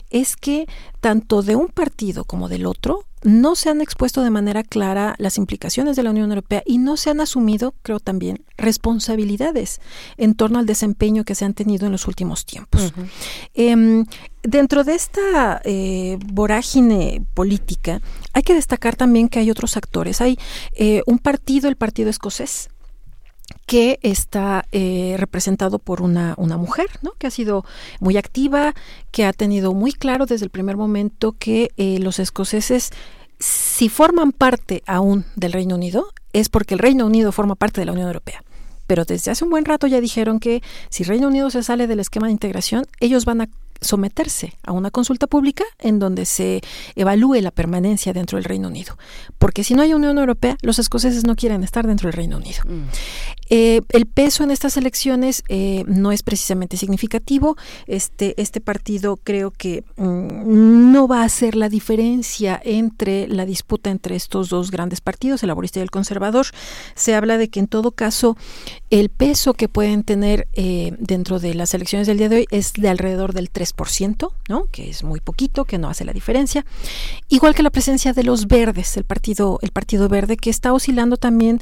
[0.09, 0.67] es que
[1.01, 5.37] tanto de un partido como del otro no se han expuesto de manera clara las
[5.37, 9.81] implicaciones de la Unión Europea y no se han asumido, creo también, responsabilidades
[10.17, 12.93] en torno al desempeño que se han tenido en los últimos tiempos.
[13.53, 14.05] Em,
[14.43, 18.01] dentro de esta eh, vorágine política,
[18.33, 20.21] hay que destacar también que hay otros actores.
[20.21, 20.37] Hay
[20.73, 22.69] eh, un partido, el Partido Escocés,
[23.65, 27.13] que está eh, representado por una, una mujer, ¿no?
[27.17, 27.65] que ha sido
[27.99, 28.73] muy activa,
[29.11, 32.91] que ha tenido muy claro desde el primer momento que eh, los escoceses,
[33.39, 37.85] si forman parte aún del Reino Unido, es porque el Reino Unido forma parte de
[37.85, 38.43] la Unión Europea.
[38.85, 42.01] Pero desde hace un buen rato ya dijeron que si Reino Unido se sale del
[42.01, 43.49] esquema de integración, ellos van a
[43.83, 46.61] someterse a una consulta pública en donde se
[46.95, 48.97] evalúe la permanencia dentro del Reino Unido.
[49.37, 52.61] Porque si no hay Unión Europea, los escoceses no quieren estar dentro del Reino Unido.
[52.65, 52.83] Mm.
[53.55, 57.55] Eh, el peso en estas elecciones eh, no es precisamente significativo.
[57.85, 63.91] Este, este partido creo que mm, no va a hacer la diferencia entre la disputa
[63.91, 66.47] entre estos dos grandes partidos, el laborista y el conservador.
[66.95, 68.37] Se habla de que en todo caso
[68.89, 72.73] el peso que pueden tener eh, dentro de las elecciones del día de hoy es
[72.73, 74.65] de alrededor del 3%, ¿no?
[74.71, 76.65] que es muy poquito, que no hace la diferencia.
[77.29, 81.17] Igual que la presencia de los verdes, el partido, el partido verde, que está oscilando
[81.17, 81.61] también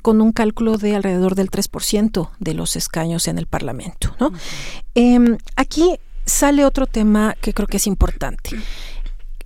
[0.00, 4.14] con un cálculo de alrededor del 3% de los escaños en el Parlamento.
[4.20, 4.32] ¿no?
[4.94, 8.50] Em, aquí sale otro tema que creo que es importante.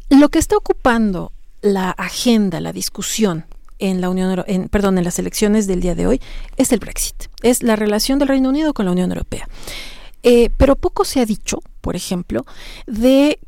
[0.09, 1.33] Lo que está ocupando
[1.63, 3.47] la agenda, la discusión
[3.79, 6.21] en la Unión en, perdón, en las elecciones del día de hoy
[6.57, 9.49] es el Brexit, es la relación del Reino Unido con la Unión Europea.
[10.23, 12.45] Eh, pero poco se ha dicho, por ejemplo,
[12.87, 13.39] de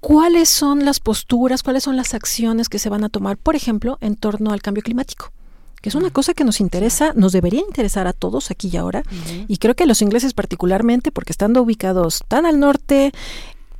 [0.00, 3.96] cuáles son las posturas, cuáles son las acciones que se van a tomar, por ejemplo,
[4.00, 5.32] en torno al cambio climático
[5.80, 9.02] que es una cosa que nos interesa, nos debería interesar a todos aquí y ahora,
[9.46, 13.12] y creo que a los ingleses particularmente, porque estando ubicados tan al norte,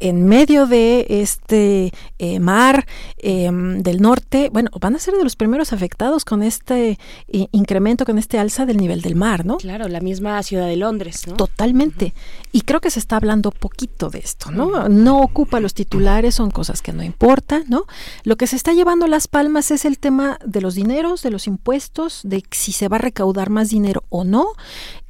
[0.00, 2.86] en medio de este eh, mar
[3.18, 6.98] em, del norte, bueno, van a ser de los primeros afectados con este
[7.28, 9.56] eh, incremento, con este alza del nivel del mar, ¿no?
[9.56, 11.34] Claro, la misma ciudad de Londres, ¿no?
[11.34, 12.14] Totalmente.
[12.52, 14.88] Y creo que se está hablando poquito de esto, ¿no?
[14.88, 17.84] No ocupa los titulares, son cosas que no importan, ¿no?
[18.24, 21.46] Lo que se está llevando las palmas es el tema de los dineros, de los
[21.46, 24.48] impuestos, de si se va a recaudar más dinero o no.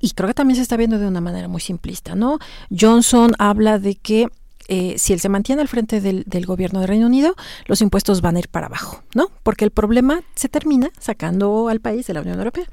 [0.01, 2.39] Y creo que también se está viendo de una manera muy simplista, ¿no?
[2.70, 4.28] Johnson habla de que
[4.69, 7.35] eh, si él se mantiene al frente del, gobierno de Reino Unido,
[7.66, 9.31] los impuestos van a ir para abajo, ¿no?
[9.43, 12.66] Porque el problema se termina sacando al país de la Unión Europea.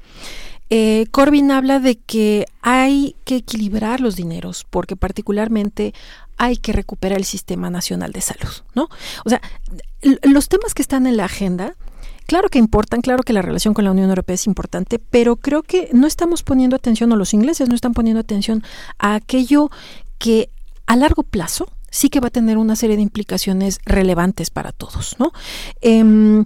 [0.68, 5.94] Eh, Corbyn habla de que hay que equilibrar los dineros, porque particularmente
[6.36, 8.90] hay que recuperar el sistema nacional de salud, ¿no?
[9.24, 9.40] O sea,
[10.22, 11.76] los temas que están en la agenda,
[12.26, 15.62] claro que importan, claro que la relación con la Unión Europea es importante, pero creo
[15.62, 18.62] que no estamos poniendo atención, o los ingleses no están poniendo atención
[18.98, 19.70] a aquello
[20.18, 20.50] que
[20.86, 25.16] a largo plazo sí que va a tener una serie de implicaciones relevantes para todos,
[25.18, 25.32] ¿no?
[25.80, 26.44] Em,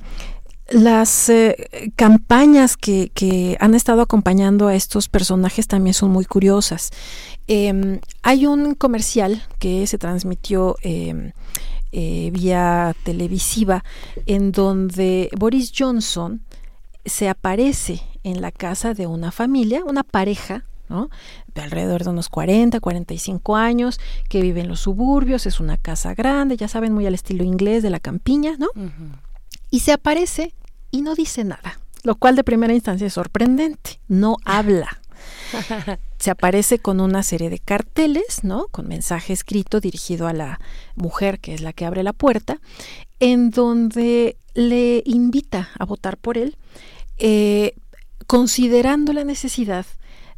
[0.71, 6.91] las eh, campañas que, han estado acompañando a estos personajes también son muy curiosas.
[7.49, 11.33] Em, hay un comercial que se transmitió em,
[11.91, 13.83] eh, vía televisiva
[14.27, 16.43] en donde Boris Johnson
[17.05, 20.65] se aparece en la casa de una familia, una pareja
[21.55, 26.15] de alrededor de unos 40, 45 años, que vive en los suburbios, es una casa
[26.15, 28.69] grande, ya saben, muy al estilo inglés de la campiña, ¿no?
[29.71, 30.55] Y se aparece
[30.91, 35.01] y no dice nada, lo cual de primera instancia es sorprendente, no habla.
[36.19, 38.67] Se aparece con una serie de carteles, ¿no?
[38.71, 40.61] Con mensaje escrito dirigido a la
[40.95, 42.61] mujer que es la que abre la puerta,
[43.21, 46.57] en donde le invita a votar por él,
[47.19, 47.75] eh,
[48.27, 49.87] considerando la necesidad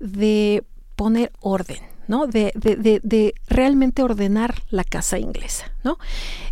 [0.03, 0.65] de
[0.97, 2.27] poner orden, ¿no?
[2.27, 5.99] De, de, de, realmente ordenar la casa inglesa, ¿no?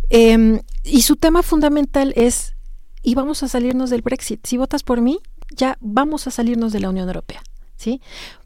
[0.09, 2.55] Em, y su tema fundamental es,
[3.03, 5.19] y vamos a salirnos del Brexit, si votas por mí,
[5.55, 7.43] ya vamos a salirnos de la Unión Europea,
[7.75, 8.01] ¿sí?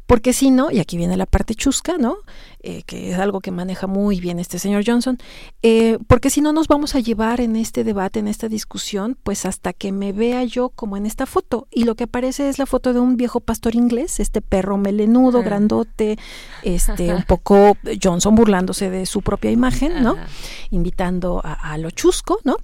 [0.05, 2.17] Porque si no, y aquí viene la parte chusca, ¿no?
[2.59, 5.17] Eh, que es algo que maneja muy bien este señor Johnson,
[5.63, 9.45] eh, porque si no nos vamos a llevar en este debate, en esta discusión, pues
[9.45, 11.67] hasta que me vea yo como en esta foto.
[11.71, 15.41] Y lo que aparece es la foto de un viejo pastor inglés, este perro melenudo,
[15.41, 16.17] grandote,
[16.63, 20.17] este, un poco Johnson burlándose de su propia imagen, ¿no?
[20.69, 22.57] Invitando a, lo chusco, ¿no?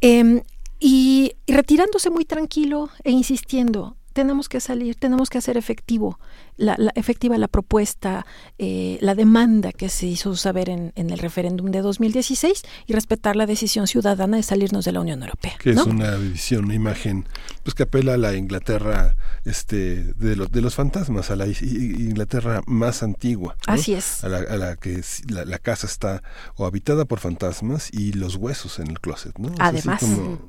[0.00, 0.42] Em,
[0.78, 6.18] y retirándose muy tranquilo e insistiendo, tenemos que salir, tenemos que hacer efectivo
[6.56, 8.26] la, efectiva la propuesta,
[8.58, 13.46] eh, la demanda que se hizo saber en, el referéndum de 2016 y respetar la
[13.46, 15.54] decisión ciudadana de salirnos de la Unión Europea.
[15.58, 17.26] Que es una visión, una imagen
[17.62, 23.02] pues que apela a la Inglaterra este, de, de los fantasmas, a la Inglaterra más
[23.02, 23.56] antigua.
[23.66, 24.24] Así es.
[24.24, 26.22] A la, que la, casa está
[26.56, 29.38] o habitada por fantasmas y los huesos en el closet.
[29.38, 29.52] ¿no?
[29.58, 30.02] Además.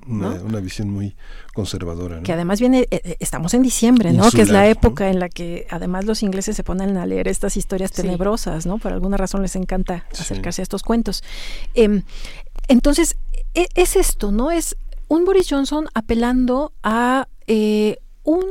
[0.08, 1.16] una, visión muy
[1.54, 2.22] conservadora.
[2.22, 4.30] Que además viene, eh, eh, estamos en diciembre, ¿no?
[4.32, 7.58] que es la época en la que además los ingleses se ponen a leer estas
[7.58, 8.78] historias tenebrosas, ¿no?
[8.78, 11.24] Por alguna razón les encanta acercarse a estos cuentos.
[11.74, 12.04] Em,
[12.68, 13.16] entonces,
[13.54, 14.52] e, es esto, ¿no?
[14.52, 14.76] Es
[15.08, 18.46] un Boris Johnson apelando a eh, un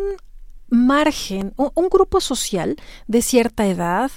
[0.69, 4.11] margen, un, grupo social de cierta edad,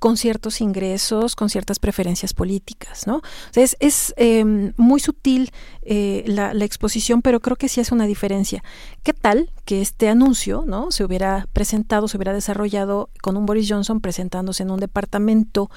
[0.00, 3.20] con ciertos ingresos, con ciertas preferencias políticas, ¿no?
[3.54, 5.52] es, em, muy sutil
[5.82, 8.64] eh, la, exposición, pero creo que sí hace una diferencia.
[9.02, 10.90] ¿Qué tal que este anuncio, ¿no?
[10.90, 15.70] Se hubiera presentado, se hubiera desarrollado con un Boris Johnson presentándose en un departamento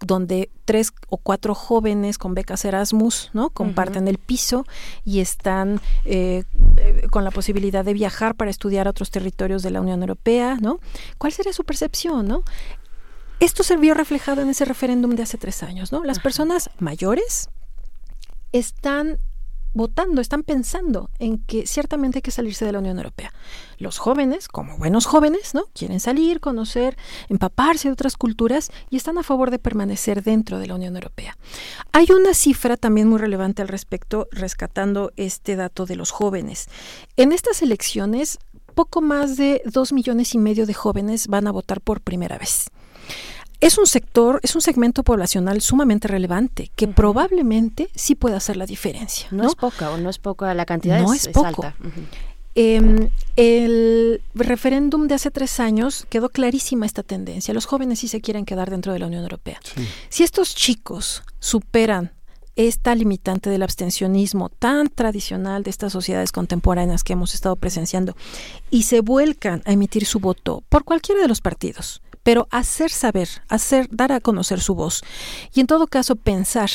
[0.00, 3.50] donde tres o cuatro jóvenes con becas Erasmus, ¿no?
[3.50, 4.66] Comparten el piso
[5.04, 6.44] y están eh,
[6.76, 10.58] eh, con la posibilidad de viajar para estudiar a otros territorios de la Unión Europea,
[10.60, 10.78] ¿no?
[11.18, 12.44] ¿Cuál sería su percepción, no?
[13.40, 16.04] Esto se vio reflejado en ese referéndum de hace tres años, ¿no?
[16.04, 17.48] Las personas mayores
[18.52, 19.18] están
[19.74, 23.32] votando, están pensando en que ciertamente hay que salirse de la Unión Europea.
[23.76, 25.64] Los jóvenes, como buenos jóvenes, ¿no?
[25.74, 26.96] Quieren salir, conocer,
[27.28, 31.36] empaparse de otras culturas y están a favor de permanecer dentro de la Unión Europea.
[31.92, 36.68] Hay una cifra también muy relevante al respecto, rescatando este dato de los jóvenes.
[37.16, 38.38] En estas elecciones,
[38.74, 42.70] poco más de dos millones y medio de jóvenes van a votar por primera vez
[43.60, 48.66] es un sector, es un segmento poblacional sumamente relevante que probablemente sí pueda hacer la
[48.66, 49.26] diferencia.
[49.30, 51.64] No, es poca o no es poca la cantidad, no es, poco.
[52.56, 57.54] Em, el referéndum de hace tres años quedó clarísima esta tendencia.
[57.54, 59.58] Los jóvenes sí se quieren quedar dentro de la Unión Europea.
[60.08, 62.12] Si estos chicos superan
[62.56, 68.14] esta limitante del abstencionismo tan tradicional de estas sociedades contemporáneas que hemos estado presenciando
[68.70, 73.28] y se vuelcan a emitir su voto por cualquiera de los partidos, pero hacer saber,
[73.48, 75.04] hacer, dar a conocer su voz.
[75.54, 76.70] Y en todo caso, pensar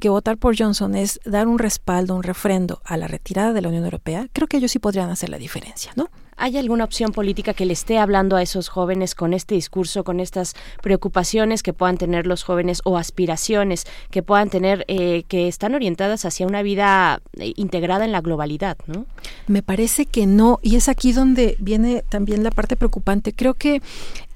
[0.00, 3.68] que votar por Johnson es dar un respaldo, un refrendo a la retirada de la
[3.68, 6.08] Unión Europea, creo que ellos sí podrían hacer la diferencia, ¿no?
[6.36, 10.18] ¿Hay alguna opción política que le esté hablando a esos jóvenes con este discurso, con
[10.18, 15.74] estas preocupaciones que puedan tener los jóvenes o aspiraciones que puedan tener, eh, que están
[15.74, 18.78] orientadas hacia una vida eh, integrada en la globalidad?
[18.86, 19.04] ¿no?
[19.46, 23.34] Me parece que no, y es aquí donde viene también la parte preocupante.
[23.34, 23.82] Creo que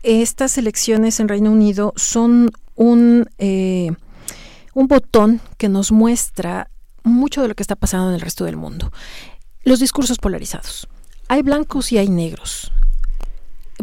[0.07, 3.91] estas elecciones en Reino Unido son un, eh,
[4.73, 6.70] un botón que nos muestra
[7.03, 8.93] mucho de lo que está pasando en el resto del mundo.
[9.65, 10.89] Los discursos polarizados
[11.28, 12.73] hay blancos y hay negros.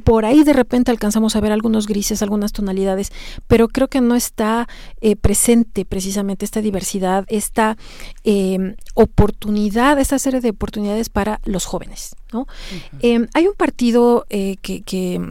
[0.03, 3.11] Por ahí de repente alcanzamos a ver algunos grises, algunas tonalidades,
[3.47, 4.67] pero creo que no está
[5.01, 7.77] eh, presente precisamente esta diversidad, esta
[8.23, 12.15] em, oportunidad, esta serie de oportunidades para los jóvenes.
[12.31, 12.47] ¿no?
[13.33, 15.21] Hay un partido eh, que, que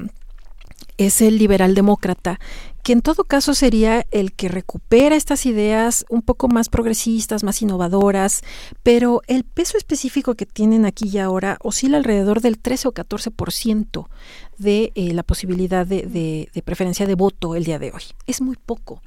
[0.98, 2.38] es el liberal demócrata,
[2.82, 7.62] que en todo caso sería el que recupera estas ideas un poco más progresistas, más
[7.62, 8.42] innovadoras,
[8.82, 14.08] pero el peso específico que tienen aquí y ahora oscila alrededor del 13 o 14%
[14.58, 18.02] de eh, la posibilidad de, preferencia de voto el día de hoy.
[18.26, 19.02] Es muy poco.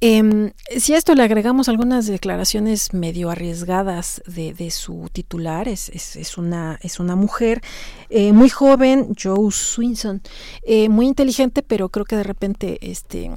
[0.00, 6.38] Em, si a esto le agregamos algunas declaraciones medio arriesgadas de, su titular, es, es,
[6.38, 7.62] una, es una mujer
[8.10, 10.20] eh, muy joven, Joe Swinson,
[10.62, 13.30] eh, muy inteligente, pero creo que de repente este,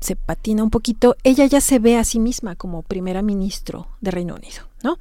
[0.00, 4.10] se patina un poquito, ella ya se ve a sí misma como primera ministro de
[4.10, 4.71] Reino Unido.
[4.82, 4.98] ¿No?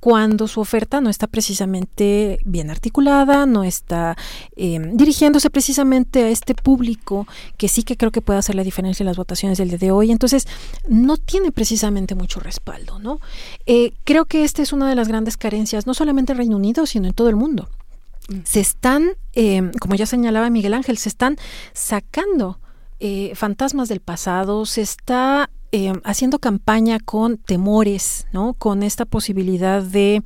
[0.00, 4.16] Cuando su oferta no está precisamente bien articulada, no está
[4.56, 7.26] em, dirigiéndose precisamente a este público
[7.56, 9.90] que sí que creo que puede hacer la diferencia en las votaciones del día de
[9.90, 10.46] hoy, entonces
[10.88, 13.20] no tiene precisamente mucho respaldo, ¿no?
[13.66, 16.86] Eh, creo que esta es una de las grandes carencias, no solamente en Reino Unido,
[16.86, 17.68] sino en todo el mundo.
[18.28, 18.38] Mm.
[18.44, 21.36] Se están, em, como ya señalaba Miguel Ángel, se están
[21.72, 22.58] sacando
[22.98, 28.54] eh, fantasmas del pasado, se está eh, haciendo campaña con temores, ¿no?
[28.54, 30.22] Con esta posibilidad de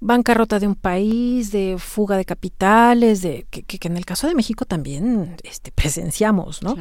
[0.00, 4.34] bancarrota de un país, de fuga de capitales, de que, que en el caso de
[4.34, 6.76] México también este, presenciamos, ¿no?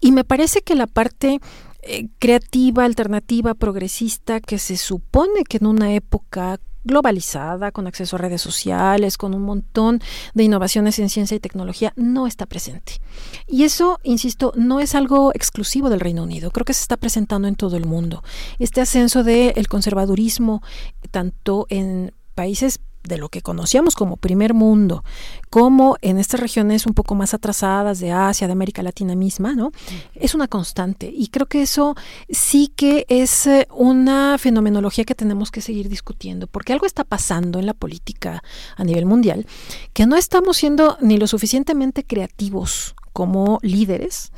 [0.00, 1.40] Y me parece que la parte
[1.82, 8.18] eh, creativa, alternativa, progresista, que se supone que en una época globalizada, con acceso a
[8.18, 10.00] redes sociales, con un montón
[10.34, 13.00] de innovaciones en ciencia y tecnología, no está presente.
[13.46, 17.48] Y eso, insisto, no es algo exclusivo del Reino Unido, creo que se está presentando
[17.48, 18.22] en todo el mundo.
[18.58, 20.62] Este ascenso del conservadurismo,
[21.10, 25.04] tanto en países de lo que conocíamos como primer mundo,
[25.48, 29.72] como en estas regiones un poco más atrasadas de Asia, de América Latina misma, ¿no?
[30.14, 31.96] Es una constante y creo que eso
[32.28, 37.58] sí que es eh, una fenomenología que tenemos que seguir discutiendo, porque algo está pasando
[37.58, 38.42] en la política
[38.76, 39.46] a nivel mundial,
[39.92, 44.32] que no estamos siendo ni lo suficientemente creativos como líderes,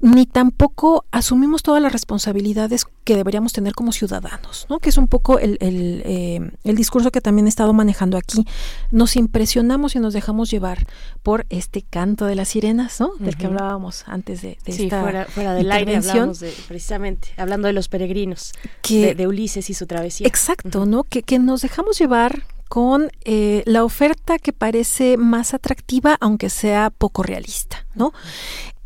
[0.00, 4.78] ni tampoco asumimos todas las responsabilidades que deberíamos tener como ciudadanos, ¿no?
[4.78, 8.44] que es un poco el, el, eh, el, discurso que también he estado manejando aquí.
[8.90, 10.86] Nos impresionamos y nos dejamos llevar
[11.22, 13.12] por este canto de las sirenas, ¿no?
[13.18, 17.28] del que hablábamos antes de, de sí, esta fuera, fuera del aire hablamos de, precisamente,
[17.38, 18.52] hablando de los peregrinos,
[18.82, 20.26] que, de, de, Ulises y su travesía.
[20.26, 21.04] Exacto, ¿no?
[21.04, 26.90] Que, que nos dejamos llevar con eh, la oferta que parece más atractiva, aunque sea
[26.90, 28.12] poco realista, ¿no?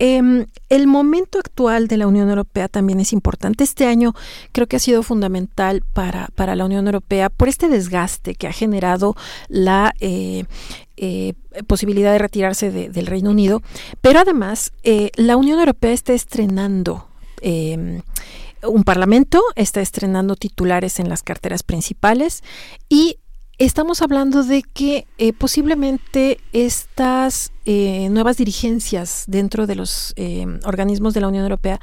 [0.03, 3.65] Eh, el momento actual de la Unión Europea también es importante.
[3.65, 4.15] Este año
[4.51, 8.53] creo que ha sido fundamental para, para la Unión Europea por este desgaste que ha
[8.53, 9.15] generado
[9.49, 10.45] la eh,
[10.97, 11.35] eh,
[11.67, 13.63] posibilidad de retirarse de, del Reino Unido,
[14.01, 14.73] pero además
[15.17, 17.07] la Unión Europea está estrenando
[17.43, 18.01] em,
[18.63, 22.43] un parlamento, está estrenando titulares en las carteras principales
[22.89, 23.19] y
[23.67, 31.15] estamos hablando de que eh, posiblemente estas eh, nuevas dirigencias dentro de los eh, organismos
[31.15, 31.81] de la Unión Europea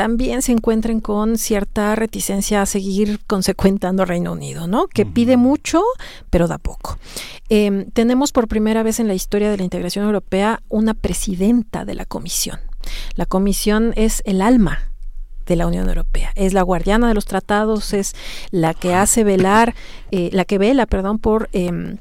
[0.00, 4.86] también se encuentren con cierta reticencia a seguir consecuentando Reino Unido, ¿no?
[4.86, 5.82] Que pide mucho,
[6.30, 6.98] pero da poco.
[7.50, 11.96] Eh, tenemos por primera vez en la historia de la integración europea una presidenta de
[11.96, 12.60] la Comisión.
[13.14, 14.89] La Comisión es el alma
[15.46, 16.32] de la Unión Europea.
[16.34, 18.14] Es la guardiana de los tratados, es
[18.50, 19.74] la que hace velar,
[20.10, 21.96] eh, la que vela, perdón, por eh,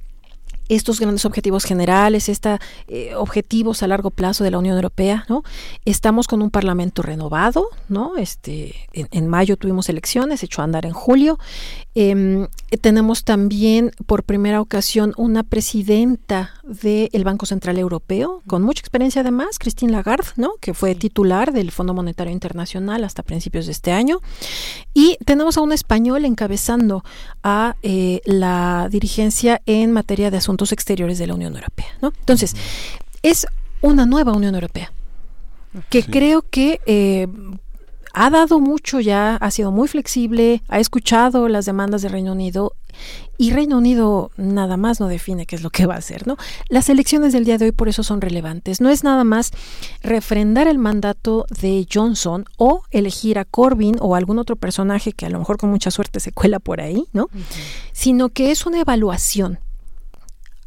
[0.69, 5.43] estos grandes objetivos generales, estos eh, objetivos a largo plazo de la Unión Europea, ¿no?
[5.83, 8.17] Estamos con un parlamento renovado, ¿no?
[8.17, 11.39] Este, en, en mayo tuvimos elecciones, echó a andar en julio.
[11.95, 12.47] Eh,
[12.81, 19.57] tenemos también por primera ocasión una presidenta del Banco Central Europeo, con mucha experiencia además,
[19.59, 20.51] Christine Lagarde, ¿no?
[20.61, 24.19] Que fue titular del Fondo Monetario Internacional hasta principios de este año.
[24.93, 27.03] Y tenemos a un español encabezando
[27.43, 31.87] a eh, la dirigencia en materia de asuntos exteriores de la Unión Europea.
[32.01, 32.13] ¿no?
[32.19, 32.55] Entonces,
[33.23, 33.47] es
[33.81, 34.91] una nueva Unión Europea
[35.89, 36.11] que sí.
[36.11, 37.27] creo que eh,
[38.21, 42.75] ha dado mucho ya, ha sido muy flexible, ha escuchado las demandas del Reino Unido
[43.37, 46.35] y Reino Unido nada más no define qué es lo que va a hacer, ¿no?
[46.67, 48.81] Las elecciones del día de hoy por eso son relevantes.
[48.81, 49.51] No es nada más
[50.03, 55.29] refrendar el mandato de Johnson o elegir a Corbyn o algún otro personaje que a
[55.29, 57.23] lo mejor con mucha suerte se cuela por ahí, ¿no?
[57.23, 57.43] Uh -huh.
[57.93, 59.59] Sino que es una evaluación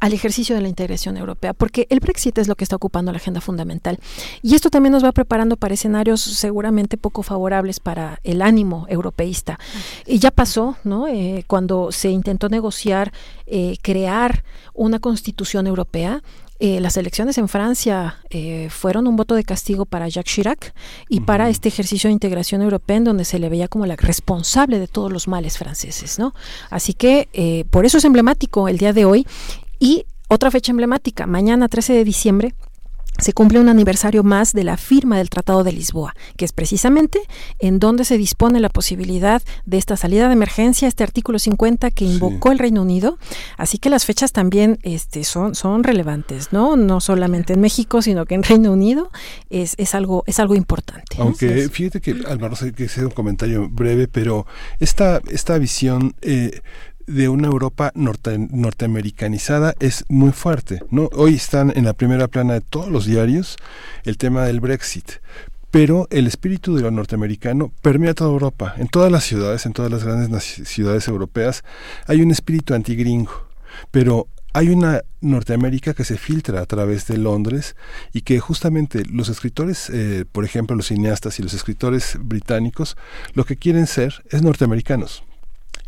[0.03, 3.19] al ejercicio de la integración europea, porque el Brexit es lo que está ocupando la
[3.19, 3.97] agenda fundamental.
[4.41, 9.57] Y esto también nos va preparando para escenarios seguramente poco favorables para el ánimo europeísta.
[10.05, 11.07] Y ya pasó, ¿no?
[11.07, 13.13] Eh, cuando se intentó negociar,
[13.45, 14.43] eh, crear
[14.73, 16.21] una constitución europea,
[16.65, 20.73] eh, las elecciones en Francia eh, fueron un voto de castigo para Jacques Chirac
[21.09, 21.25] y uh -huh.
[21.25, 24.87] para este ejercicio de integración europea en donde se le veía como la responsable de
[24.87, 26.33] todos los males franceses, ¿no?
[26.69, 29.27] Así que eh, por eso es emblemático el día de hoy
[29.83, 32.55] y otra fecha emblemática, mañana 13 de diciembre,
[33.19, 37.19] se cumple un aniversario más de la firma del Tratado de Lisboa, que es precisamente
[37.59, 42.05] en donde se dispone la posibilidad de esta salida de emergencia, este artículo 50 que
[42.05, 42.53] invocó sí.
[42.53, 43.19] el Reino Unido.
[43.57, 46.77] Así que las fechas también este, son, son relevantes, ¿no?
[46.77, 49.11] No solamente en México, sino que en Reino Unido
[49.49, 51.17] es, es, algo, es algo importante.
[51.19, 54.47] Aunque fíjate que, Álvaro, sé que sea un comentario breve, pero
[54.79, 56.15] esta, esta visión...
[56.21, 56.61] Eh,
[57.07, 60.81] de una Europa norte, norteamericanizada es muy fuerte.
[60.89, 61.09] ¿no?
[61.13, 63.57] Hoy están en la primera plana de todos los diarios
[64.03, 65.13] el tema del Brexit.
[65.71, 68.75] pero el espíritu de lo norteamericano permea toda Europa.
[68.77, 71.63] En todas las ciudades, en todas las grandes ciudades europeas,
[72.05, 73.47] hay un espíritu antigringo.
[73.89, 77.75] Pero hay una Norteamérica que se filtra a través de Londres
[78.13, 82.95] y que justamente los escritores, eh, por ejemplo los cineastas y los escritores británicos,
[83.33, 85.23] lo que quieren ser es norteamericanos.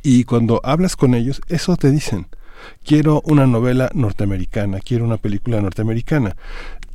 [0.07, 2.27] Y cuando hablas con ellos, eso te dicen.
[2.84, 6.36] Quiero una novela norteamericana, quiero una película norteamericana.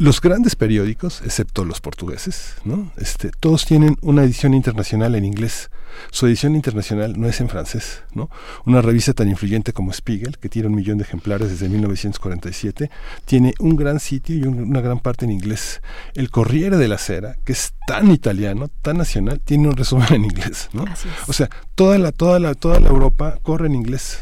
[0.00, 2.90] Los grandes periódicos, excepto los portugueses, ¿no?
[2.96, 5.70] este, todos tienen una edición internacional en inglés.
[6.10, 8.30] Su edición internacional no es en francés, ¿no?
[8.64, 12.90] Una revista tan influyente como Spiegel, que tiene un millón de ejemplares desde 1947,
[13.26, 15.82] tiene un gran sitio y una gran parte en inglés.
[16.14, 20.24] El Corriere de la Sera, que es tan italiano, tan nacional, tiene un resumen en
[20.24, 20.86] inglés, ¿no?
[21.28, 24.20] O sea, toda la, toda la, toda la Europa corre en inglés.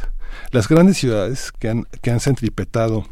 [0.51, 3.07] Las grandes ciudades que han, que han centripetado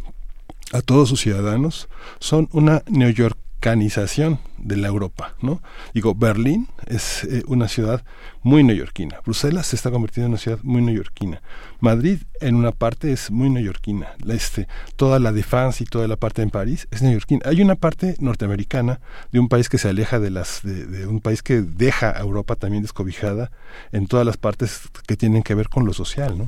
[0.72, 1.88] a todos sus ciudadanos
[2.18, 5.62] son una neoyorcanización de la Europa, ¿no?
[5.94, 8.04] Digo, Berlín es eh, una ciudad
[8.42, 11.40] muy neoyorquina, Bruselas se está convirtiendo en una ciudad muy neoyorquina,
[11.80, 14.66] Madrid en una parte es muy neoyorquina, este,
[14.96, 17.42] toda la Défense y toda la parte en París es neoyorquina.
[17.44, 19.00] Hay una parte norteamericana
[19.32, 22.56] de un país que se aleja de las, de, un país que deja a Europa
[22.56, 23.50] también descobijada
[23.92, 26.46] en todas las partes que tienen que ver con lo social, ¿no?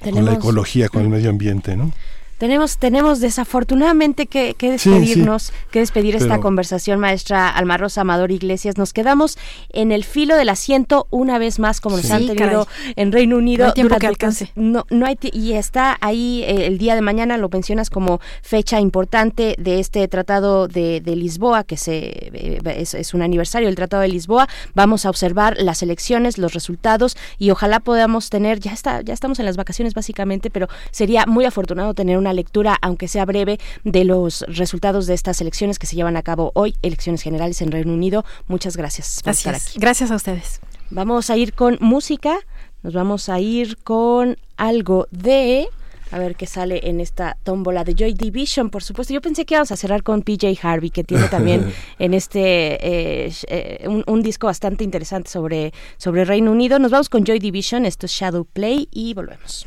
[0.00, 1.92] con la ecología, con el medio ambiente, ¿no?
[2.38, 8.78] Tenemos, tenemos desafortunadamente que, despedirnos, que despedir esta conversación, maestra Alma Rosa Amador Iglesias.
[8.78, 9.36] Nos quedamos
[9.70, 13.64] en el filo del asiento una vez más, como nos han tenido en Reino Unido.
[13.64, 14.52] No hay tiempo que alcance.
[14.54, 18.80] No, no hay y está ahí eh, el día de mañana, lo mencionas como fecha
[18.80, 24.08] importante de este tratado de, Lisboa, que se eh, es, un aniversario del tratado de
[24.08, 24.48] Lisboa.
[24.74, 29.40] Vamos a observar las elecciones, los resultados y ojalá podamos tener, ya está, ya estamos
[29.40, 34.04] en las vacaciones básicamente, pero sería muy afortunado tener una lectura, aunque sea breve, de
[34.04, 37.92] los resultados de estas elecciones que se llevan a cabo hoy, elecciones generales en Reino
[37.92, 38.24] Unido.
[38.46, 39.78] Muchas gracias por estar aquí.
[39.78, 40.60] Gracias a ustedes.
[40.90, 42.38] Vamos a ir con música.
[42.82, 45.68] Nos vamos a ir con algo de
[46.10, 49.12] a ver qué sale en esta tómbola de Joy Division, por supuesto.
[49.12, 53.32] Yo pensé que íbamos a cerrar con PJ Harvey, que tiene también en este eh,
[53.48, 56.78] eh, un, un, disco bastante interesante sobre, sobre Reino Unido.
[56.78, 59.66] Nos vamos con Joy Division, esto es Shadow Play y volvemos.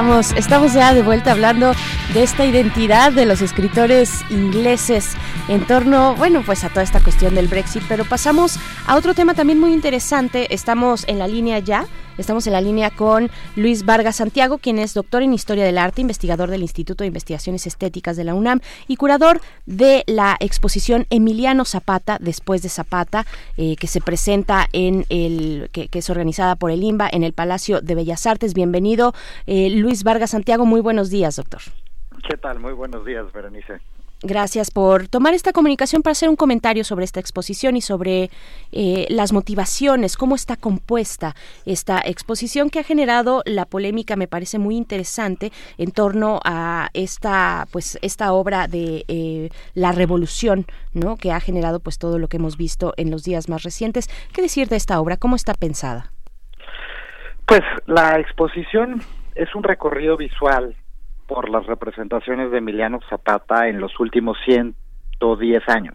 [0.00, 1.74] Estamos, estamos ya de vuelta hablando
[2.14, 5.14] de esta identidad de los escritores ingleses
[5.48, 9.34] en torno, bueno, pues a toda esta cuestión del Brexit, pero pasamos a otro tema
[9.34, 10.52] también muy interesante.
[10.52, 11.86] Estamos en la línea ya
[12.20, 16.02] Estamos en la línea con Luis Vargas Santiago, quien es doctor en Historia del Arte,
[16.02, 21.64] investigador del Instituto de Investigaciones Estéticas de la UNAM y curador de la exposición Emiliano
[21.64, 23.26] Zapata, después de Zapata,
[23.56, 27.80] eh, que se presenta en el, que, es organizada por el IMBA en el Palacio
[27.80, 28.52] de Bellas Artes.
[28.52, 29.14] Bienvenido,
[29.46, 30.66] eh, Luis Vargas Santiago.
[30.66, 31.62] Muy buenos días, doctor.
[32.28, 32.60] ¿Qué tal?
[32.60, 33.80] Muy buenos días, Berenice.
[34.22, 38.28] Gracias por tomar esta comunicación para hacer un comentario sobre esta exposición y sobre
[38.70, 41.34] eh, las motivaciones, cómo está compuesta
[41.64, 47.66] esta exposición que ha generado la polémica, me parece muy interesante, en torno a esta,
[47.72, 51.16] pues, esta obra de eh, la revolución, ¿no?
[51.16, 54.08] Que ha generado, pues, todo lo que hemos visto en los días más recientes.
[54.34, 55.16] ¿Qué decir de esta obra?
[55.16, 56.12] ¿Cómo está pensada?
[57.46, 59.02] Pues la exposición
[59.34, 60.76] es un recorrido visual
[61.30, 65.94] por las representaciones de Emiliano Zapata en los últimos 110 años.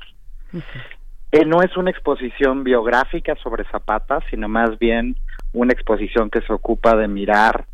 [1.33, 5.17] Eh, no es una exposición biográfica sobre Zapata, sino más bien
[5.51, 7.65] una exposición que se ocupa de mirar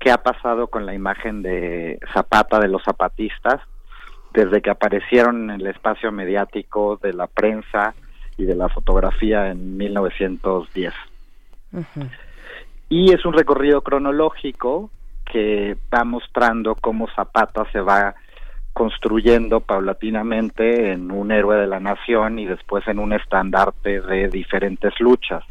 [0.00, 3.60] qué ha pasado con la imagen de Zapata, de los zapatistas,
[4.32, 7.94] desde que aparecieron en el espacio mediático de la prensa
[8.36, 10.92] y de la fotografía en 1910.
[12.88, 14.90] Y es un recorrido cronológico
[15.34, 18.14] que va mostrando cómo Zapata se va
[18.72, 24.92] construyendo paulatinamente en un héroe de la nación y después en un estandarte de diferentes
[25.00, 25.42] luchas.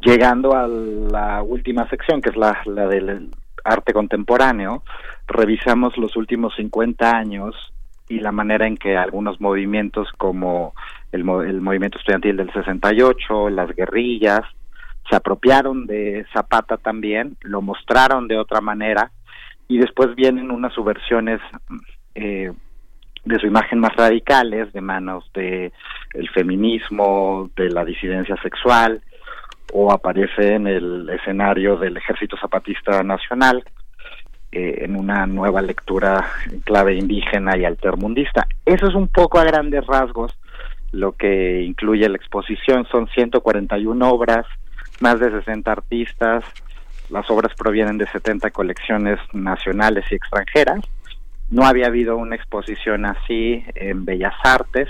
[0.00, 3.28] Llegando a la última sección, que es la, del
[3.64, 4.82] arte contemporáneo,
[5.26, 7.54] revisamos los últimos 50 años
[8.08, 10.72] y la manera en que algunos movimientos como
[11.12, 14.40] el, el movimiento estudiantil del 68, las guerrillas,
[15.08, 19.10] se apropiaron de Zapata también, lo mostraron de otra manera
[19.68, 21.40] y después vienen unas subversiones
[22.14, 22.52] eh,
[23.24, 25.72] de su imagen más radicales de manos de
[26.14, 29.02] el feminismo, de la disidencia sexual
[29.72, 33.64] o aparece en el escenario del Ejército Zapatista Nacional
[34.50, 38.46] eh, en una nueva lectura en clave indígena y altermundista.
[38.66, 40.36] Eso es un poco a grandes rasgos
[40.90, 42.86] lo que incluye la exposición.
[42.90, 44.46] Son 141 obras
[45.02, 46.44] más de 60 artistas,
[47.10, 50.80] las obras provienen de 70 colecciones nacionales y extranjeras.
[51.50, 54.88] No había habido una exposición así en Bellas Artes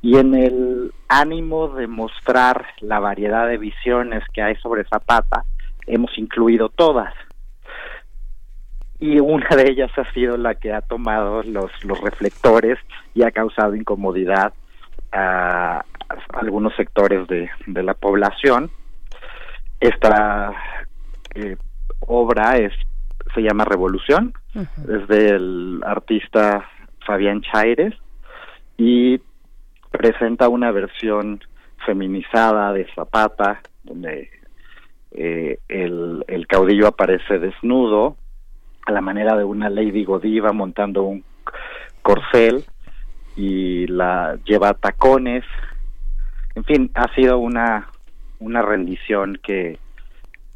[0.00, 5.44] y en el ánimo de mostrar la variedad de visiones que hay sobre Zapata,
[5.88, 7.12] hemos incluido todas.
[9.00, 12.78] Y una de ellas ha sido la que ha tomado los, reflectores
[13.12, 14.54] y ha causado incomodidad
[15.10, 15.84] a,
[16.32, 18.70] algunos sectores de la población
[19.82, 20.52] esta
[21.34, 21.56] eh,
[22.00, 22.72] obra es
[23.34, 26.68] se llama Revolución, es del artista
[27.06, 27.94] Fabián Chaires
[28.76, 29.20] y
[29.90, 31.40] presenta una versión
[31.86, 34.30] feminizada de Zapata, donde
[35.12, 38.16] eh, el, el, caudillo aparece desnudo
[38.86, 41.24] a la manera de una Lady Godiva montando un
[42.02, 42.64] corcel
[43.36, 45.44] y la lleva tacones.
[46.54, 47.88] En fin, ha sido una
[48.42, 49.78] una rendición que,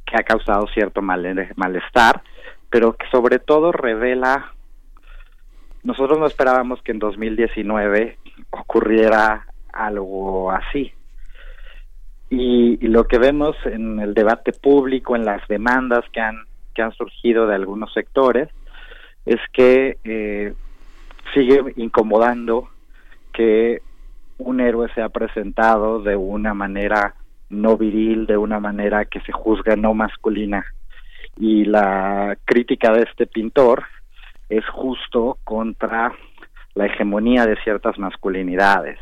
[0.05, 2.23] que ha causado cierto malestar,
[2.71, 4.53] pero que sobre todo revela,
[5.83, 8.19] nosotros no esperábamos que en 2019
[8.51, 10.93] ocurriera algo así.
[12.29, 16.45] Y, lo que vemos en el debate público, en las demandas que han,
[16.75, 18.49] que han surgido de algunos sectores,
[19.25, 20.55] es que eh,
[21.35, 22.69] sigue incomodando
[23.33, 23.83] que
[24.39, 27.15] un héroe sea presentado de una manera
[27.49, 30.65] no viril, de una manera que se juzga no masculina.
[31.39, 33.85] Y la crítica de este pintor
[34.49, 36.13] es justo contra
[36.75, 38.99] la hegemonía de ciertas masculinidades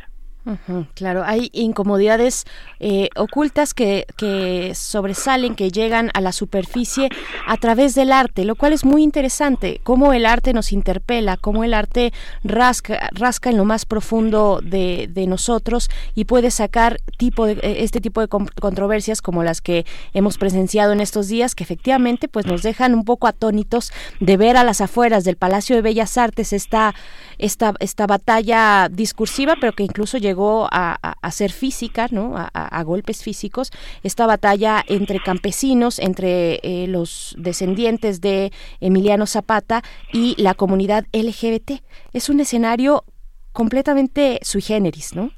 [0.94, 2.44] claro, hay incomodidades
[2.80, 7.08] eh, ocultas que, que, sobresalen, que llegan a la superficie
[7.46, 11.64] a través del arte, lo cual es muy interesante, cómo el arte nos interpela, cómo
[11.64, 12.12] el arte
[12.42, 17.82] rasca, rasca en lo más profundo de, de nosotros y puede sacar tipo de, eh,
[17.84, 22.46] este tipo de controversias como las que hemos presenciado en estos días, que efectivamente pues
[22.46, 26.52] nos dejan un poco atónitos de ver a las afueras del Palacio de Bellas Artes
[26.52, 26.94] esta,
[27.38, 30.98] esta, esta batalla discursiva, pero que incluso llegó a,
[31.30, 32.34] ser física, ¿no?
[32.36, 33.70] A, golpes físicos,
[34.02, 39.82] esta batalla entre campesinos, entre eh, los descendientes de Emiliano Zapata
[40.12, 41.82] y la comunidad LGBT.
[42.12, 43.04] Es un escenario
[43.52, 45.30] completamente sui generis, ¿no?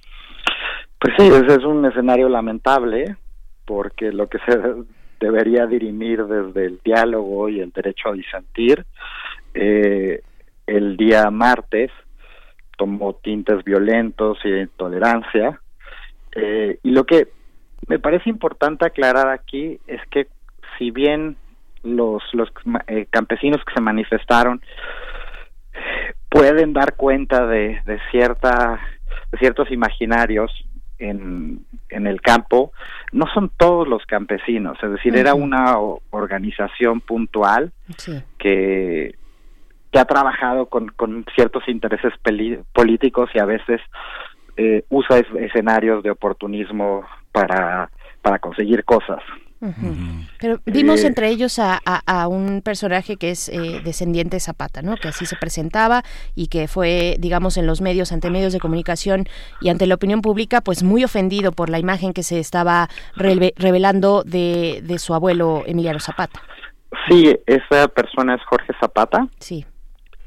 [0.98, 3.16] Pues sí, es un escenario lamentable
[3.66, 4.58] porque lo que se
[5.20, 8.84] debería dirimir desde el diálogo y el derecho a disentir.
[9.54, 10.22] Eh,
[10.66, 11.90] el día martes
[12.76, 15.60] tomó tintes violentos y de intolerancia.
[16.32, 17.28] Eh, y lo que
[17.88, 20.28] me parece importante aclarar aquí es que
[20.78, 21.36] si bien
[21.82, 22.50] los, los
[22.88, 24.60] eh, campesinos que se manifestaron
[26.28, 28.80] pueden dar cuenta de, de cierta
[29.30, 30.52] de ciertos imaginarios
[30.98, 32.72] en, en el campo,
[33.12, 35.76] no son todos los campesinos, es decir, era una
[36.10, 37.72] organización puntual
[38.38, 39.14] que,
[39.96, 42.12] que ha trabajado con, con ciertos intereses
[42.74, 43.80] políticos y a veces
[44.58, 47.02] eh, usa escenarios de oportunismo
[47.32, 47.90] para,
[48.20, 49.22] para conseguir cosas.
[50.38, 54.82] Pero vimos eh, entre ellos a, a, un personaje que es eh, descendiente de Zapata,
[54.82, 54.96] ¿no?
[54.96, 56.02] Que así se presentaba
[56.34, 59.24] y que fue, digamos, en los medios, ante medios de comunicación
[59.62, 64.24] y ante la opinión pública, pues muy ofendido por la imagen que se estaba revelando
[64.24, 66.42] de, de su abuelo Emiliano Zapata.
[67.08, 69.26] Sí, esa persona es Jorge Zapata.
[69.38, 69.64] Sí.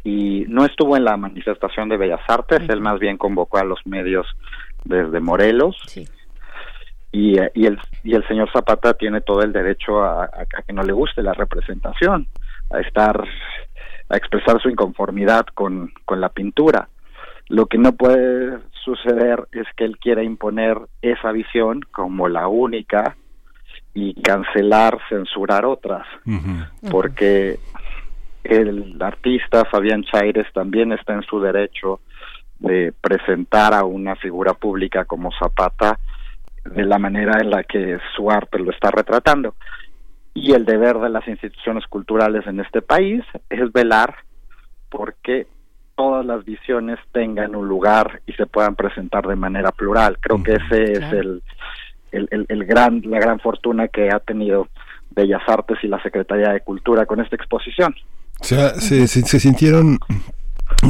[0.04, 3.86] Y no estuvo en la manifestación de Bellas Artes, él más bien convocó a los
[3.86, 4.26] medios
[4.86, 5.76] desde Morelos.
[5.88, 6.08] Sí
[7.12, 10.30] y, y, el, y el señor Zapata tiene todo el derecho a,
[10.66, 12.28] que no le guste la representación,
[12.70, 13.24] a estar,
[14.10, 16.90] a expresar su inconformidad con, con la pintura.
[17.48, 23.16] Lo que no puede suceder es que él quiera imponer esa visión como la única
[23.96, 26.06] y cancelar, censurar otras,
[26.92, 27.58] porque
[28.44, 32.00] el artista Fabián Chaires también está en su derecho
[32.60, 36.00] de presentar a una figura pública como Zapata
[36.66, 39.56] de la manera en la que su arte lo está retratando.
[40.34, 44.16] Y el deber de las instituciones culturales en este país es velar
[44.90, 45.48] porque
[45.96, 50.18] todas las visiones tengan un lugar y se puedan presentar de manera plural.
[50.20, 51.44] Creo que ese es el,
[52.12, 54.68] el, el, gran, la gran fortuna que ha tenido
[55.12, 57.96] Bellas Artes y la Secretaría de Cultura con esta exposición.
[58.42, 60.00] O sea, se, se sintieron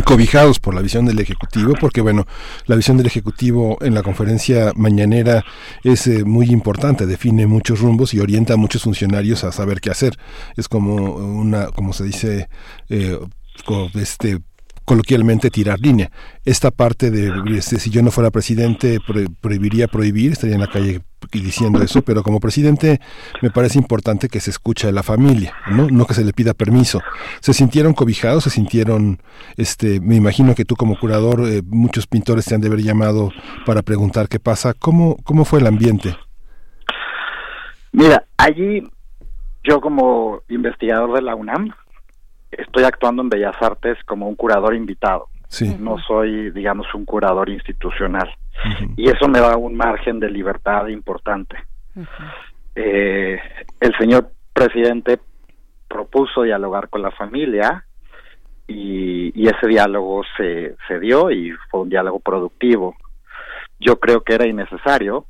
[0.05, 2.25] cobijados por la visión del Ejecutivo, porque bueno,
[2.65, 5.43] la visión del Ejecutivo en la conferencia mañanera
[5.83, 9.89] es eh, muy importante, define muchos rumbos y orienta a muchos funcionarios a saber qué
[9.89, 10.17] hacer.
[10.55, 12.49] Es como una, como se dice,
[12.89, 13.17] eh,
[13.95, 14.39] este
[14.85, 16.11] coloquialmente tirar línea.
[16.45, 18.97] Esta parte de este, si yo no fuera presidente
[19.39, 21.01] prohibiría prohibir, estaría en la calle
[21.31, 22.99] diciendo eso, pero como presidente
[23.41, 25.87] me parece importante que se escuche a la familia, ¿no?
[25.87, 27.01] No que se le pida permiso.
[27.39, 28.45] ¿Se sintieron cobijados?
[28.45, 29.19] ¿Se sintieron,
[29.57, 33.31] este, me imagino que tú como curador, eh, muchos pintores te han de haber llamado
[33.65, 34.73] para preguntar qué pasa.
[34.73, 36.15] ¿Cómo, cómo fue el ambiente?
[37.91, 38.83] Mira, allí
[39.63, 41.73] yo como investigador de la UNAM,
[42.51, 45.27] estoy actuando en Bellas Artes como un curador invitado.
[45.79, 48.29] No soy, digamos, un curador institucional.
[48.95, 51.57] Y eso me da un margen de libertad importante.
[52.75, 53.39] eh,
[53.79, 55.19] el señor presidente
[55.87, 57.83] propuso dialogar con la familia
[58.67, 62.95] y, y ese diálogo se, se dio y fue un diálogo productivo.
[63.79, 65.25] Yo creo que era innecesario,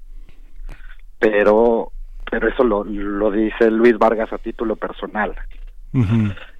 [1.19, 1.91] pero
[2.29, 5.35] pero eso lo, lo dice Luis Vargas a título personal.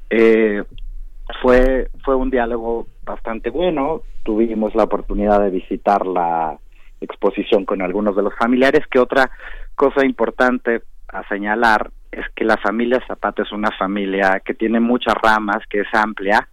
[0.10, 0.64] Eh,
[1.41, 4.03] fue, fue un diálogo bastante bueno.
[4.23, 6.57] Tuvimos la oportunidad de visitar la
[7.02, 9.31] exposición con algunos de los familiares, que otra
[9.76, 15.15] cosa importante a señalar es que la familia Zapata es una familia que tiene muchas
[15.15, 16.48] ramas, que es amplia,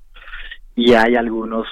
[0.74, 1.66] y hay algunos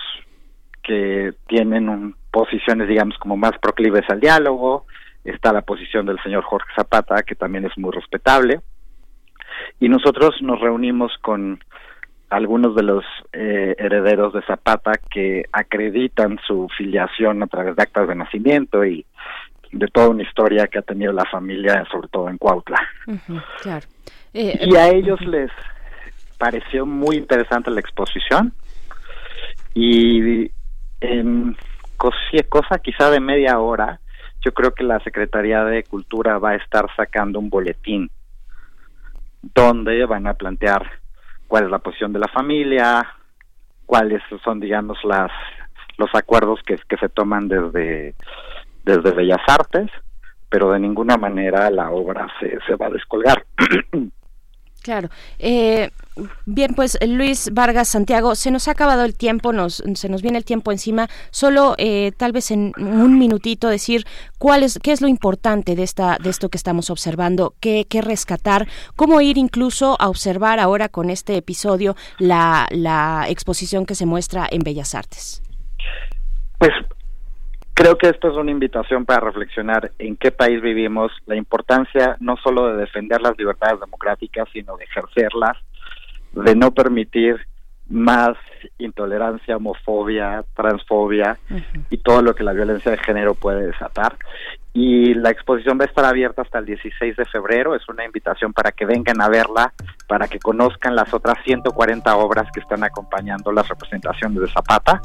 [0.83, 4.87] que tienen posiciones, digamos, como más proclives al diálogo.
[5.25, 8.61] Está la posición del señor Jorge Zapata, que también es muy respetable.
[9.81, 11.61] Y nosotros nos reunimos con
[12.35, 18.09] algunos de los eh, herederos de Zapata que acreditan su filiación a través de actas
[18.09, 19.07] de nacimiento y
[19.71, 22.81] de toda una historia que ha tenido la familia, sobre todo en Cuautla.
[23.63, 23.87] claro.
[24.33, 25.51] Eh, y a ellos les
[26.37, 28.53] pareció muy interesante la exposición
[29.73, 30.51] y
[31.01, 31.57] en
[32.49, 34.01] cosa quizá de media hora,
[34.45, 38.11] yo creo que la Secretaría de Cultura va a estar sacando un boletín
[39.55, 41.04] donde van a plantear
[41.49, 43.07] cuál es la posición de la familia,
[43.87, 45.31] cuáles son, digamos, las
[45.97, 48.15] los acuerdos que, se toman desde,
[48.85, 49.91] desde Bellas Artes,
[50.49, 53.45] pero de ninguna manera la obra se, se va a descolgar.
[54.83, 55.09] Claro.
[55.39, 55.91] Eh,
[56.47, 60.39] bien, pues Luis Vargas Santiago, se nos ha acabado el tiempo, nos, se nos viene
[60.39, 61.09] el tiempo encima.
[61.31, 64.05] Solo eh, tal vez en un minutito decir
[64.39, 68.01] cuál es, qué es lo importante de esta, de esto que estamos observando, qué, qué
[68.01, 68.67] rescatar,
[68.97, 74.47] cómo ir incluso a observar ahora con este episodio la, la exposición que se muestra
[74.51, 75.43] en Bellas Artes.
[76.59, 76.73] Pues
[77.77, 82.37] Creo que esto es una invitación para reflexionar en qué país vivimos, la importancia no
[82.37, 85.59] solo de defender las libertades democráticas, sino de ejercerlas,
[86.35, 87.47] de no permitir
[87.89, 88.37] más
[88.79, 91.39] intolerancia, homofobia, transfobia
[91.91, 94.17] y todo lo que la violencia de género puede desatar
[94.77, 97.77] y la exposición va a estar abierta hasta el 16 de febrero.
[97.77, 99.73] Es una invitación para que vengan a verla,
[100.09, 105.01] para que conozcan las otras 140 obras que están acompañando las representaciones de Zapata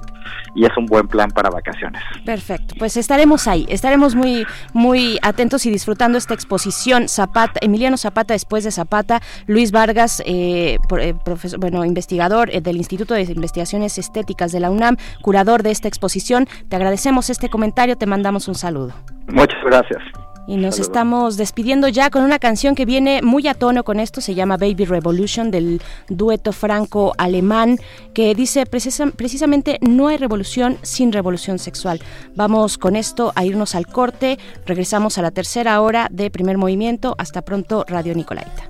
[0.55, 2.01] y es un buen plan para vacaciones.
[2.25, 8.33] Perfecto, pues estaremos ahí, estaremos muy muy atentos y disfrutando esta exposición Zapata, Emiliano Zapata
[8.33, 13.99] después de Zapata, Luis Vargas, eh, eh, profesor, bueno investigador eh, del Instituto de Investigaciones
[13.99, 16.47] Estéticas de la UNAM, curador de esta exposición.
[16.69, 18.93] Te agradecemos este comentario, te mandamos un saludo.
[19.31, 20.01] Muchas gracias.
[20.47, 24.19] Y nos estamos despidiendo ya con una canción que viene muy a tono con esto,
[24.19, 27.77] se llama Baby Revolution del dueto franco-alemán,
[28.15, 32.01] que dice precisamente no hay revolución sin revolución sexual.
[32.33, 37.13] Vamos con esto a irnos al corte, regresamos a la tercera hora de primer movimiento.
[37.19, 38.69] Hasta pronto, Radio Nicolaita.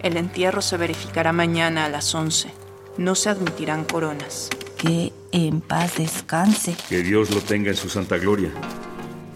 [0.00, 2.50] El entierro se verificará mañana a las 11.
[2.98, 4.48] No se admitirán coronas.
[4.76, 6.76] Que en paz descanse.
[6.88, 8.50] Que Dios lo tenga en su santa gloria.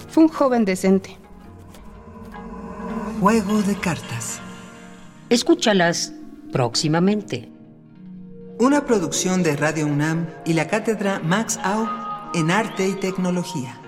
[0.08, 1.16] Fue un joven decente.
[3.20, 4.40] Juego de cartas.
[5.28, 6.12] Escúchalas
[6.52, 7.48] próximamente.
[8.58, 11.88] Una producción de Radio UNAM y la cátedra Max Au
[12.34, 13.80] en Arte y Tecnología.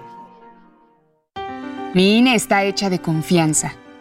[1.94, 3.72] Mi INE está hecha de confianza.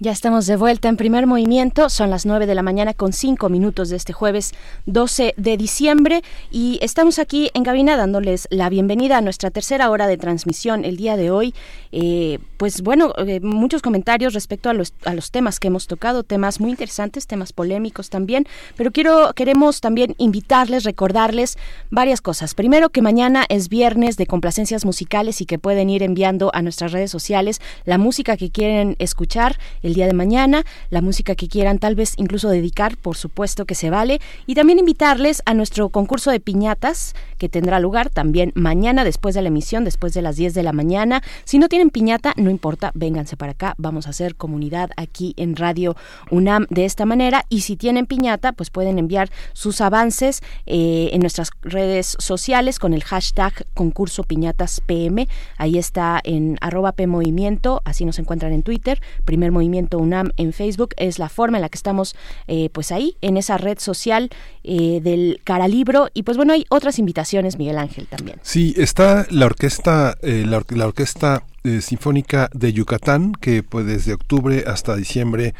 [0.00, 3.48] Ya estamos de vuelta en primer movimiento, son las 9 de la mañana con 5
[3.48, 4.52] minutos de este jueves
[4.86, 10.08] 12 de diciembre y estamos aquí en cabina dándoles la bienvenida a nuestra tercera hora
[10.08, 11.54] de transmisión el día de hoy.
[11.92, 16.24] Eh, pues bueno, eh, muchos comentarios respecto a los, a los temas que hemos tocado,
[16.24, 21.56] temas muy interesantes, temas polémicos también, pero quiero, queremos también invitarles, recordarles
[21.90, 22.56] varias cosas.
[22.56, 26.90] Primero que mañana es viernes de complacencias musicales y que pueden ir enviando a nuestras
[26.90, 31.78] redes sociales la música que quieren escuchar el día de mañana, la música que quieran
[31.78, 36.30] tal vez incluso dedicar, por supuesto que se vale, y también invitarles a nuestro concurso
[36.30, 40.54] de piñatas que tendrá lugar también mañana después de la emisión, después de las 10
[40.54, 41.22] de la mañana.
[41.44, 45.54] Si no tienen piñata, no importa, vénganse para acá, vamos a hacer comunidad aquí en
[45.54, 45.96] Radio
[46.30, 47.44] UNAM de esta manera.
[47.50, 52.94] Y si tienen piñata, pues pueden enviar sus avances eh, en nuestras redes sociales con
[52.94, 55.28] el hashtag concurso piñatas PM,
[55.58, 60.90] ahí está en arroba PMovimiento, así nos encuentran en Twitter, primer movimiento UNAM en Facebook.
[60.96, 64.30] Es la forma en la que estamos eh, pues ahí en esa red social
[64.62, 66.08] eh, del Caralibro.
[66.14, 68.38] Y pues bueno hay otras invitaciones Miguel Ángel también.
[68.42, 71.44] Sí está la orquesta eh, la, orquesta
[71.80, 75.54] sinfónica de Yucatán que pues desde octubre hasta diciembre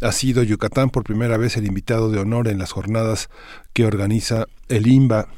[0.00, 3.28] ha sido Yucatán por primera vez el invitado de honor en las jornadas
[3.74, 5.28] que organiza el IMBA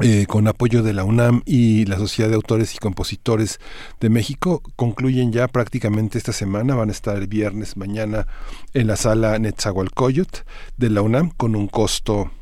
[0.00, 3.60] eh, con apoyo de la UNAM y la Sociedad de Autores y Compositores
[4.00, 8.26] de México, concluyen ya prácticamente esta semana, van a estar el viernes mañana
[8.72, 10.44] en la sala Netzahualcoyot
[10.76, 12.32] de la UNAM con un costo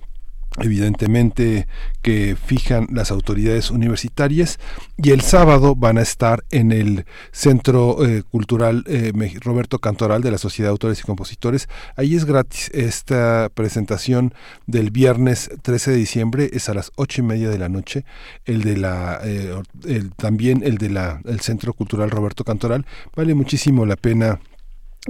[0.60, 1.66] evidentemente
[2.02, 4.58] que fijan las autoridades universitarias
[4.96, 10.30] y el sábado van a estar en el Centro eh, Cultural eh, Roberto Cantoral de
[10.30, 11.68] la Sociedad de Autores y Compositores.
[11.96, 14.34] Ahí es gratis esta presentación
[14.66, 18.04] del viernes 13 de diciembre, es a las ocho y media de la noche.
[18.44, 19.54] El de la eh,
[20.16, 24.40] también el de la el Centro Cultural Roberto Cantoral vale muchísimo la pena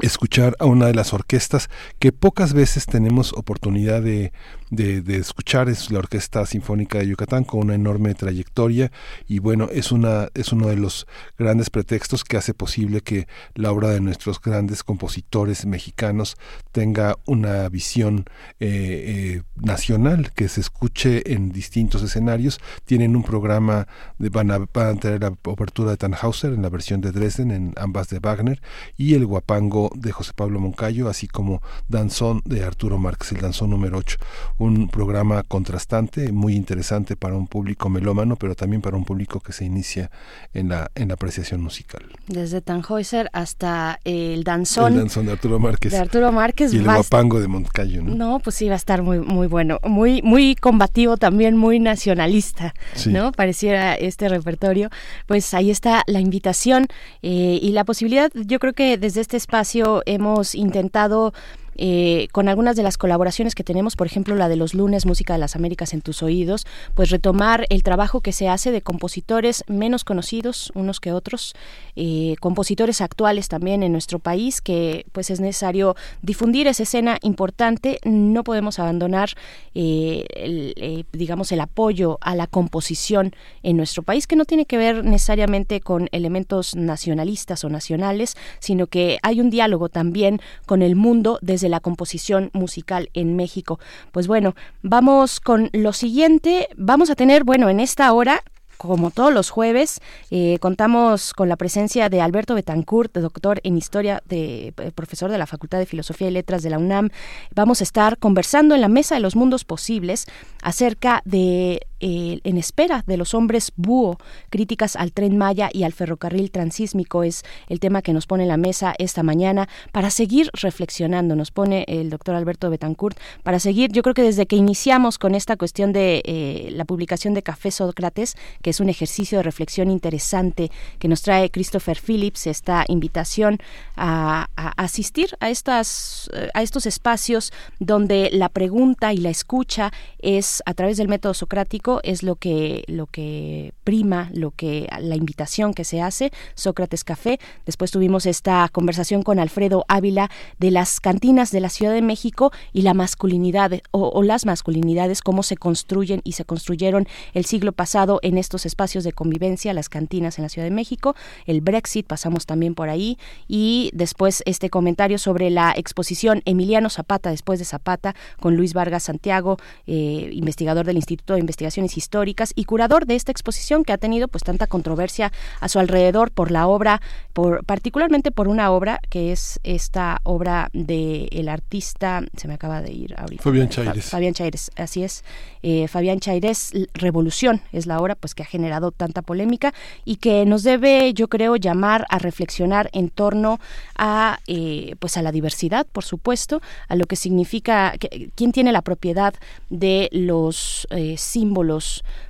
[0.00, 4.32] escuchar a una de las orquestas que pocas veces tenemos oportunidad de,
[4.72, 8.90] de, escuchar es la Orquesta Sinfónica de Yucatán con una enorme trayectoria
[9.28, 11.06] y bueno es una es uno de los
[11.38, 16.36] grandes pretextos que hace posible que la obra de nuestros grandes compositores mexicanos
[16.72, 18.24] tenga una visión
[18.60, 22.58] eh, eh, nacional que se escuche en distintos escenarios.
[22.86, 23.86] Tienen un programa
[24.18, 27.50] de, van a, van a tener la obertura de Tannhauser en la versión de Dresden
[27.50, 28.62] en ambas de Wagner
[28.96, 33.70] y el guapango de José Pablo Moncayo así como danzón de Arturo Márquez el danzón
[33.70, 34.16] número 8
[34.62, 39.52] un programa contrastante, muy interesante para un público melómano, pero también para un público que
[39.52, 40.10] se inicia
[40.54, 42.02] en la, en la apreciación musical.
[42.28, 44.92] Desde Tannhäuser hasta el danzón.
[44.92, 45.92] El danzón de Arturo Márquez.
[45.92, 46.72] De Arturo Márquez.
[46.72, 48.14] Y el guapango de Moncayo, ¿no?
[48.14, 49.80] No, pues sí, va a estar muy, muy bueno.
[49.82, 52.74] Muy, muy combativo también, muy nacionalista,
[53.06, 53.32] ¿no?
[53.32, 54.90] Pareciera este repertorio.
[55.26, 56.86] Pues ahí está la invitación
[57.22, 58.30] eh, y la posibilidad.
[58.34, 61.34] Yo creo que desde este espacio hemos intentado
[61.76, 65.32] eh, con algunas de las colaboraciones que tenemos, por ejemplo la de los lunes Música
[65.32, 69.64] de las Américas en tus oídos, pues retomar el trabajo que se hace de compositores
[69.68, 71.54] menos conocidos unos que otros,
[71.96, 77.98] eh, compositores actuales también en nuestro país, que pues es necesario difundir esa escena importante,
[78.04, 79.30] no podemos abandonar
[79.74, 84.76] eh, el, digamos el apoyo a la composición en nuestro país, que no tiene que
[84.76, 90.96] ver necesariamente con elementos nacionalistas o nacionales, sino que hay un diálogo también con el
[90.96, 93.80] mundo desde de la composición musical en México.
[94.10, 96.68] Pues bueno, vamos con lo siguiente.
[96.76, 98.42] Vamos a tener, bueno, en esta hora
[98.88, 104.22] como todos los jueves, eh, contamos con la presencia de Alberto Betancourt, doctor en historia,
[104.26, 107.10] de, eh, profesor de la Facultad de Filosofía y Letras de la UNAM.
[107.54, 110.26] Vamos a estar conversando en la Mesa de los Mundos Posibles
[110.62, 114.18] acerca de eh, en espera de los hombres búho,
[114.50, 118.48] críticas al tren Maya y al ferrocarril transísmico es el tema que nos pone en
[118.48, 119.68] la mesa esta mañana.
[119.92, 124.46] Para seguir reflexionando, nos pone el doctor Alberto Betancourt, para seguir, yo creo que desde
[124.46, 128.88] que iniciamos con esta cuestión de eh, la publicación de Café Sócrates, que es un
[128.88, 133.58] ejercicio de reflexión interesante que nos trae Christopher Phillips, esta invitación
[133.96, 140.74] a, asistir a, estas, a estos espacios donde la pregunta y la escucha es a
[140.74, 145.84] través del método socrático Es lo que lo que prima, lo que la invitación que
[145.84, 147.38] se hace, Sócrates Café.
[147.66, 152.52] Después tuvimos esta conversación con Alfredo Ávila de las cantinas de la Ciudad de México
[152.72, 158.20] y la masculinidad o, las masculinidades cómo se construyen y se construyeron el siglo pasado
[158.22, 161.14] en estos espacios de convivencia, las cantinas en la Ciudad de México,
[161.46, 167.30] el Brexit pasamos también por ahí y después este comentario sobre la exposición Emiliano Zapata
[167.30, 171.40] después de Zapata con Luis Vargas Santiago, eh, investigador del Instituto de
[171.82, 175.78] Investigaciones Históricas y curador de esta exposición que ha tenido pues tanta controversia a su
[175.78, 177.00] alrededor por la obra,
[177.32, 182.82] por particularmente por una obra que es esta obra de el artista, se me acaba
[182.82, 183.42] de ir ahorita.
[183.42, 184.10] Fabián Chaires.
[184.10, 185.24] Fabián Chaires, así es.
[185.62, 189.72] Eh, Fabián Chaires, Revolución es la obra pues que ha generado tanta polémica
[190.04, 193.60] y que nos debe, yo creo, llamar a reflexionar en torno
[193.96, 198.72] a eh, pues a la diversidad, por supuesto, a lo que significa que, quién tiene
[198.72, 199.34] la propiedad
[199.70, 201.61] de los eh, símbolos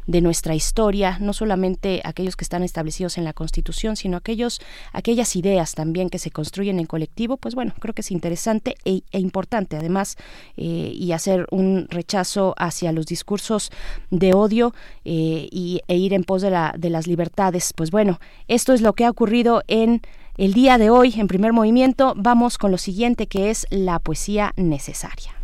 [0.06, 4.60] de nuestra historia, no solamente aquellos que están establecidos en la Constitución, sino aquellos,
[4.92, 9.02] aquellas ideas también que se construyen en colectivo, pues bueno, creo que es interesante e,
[9.10, 10.16] e importante además
[10.56, 13.70] eh, y hacer un rechazo hacia los discursos
[14.10, 17.72] de odio eh, y, e ir en pos de, la, de las libertades.
[17.74, 20.02] Pues bueno, esto es lo que ha ocurrido en
[20.36, 22.14] el día de hoy en primer movimiento.
[22.16, 25.34] Vamos con lo siguiente que es la poesía necesaria.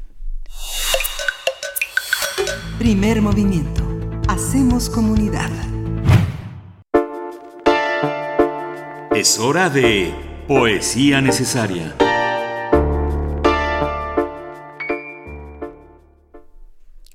[2.78, 3.82] Primer movimiento.
[4.28, 5.51] Hacemos comunidad.
[9.15, 10.15] Es hora de
[10.47, 11.97] poesía necesaria.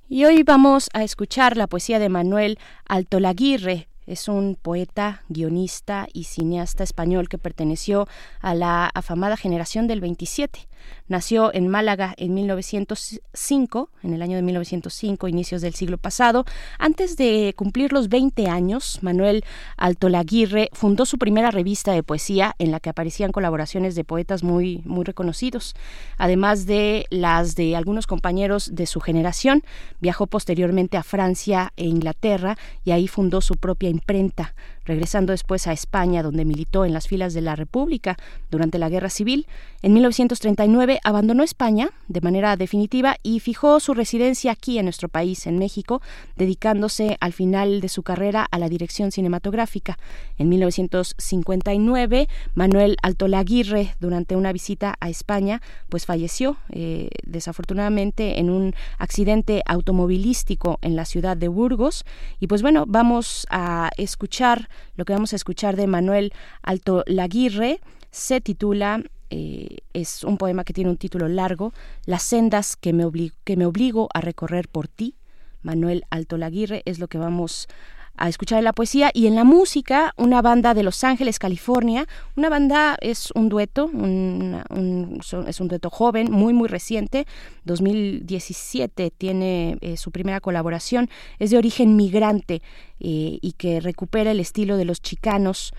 [0.10, 6.26] Y hoy vamos a escuchar la poesía de Manuel Altolaguirre, es un poeta, guionista y
[6.26, 8.08] cineasta español que perteneció
[8.42, 10.68] a la afamada generación del 27.
[11.08, 16.46] Nació en Málaga en 1905, en el año de 1905, inicios del siglo pasado.
[16.80, 19.44] Antes de cumplir los 20 años, Manuel
[19.78, 24.82] Altolaguirre fundó su primera revista de poesía en la que aparecían colaboraciones de poetas muy,
[24.86, 25.76] muy reconocidos.
[26.18, 29.64] Además de las de algunos compañeros de su generación,
[30.00, 34.56] viajó posteriormente a Francia e Inglaterra y ahí fundó su propia imprenta,
[34.86, 38.18] regresando después a España, donde militó en las filas de la República
[38.50, 39.48] durante la Guerra Civil.
[39.82, 40.73] En 1939
[41.04, 46.02] abandonó España de manera definitiva y fijó su residencia aquí en nuestro país, en México,
[46.36, 49.98] dedicándose al final de su carrera a la dirección cinematográfica.
[50.38, 58.74] En 1959, Manuel Altolaguirre, durante una visita a España, pues falleció eh, desafortunadamente en un
[58.98, 62.06] accidente automovilístico en la ciudad de Burgos.
[62.40, 67.80] Y pues bueno, vamos a escuchar lo que vamos a escuchar de Manuel Alto Laguirre
[68.14, 69.02] se titula
[69.36, 71.74] eh, es un poema que tiene un título largo,
[72.06, 73.04] Las sendas que me,
[73.44, 75.16] que me obligo a recorrer por ti.
[75.64, 77.68] Manuel Alto Laguirre es lo que vamos
[78.16, 82.06] a escuchar en la poesía y en la música una banda de Los Ángeles, California.
[82.36, 87.26] Una banda es un dueto, es un dueto joven, muy muy reciente.
[87.64, 91.10] 2017 tiene eh, su primera colaboración.
[91.40, 92.62] Es de origen migrante
[93.00, 95.74] eh, y que recupera el estilo de los chicanos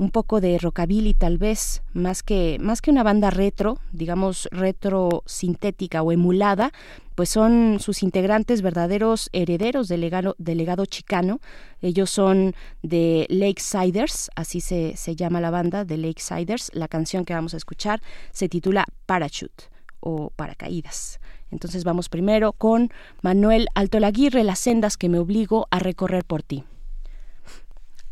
[0.00, 5.22] un poco de rockabilly tal vez, más que, más que una banda retro, digamos retro
[5.26, 6.72] sintética o emulada,
[7.14, 11.40] pues son sus integrantes verdaderos herederos del legado, chicano.
[11.82, 16.70] Ellos son de Lakesiders, así se, se llama la banda, de Lakesiders.
[16.72, 18.00] La canción que vamos a escuchar
[18.32, 19.64] se titula Parachute
[20.00, 21.20] o Paracaídas.
[21.50, 22.90] Entonces vamos primero con
[23.20, 26.64] Manuel Altolaguirre, Las sendas que me obligo a recorrer por ti.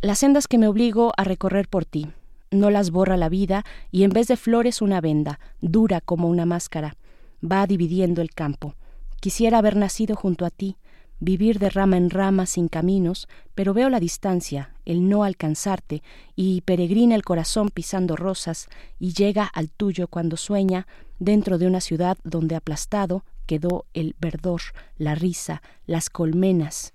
[0.01, 2.07] Las sendas que me obligo a recorrer por ti,
[2.53, 6.47] no las borra la vida y en vez de flores una venda, dura como una
[6.47, 6.97] máscara,
[7.43, 8.77] va dividiendo el campo.
[9.19, 10.77] Quisiera haber nacido junto a ti,
[11.19, 13.27] vivir de rama en rama sin caminos,
[13.57, 16.05] pero veo la distancia, el no alcanzarte,
[16.37, 18.69] y peregrina el corazón pisando rosas,
[19.01, 20.87] y llega al tuyo cuando sueña,
[21.19, 24.61] dentro de una ciudad donde aplastado quedó el verdor,
[24.97, 26.93] la risa, las colmenas,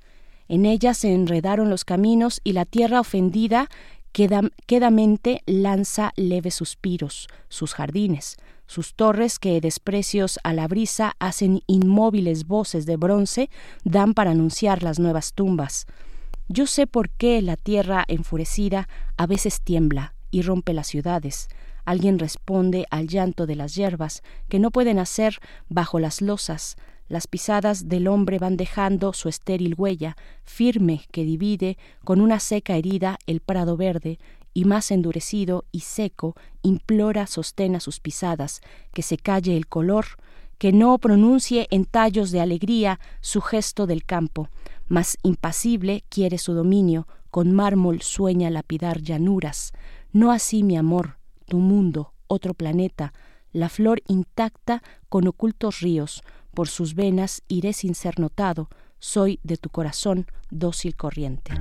[0.47, 3.69] en ella se enredaron los caminos y la tierra ofendida
[4.11, 8.37] quedamente lanza leves suspiros, sus jardines,
[8.67, 13.49] sus torres que desprecios a la brisa hacen inmóviles voces de bronce
[13.83, 15.85] dan para anunciar las nuevas tumbas.
[16.47, 18.87] Yo sé por qué la tierra enfurecida
[19.17, 21.47] a veces tiembla y rompe las ciudades.
[21.85, 25.39] Alguien responde al llanto de las hierbas que no pueden hacer
[25.69, 26.75] bajo las losas,
[27.13, 32.75] las pisadas del hombre van dejando su estéril huella, firme que divide con una seca
[32.75, 34.17] herida el prado verde,
[34.51, 38.61] y más endurecido y seco implora sostén a sus pisadas,
[38.93, 40.05] que se calle el color,
[40.57, 44.49] que no pronuncie en tallos de alegría su gesto del campo,
[44.87, 49.71] mas impasible quiere su dominio, con mármol sueña lapidar llanuras.
[50.11, 53.13] No así mi amor, tu mundo, otro planeta,
[53.51, 56.23] la flor intacta con ocultos ríos,
[56.53, 58.69] por sus venas iré sin ser notado,
[58.99, 61.51] soy de tu corazón dócil corriente.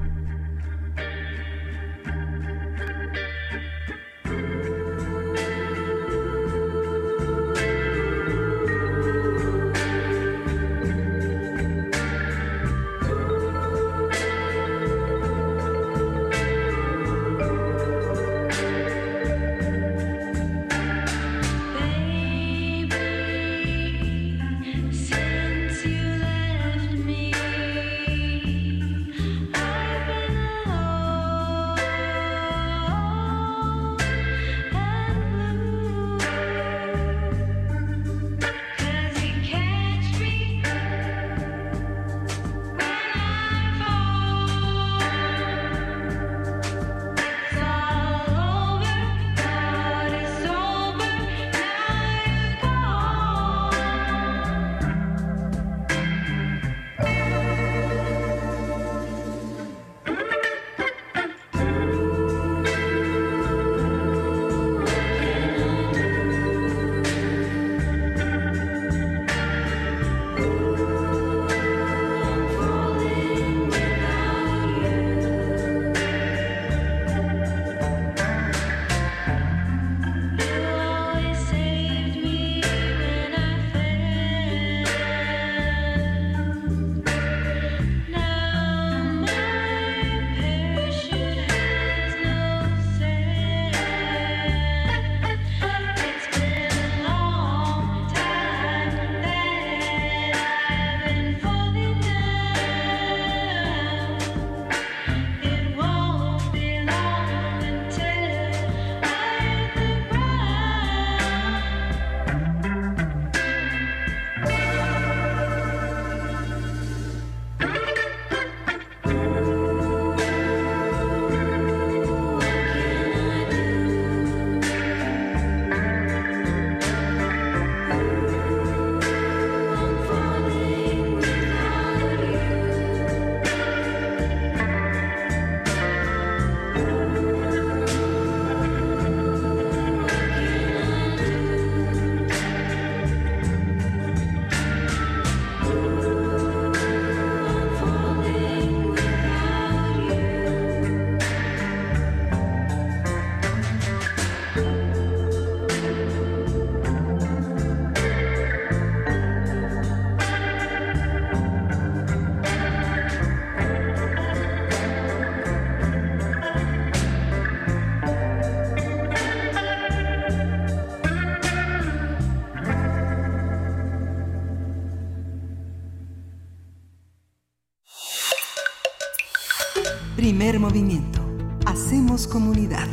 [180.72, 181.20] Movimiento.
[181.66, 182.88] Hacemos comunidad.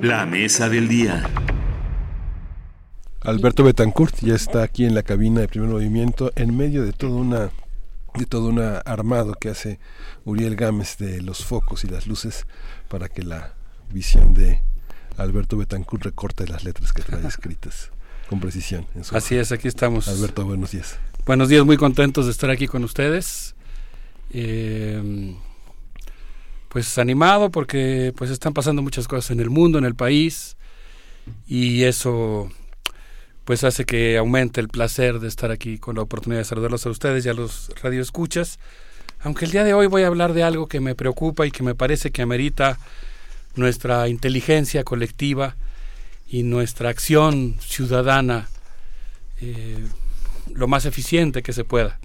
[0.00, 1.28] La mesa del día.
[3.22, 7.16] Alberto Betancourt ya está aquí en la cabina de primer movimiento en medio de toda
[7.16, 7.50] una
[8.14, 9.80] de todo un armado que hace
[10.24, 12.46] Uriel Gámez de los focos y las luces
[12.86, 13.54] para que la
[13.92, 14.62] visión de
[15.16, 17.90] Alberto Betancourt recorte las letras que trae escritas
[18.28, 18.86] con precisión.
[19.10, 20.06] Así es, aquí estamos.
[20.06, 20.96] Alberto, buenos días.
[21.26, 23.55] Buenos días, muy contentos de estar aquí con ustedes.
[24.30, 25.34] Eh,
[26.76, 30.58] pues animado porque pues están pasando muchas cosas en el mundo, en el país
[31.46, 32.50] y eso
[33.46, 36.90] pues hace que aumente el placer de estar aquí con la oportunidad de saludarlos a
[36.90, 38.58] ustedes y a los radioescuchas.
[39.20, 41.62] Aunque el día de hoy voy a hablar de algo que me preocupa y que
[41.62, 42.78] me parece que amerita
[43.54, 45.56] nuestra inteligencia colectiva
[46.28, 48.50] y nuestra acción ciudadana
[49.40, 49.86] eh,
[50.52, 51.98] lo más eficiente que se pueda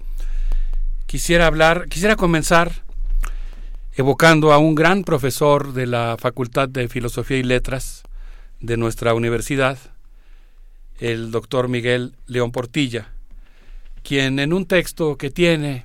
[1.12, 2.72] quisiera hablar, quisiera comenzar
[3.96, 8.04] evocando a un gran profesor de la Facultad de Filosofía y Letras
[8.60, 9.76] de nuestra universidad,
[10.98, 13.12] el doctor Miguel León Portilla,
[14.02, 15.84] quien en un texto que tiene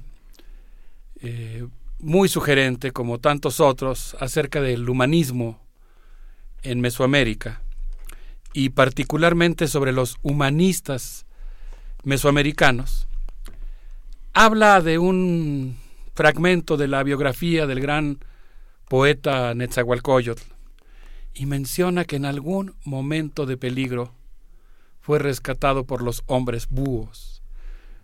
[1.21, 1.67] eh,
[1.99, 5.59] muy sugerente, como tantos otros, acerca del humanismo
[6.63, 7.61] en Mesoamérica,
[8.53, 11.25] y particularmente sobre los humanistas
[12.05, 13.09] mesoamericanos,
[14.39, 15.77] habla de un
[16.13, 18.19] fragmento de la biografía del gran
[18.87, 20.43] poeta Netzahualcoyotl
[21.33, 24.13] y menciona que en algún momento de peligro
[25.01, 27.41] fue rescatado por los hombres búhos,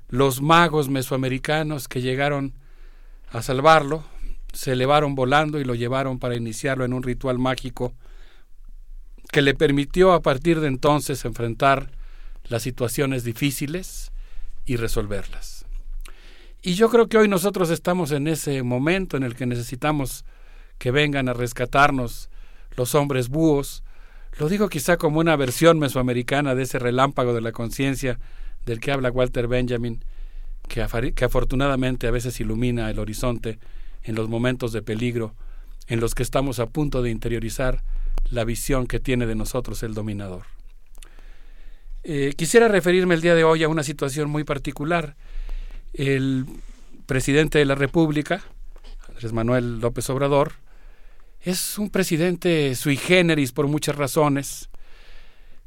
[0.10, 2.56] los magos mesoamericanos que llegaron
[3.30, 4.04] a salvarlo,
[4.54, 7.94] se elevaron volando y lo llevaron para iniciarlo en un ritual mágico
[9.32, 11.92] que le permitió a partir de entonces enfrentar
[12.46, 14.12] las situaciones difíciles
[14.66, 15.53] y resolverlas.
[16.66, 20.24] Y yo creo que hoy nosotros estamos en ese momento en el que necesitamos
[20.78, 22.30] que vengan a rescatarnos
[22.78, 23.84] los hombres búhos.
[24.40, 28.18] Lo digo quizá como una versión mesoamericana de ese relámpago de la conciencia
[28.66, 30.06] del que habla Walter Benjamin,
[30.70, 33.60] que, afortunadamente a veces ilumina el horizonte
[34.02, 35.36] en los momentos de peligro
[35.88, 37.84] en los que estamos a punto de interiorizar
[38.30, 40.44] la visión que tiene de nosotros el dominador.
[42.06, 45.18] Eh, quisiera referirme el día de hoy a una situación muy particular.
[45.94, 46.46] El
[47.06, 48.44] presidente de la República,
[49.10, 50.54] Andrés Manuel López Obrador,
[51.40, 54.70] es un presidente sui generis por muchas razones,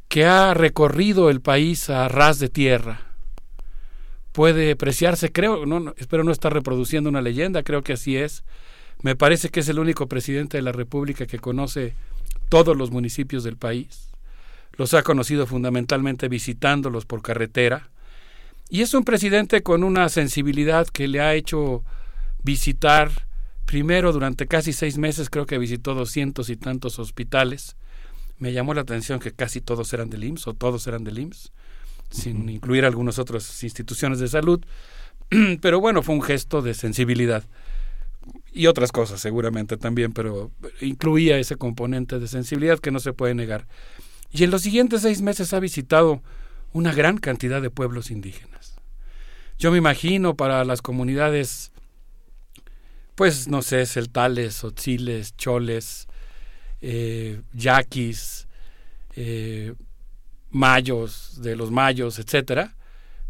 [0.08, 3.02] que ha recorrido el país a ras de tierra.
[4.32, 8.44] Puede apreciarse, creo, no, espero no estar reproduciendo una leyenda, creo que así es.
[9.02, 11.94] Me parece que es el único presidente de la República que conoce
[12.48, 14.10] todos los municipios del país.
[14.72, 17.90] Los ha conocido fundamentalmente visitándolos por carretera.
[18.68, 21.84] Y es un presidente con una sensibilidad que le ha hecho
[22.42, 23.26] visitar
[23.66, 27.76] Primero, durante casi seis meses creo que visitó doscientos y tantos hospitales.
[28.38, 31.52] Me llamó la atención que casi todos eran del IMSS o todos eran del IMSS,
[32.10, 34.64] sin incluir algunas otras instituciones de salud.
[35.60, 37.44] Pero bueno, fue un gesto de sensibilidad.
[38.52, 43.34] Y otras cosas seguramente también, pero incluía ese componente de sensibilidad que no se puede
[43.34, 43.66] negar.
[44.30, 46.22] Y en los siguientes seis meses ha visitado
[46.72, 48.55] una gran cantidad de pueblos indígenas.
[49.58, 51.72] Yo me imagino para las comunidades
[53.16, 56.06] pues no sé, celtales, otziles, choles,
[56.82, 58.46] eh, yaquis,
[59.16, 59.74] eh,
[60.50, 62.76] mayos, de los mayos, etcétera,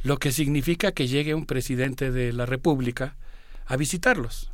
[0.02, 3.16] lo que significa que llegue un presidente de la República
[3.64, 4.50] a visitarlos.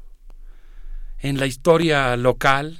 [1.19, 2.79] En la historia local,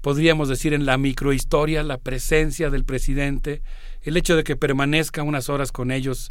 [0.00, 3.60] podríamos decir en la microhistoria, la presencia del presidente,
[4.02, 6.30] el hecho de que permanezca unas horas con ellos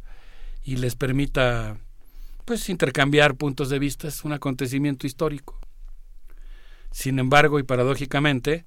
[0.68, 1.78] y les permita
[2.44, 5.58] pues intercambiar puntos de vista es un acontecimiento histórico.
[6.92, 8.66] Sin embargo, y paradójicamente,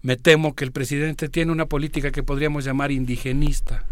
[0.00, 3.84] me temo que el presidente tiene una política que podríamos llamar indigenista,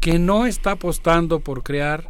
[0.00, 2.08] que no está apostando por crear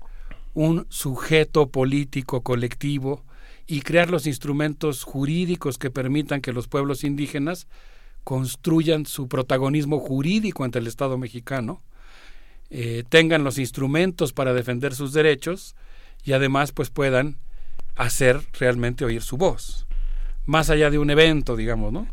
[0.55, 3.25] un sujeto político colectivo
[3.67, 7.67] y crear los instrumentos jurídicos que permitan que los pueblos indígenas
[8.23, 11.83] construyan su protagonismo jurídico ante el Estado mexicano,
[12.75, 15.76] eh, tengan los instrumentos para defender sus derechos
[16.25, 17.36] y además pues puedan
[17.97, 19.86] hacer realmente oír su voz,
[20.47, 22.09] más allá de un evento, digamos, ¿no?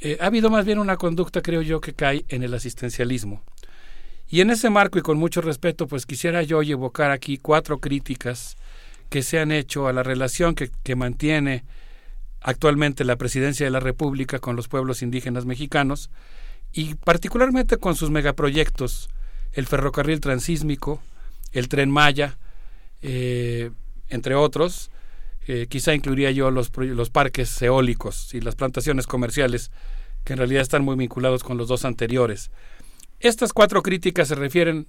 [0.00, 3.42] Eh, ha habido más bien una conducta, creo yo, que cae en el asistencialismo.
[4.28, 8.56] Y en ese marco y con mucho respeto, pues quisiera yo evocar aquí cuatro críticas
[9.08, 11.64] que se han hecho a la relación que, que mantiene
[12.40, 16.10] actualmente la presidencia de la República con los pueblos indígenas mexicanos
[16.72, 19.10] y particularmente con sus megaproyectos,
[19.52, 21.00] el ferrocarril transísmico,
[21.52, 22.38] el tren Maya,
[23.02, 23.70] eh,
[24.08, 24.90] entre otros.
[25.46, 29.70] Eh, quizá incluiría yo los, los parques eólicos y las plantaciones comerciales,
[30.24, 32.50] que en realidad están muy vinculados con los dos anteriores.
[33.20, 34.86] Estas cuatro críticas se refieren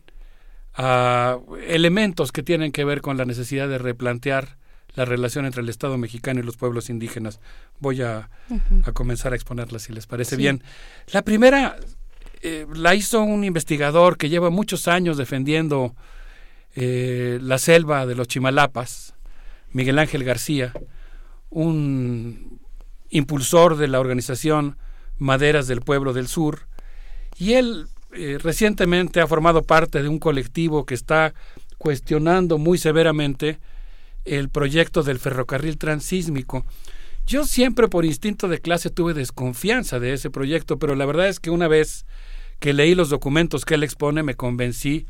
[0.75, 4.57] a elementos que tienen que ver con la necesidad de replantear
[4.95, 7.39] la relación entre el Estado mexicano y los pueblos indígenas.
[7.79, 8.29] Voy a,
[8.93, 10.63] comenzar a exponerlas si les parece bien.
[11.11, 11.77] La primera
[12.41, 15.93] eh, la hizo un investigador que lleva muchos años defendiendo
[16.75, 19.15] eh, la selva de los Chimalapas,
[19.71, 20.73] Miguel Ángel García,
[21.49, 22.59] un
[23.09, 24.77] impulsor de la organización
[25.17, 26.67] Maderas del Pueblo del Sur,
[27.37, 31.33] y él eh, recientemente ha formado parte de un colectivo que está
[31.77, 33.59] cuestionando muy severamente
[34.25, 36.65] el proyecto del ferrocarril transísmico.
[37.27, 41.39] Yo siempre por instinto de clase tuve desconfianza de ese proyecto, pero la verdad es
[41.39, 42.05] que una vez
[42.59, 45.05] que leí los documentos que él expone me convencí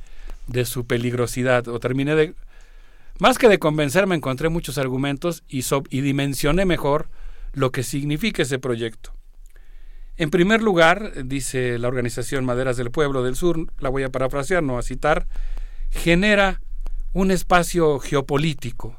[0.48, 2.34] de su peligrosidad o terminé de
[3.20, 7.10] más que de convencerme encontré muchos argumentos y, y dimensioné mejor
[7.54, 9.14] lo que significa ese proyecto.
[10.16, 14.64] En primer lugar, dice la organización Maderas del Pueblo del Sur, la voy a parafrasear,
[14.64, 15.28] no a citar,
[15.90, 16.62] genera
[17.14, 18.96] un espacio geopolítico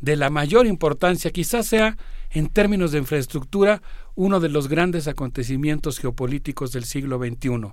[0.00, 1.96] de la mayor importancia, quizás sea
[2.30, 3.82] en términos de infraestructura
[4.18, 7.72] uno de los grandes acontecimientos geopolíticos del siglo XXI.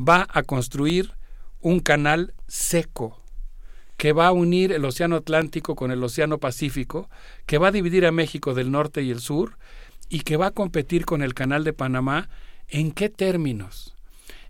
[0.00, 1.12] Va a construir
[1.60, 3.22] un canal seco
[3.98, 7.10] que va a unir el Océano Atlántico con el Océano Pacífico,
[7.44, 9.58] que va a dividir a México del norte y el sur,
[10.08, 12.30] y que va a competir con el Canal de Panamá,
[12.68, 13.94] ¿en qué términos?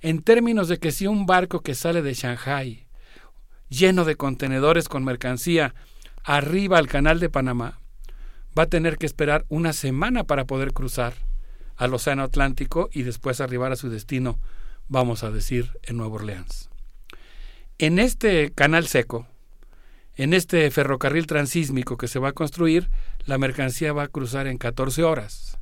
[0.03, 2.87] En términos de que si un barco que sale de Shanghai
[3.69, 5.75] lleno de contenedores con mercancía
[6.23, 7.81] arriba al canal de Panamá,
[8.57, 11.15] va a tener que esperar una semana para poder cruzar
[11.77, 14.41] al Océano Atlántico y después arribar a su destino,
[14.89, 16.71] vamos a decir, en Nueva Orleans.
[17.79, 19.27] En este canal seco,
[20.15, 22.89] en este ferrocarril transísmico que se va a construir,
[23.27, 25.59] la mercancía va a cruzar en 14 horas.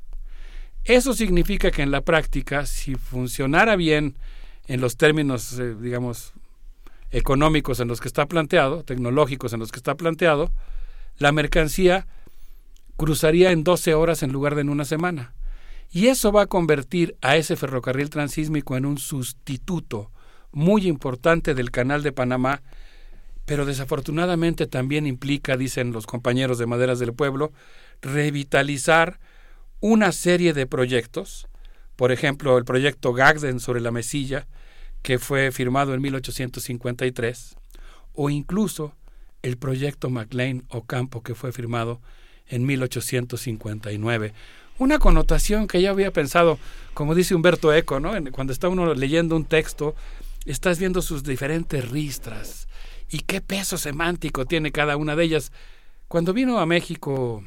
[0.85, 4.17] Eso significa que en la práctica, si funcionara bien
[4.69, 6.35] en los términos, eh, digamos,
[7.11, 10.53] económicos en los que está planteado, tecnológicos en los que está planteado,
[11.19, 12.07] la mercancía
[12.97, 15.35] cruzaría en 12 horas en lugar de en una semana.
[15.91, 20.11] Y eso va a convertir a ese ferrocarril transísmico en un sustituto
[20.51, 22.63] muy importante del canal de Panamá,
[23.45, 27.53] pero desafortunadamente también implica, dicen los compañeros de Maderas del Pueblo,
[28.01, 29.21] revitalizar
[29.81, 31.49] una serie de proyectos,
[31.97, 34.47] por ejemplo, el proyecto Gagden sobre la Mesilla,
[35.03, 37.57] que fue firmado en 1853,
[38.15, 38.95] o incluso
[39.43, 42.01] el proyecto McLean Ocampo, que fue firmado
[42.49, 44.33] en 1859.
[44.79, 46.59] Una connotación que ya había pensado,
[46.95, 48.13] como dice Humberto Eco, ¿no?
[48.33, 49.95] cuando está uno leyendo un texto,
[50.45, 52.69] estás viendo sus diferentes ristras
[53.09, 55.53] y qué peso semántico tiene cada una de ellas.
[56.09, 57.45] Cuando vino a México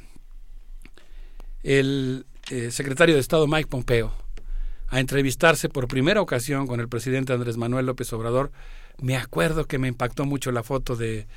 [1.64, 4.14] el eh, secretario de Estado Mike Pompeo
[4.88, 8.52] a entrevistarse por primera ocasión con el presidente Andrés Manuel López Obrador,
[9.00, 11.28] me acuerdo que me impactó mucho la foto de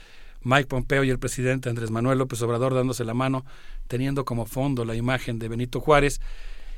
[0.42, 3.44] Mike Pompeo y el presidente Andrés Manuel López Obrador dándose la mano,
[3.88, 6.20] teniendo como fondo la imagen de Benito Juárez.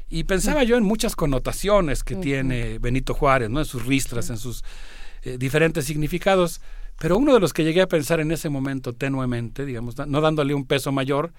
[0.08, 3.60] Y pensaba yo en muchas connotaciones que tiene Benito Juárez, ¿no?
[3.60, 4.62] en sus ristras, en sus
[5.22, 6.60] eh, diferentes significados.
[6.98, 10.54] Pero uno de los que llegué a pensar en ese momento tenuemente, digamos, no dándole
[10.54, 11.32] un peso mayor,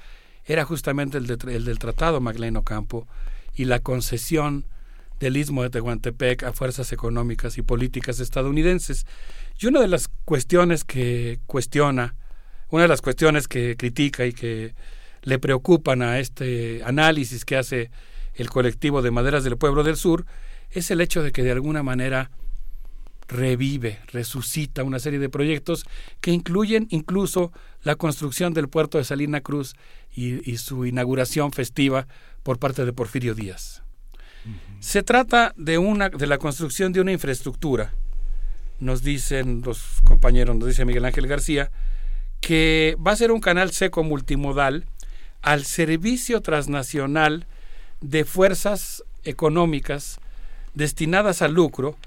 [0.46, 3.08] era justamente el, el del Tratado Magleno Campo
[3.54, 4.66] y la concesión
[5.32, 9.06] de Tehuantepec a fuerzas económicas y políticas estadounidenses.
[9.60, 12.16] Y una de las cuestiones que cuestiona,
[12.70, 14.76] una de las cuestiones que critica y que
[15.22, 17.92] le preocupan a este análisis que hace
[18.34, 20.26] el colectivo de Maderas del Pueblo del Sur,
[20.72, 22.32] es el hecho de que de alguna manera
[23.28, 25.86] revive, resucita una serie de proyectos
[26.20, 27.52] que incluyen incluso
[27.84, 29.76] la construcción del puerto de Salina Cruz
[30.16, 32.08] y su inauguración festiva
[32.44, 33.83] por parte de Porfirio Díaz.
[34.80, 37.94] Se trata de, una, de la construcción de una infraestructura
[38.84, 41.72] nos dicen los compañeros, nos dice Miguel Ángel García,
[42.42, 44.86] que va a ser un canal seco multimodal
[45.42, 47.48] al servicio transnacional
[48.02, 50.20] de fuerzas económicas
[50.74, 51.98] destinadas al lucro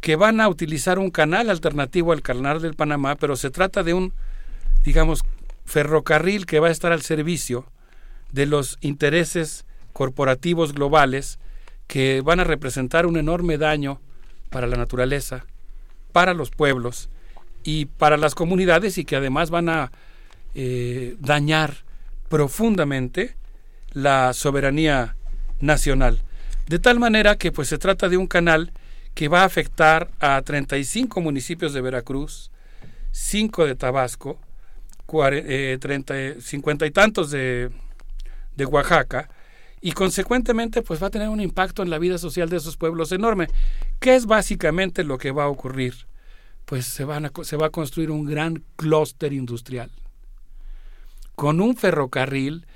[0.00, 3.92] que van a utilizar un canal alternativo al canal del Panamá, pero se trata de
[3.92, 4.14] un,
[4.82, 5.22] digamos,
[5.66, 7.66] ferrocarril que va a estar al servicio
[8.32, 11.38] de los intereses corporativos globales
[11.90, 14.00] que van a representar un enorme daño
[14.48, 15.44] para la naturaleza,
[16.12, 17.08] para los pueblos
[17.64, 19.90] y para las comunidades y que además van a
[20.54, 21.78] eh, dañar
[22.28, 23.34] profundamente
[23.92, 25.16] la soberanía
[25.58, 26.20] nacional.
[26.68, 28.70] De tal manera que pues se trata de un canal
[29.14, 32.52] que va a afectar a 35 municipios de Veracruz,
[33.10, 34.38] 5 de Tabasco,
[35.08, 37.70] 30, 50 eh, y tantos de,
[38.54, 39.28] de Oaxaca,
[39.80, 43.12] y consecuentemente pues va a tener un impacto en la vida social de esos pueblos
[43.12, 43.48] enorme.
[43.98, 46.06] ¿Qué es básicamente lo que va a ocurrir?
[46.66, 49.90] Pues se, van a, se va a construir un gran clúster industrial
[51.34, 52.66] con un ferrocarril.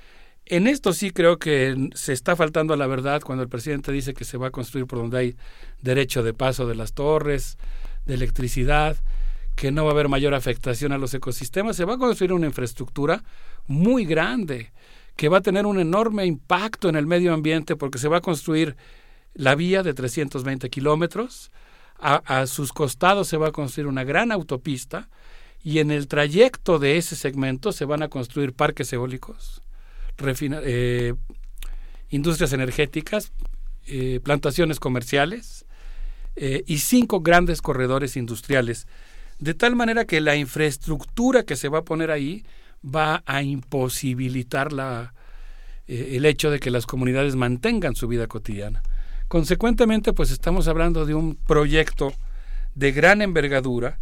[0.47, 4.15] En esto sí creo que se está faltando a la verdad cuando el presidente dice
[4.15, 5.35] que se va a construir por donde hay
[5.81, 7.57] derecho de paso de las torres,
[8.07, 8.97] de electricidad,
[9.55, 11.75] que no va a haber mayor afectación a los ecosistemas.
[11.75, 13.23] Se va a construir una infraestructura
[13.67, 14.71] muy grande
[15.15, 18.21] que va a tener un enorme impacto en el medio ambiente porque se va a
[18.21, 18.75] construir
[19.33, 21.51] la vía de 320 kilómetros,
[21.97, 25.09] a, sus costados se va a construir una gran autopista
[25.63, 29.61] y en el trayecto de ese segmento se van a construir parques eólicos,
[30.21, 31.13] eh,
[32.09, 33.31] industrias energéticas,
[33.87, 35.65] eh, plantaciones comerciales
[36.35, 38.87] eh, y cinco grandes corredores industriales,
[39.39, 42.45] de tal manera que la infraestructura que se va a poner ahí
[42.85, 45.13] va a imposibilitar la,
[45.87, 48.83] eh, el hecho de que las comunidades mantengan su vida cotidiana.
[49.27, 52.13] Consecuentemente, pues estamos hablando de un proyecto
[52.75, 53.99] de gran envergadura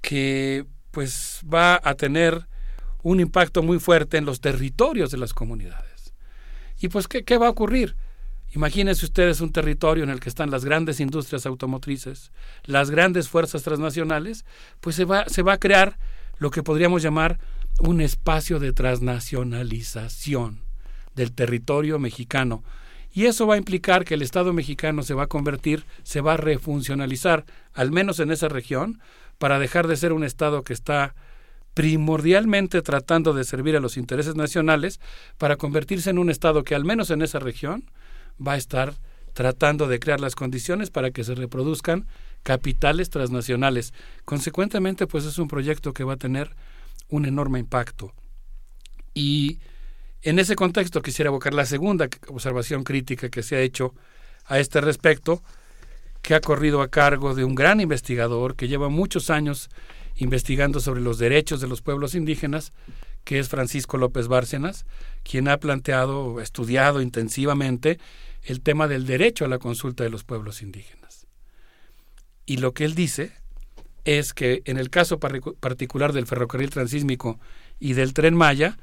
[0.00, 2.46] que pues va a tener
[3.02, 6.14] un impacto muy fuerte en los territorios de las comunidades.
[6.80, 7.96] Y pues, ¿qué, qué va a ocurrir?
[8.52, 12.32] Imagínense ustedes un territorio en el que están las grandes industrias automotrices,
[12.64, 14.44] las grandes fuerzas transnacionales,
[14.80, 15.98] pues se va, se va a crear
[16.38, 17.38] lo que podríamos llamar
[17.80, 20.62] un espacio de transnacionalización
[21.14, 22.62] del territorio mexicano.
[23.12, 26.34] Y eso va a implicar que el Estado mexicano se va a convertir, se va
[26.34, 29.00] a refuncionalizar, al menos en esa región,
[29.38, 31.14] para dejar de ser un Estado que está
[31.74, 35.00] primordialmente tratando de servir a los intereses nacionales
[35.38, 37.90] para convertirse en un Estado que al menos en esa región
[38.44, 38.94] va a estar
[39.32, 42.06] tratando de crear las condiciones para que se reproduzcan
[42.42, 43.92] capitales transnacionales.
[44.24, 46.54] Consecuentemente, pues es un proyecto que va a tener
[47.10, 48.14] un enorme impacto.
[49.14, 49.58] Y
[50.22, 53.94] en ese contexto quisiera evocar la segunda observación crítica que se ha hecho
[54.46, 55.42] a este respecto,
[56.22, 59.70] que ha corrido a cargo de un gran investigador que lleva muchos años
[60.16, 62.72] investigando sobre los derechos de los pueblos indígenas,
[63.24, 64.86] que es Francisco López Bárcenas,
[65.22, 67.98] quien ha planteado, estudiado intensivamente
[68.42, 71.26] el tema del derecho a la consulta de los pueblos indígenas.
[72.46, 73.32] Y lo que él dice
[74.04, 77.38] es que en el caso particular del ferrocarril transísmico
[77.78, 78.78] y del tren Maya,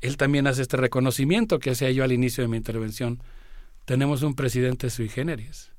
[0.00, 3.22] él también hace este reconocimiento que hacía yo al inicio de mi intervención.
[3.84, 5.70] Tenemos un presidente sui generis,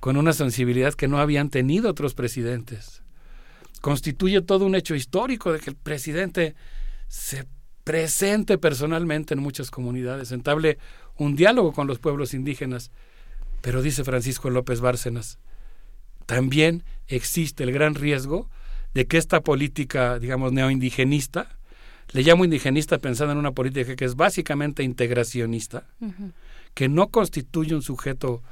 [0.00, 3.02] con una sensibilidad que no habían tenido otros presidentes.
[3.80, 6.54] Constituye todo un hecho histórico de que el presidente
[7.08, 7.46] se
[7.84, 10.78] presente personalmente en muchas comunidades, entable
[11.16, 12.90] un diálogo con los pueblos indígenas.
[13.60, 15.38] Pero dice Francisco López Bárcenas,
[16.26, 18.48] también existe el gran riesgo
[18.94, 21.48] de que esta política, digamos, neoindigenista,
[22.12, 25.84] le llamo indigenista pensando en una política que es básicamente integracionista,
[26.74, 28.42] que no constituye un sujeto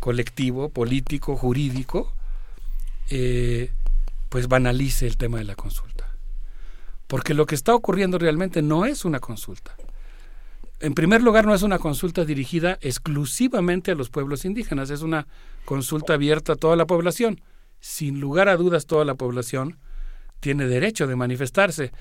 [0.00, 2.12] colectivo, político, jurídico,
[3.10, 3.70] eh,
[4.28, 6.08] pues banalice el tema de la consulta.
[7.06, 9.76] Porque lo que está ocurriendo realmente no es una consulta.
[10.80, 15.28] En primer lugar, no es una consulta dirigida exclusivamente a los pueblos indígenas, es una
[15.64, 17.40] consulta abierta a toda la población.
[17.82, 19.76] Sin lugar a dudas, toda la población
[20.40, 21.92] tiene derecho de manifestarse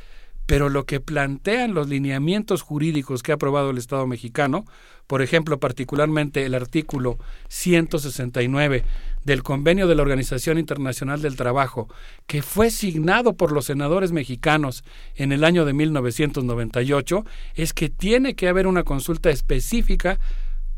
[0.46, 4.66] pero lo que plantean los lineamientos jurídicos que ha aprobado el Estado mexicano,
[5.08, 8.84] por ejemplo, particularmente el artículo 169
[9.24, 11.88] del Convenio de la Organización Internacional del Trabajo,
[12.28, 14.84] que fue signado por los senadores mexicanos
[15.16, 20.20] en el año de 1998, es que tiene que haber una consulta específica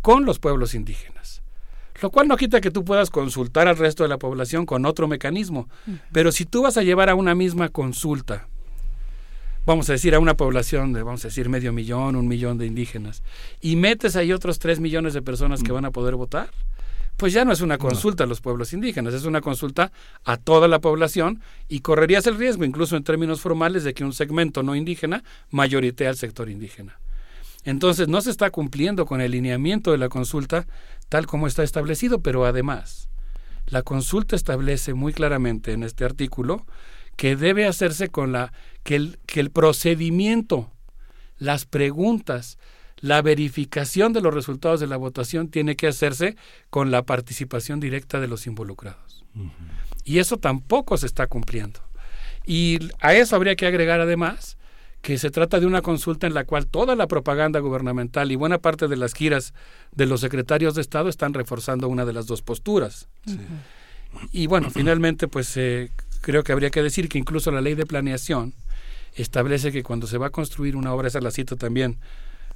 [0.01, 1.42] con los pueblos indígenas.
[2.01, 5.07] Lo cual no quita que tú puedas consultar al resto de la población con otro
[5.07, 5.69] mecanismo,
[6.11, 8.47] pero si tú vas a llevar a una misma consulta
[9.65, 12.65] vamos a decir, a una población de, vamos a decir, medio millón, un millón de
[12.65, 13.23] indígenas,
[13.61, 15.75] y metes ahí otros tres millones de personas que mm.
[15.75, 16.49] van a poder votar,
[17.17, 19.91] pues ya no es una consulta a los pueblos indígenas, es una consulta
[20.25, 24.13] a toda la población y correrías el riesgo, incluso en términos formales, de que un
[24.13, 26.99] segmento no indígena mayoritee al sector indígena.
[27.63, 30.67] Entonces no se está cumpliendo con el lineamiento de la consulta
[31.09, 33.09] tal como está establecido, pero además
[33.67, 36.65] la consulta establece muy claramente en este artículo
[37.15, 38.51] que debe hacerse con la
[38.83, 40.71] que el, que el procedimiento,
[41.37, 42.57] las preguntas,
[42.97, 46.35] la verificación de los resultados de la votación tiene que hacerse
[46.69, 49.23] con la participación directa de los involucrados.
[50.03, 51.79] Y eso tampoco se está cumpliendo.
[52.45, 54.57] Y a eso habría que agregar además
[55.03, 58.59] que se trata de una consulta en la cual toda la propaganda gubernamental y buena
[58.59, 59.53] parte de las giras
[59.91, 63.09] de los secretarios de Estado están reforzando una de las dos posturas.
[64.31, 65.91] Y bueno, finalmente, pues eh,
[66.21, 68.53] creo que habría que decir que incluso la ley de planeación
[69.13, 71.97] establece que cuando se va a construir una obra, esa la cito también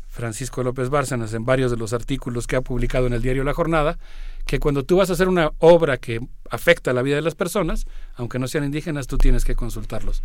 [0.08, 3.54] Francisco López Bárcenas en varios de los artículos que ha publicado en el diario La
[3.54, 4.00] Jornada,
[4.46, 7.36] que cuando tú vas a hacer una obra que afecta a la vida de las
[7.36, 10.24] personas, aunque no sean indígenas, tú tienes que consultarlos.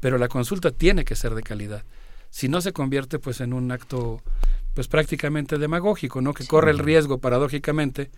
[0.00, 1.84] Pero la consulta tiene que ser de calidad.
[2.30, 4.22] Si no se convierte pues en un acto
[4.74, 6.34] pues prácticamente demagógico, ¿no?
[6.34, 8.10] Que corre el riesgo paradójicamente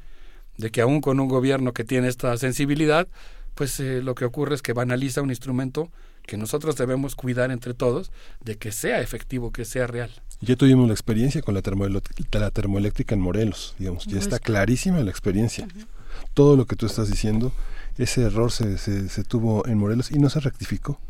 [0.59, 3.09] de que aún con un gobierno que tiene esta sensibilidad,
[3.55, 5.91] pues eh, lo que ocurre es que banaliza un instrumento
[6.26, 8.12] que nosotros debemos cuidar entre todos
[8.44, 10.10] de que sea efectivo, que sea real.
[10.42, 15.10] Ya tuvimos la experiencia con la, la termoeléctrica en Morelos, digamos, ya está clarísima la
[15.10, 15.67] experiencia.
[16.34, 17.52] Todo lo que tú estás diciendo,
[17.97, 21.00] ese error se, se, se tuvo en Morelos y no se rectificó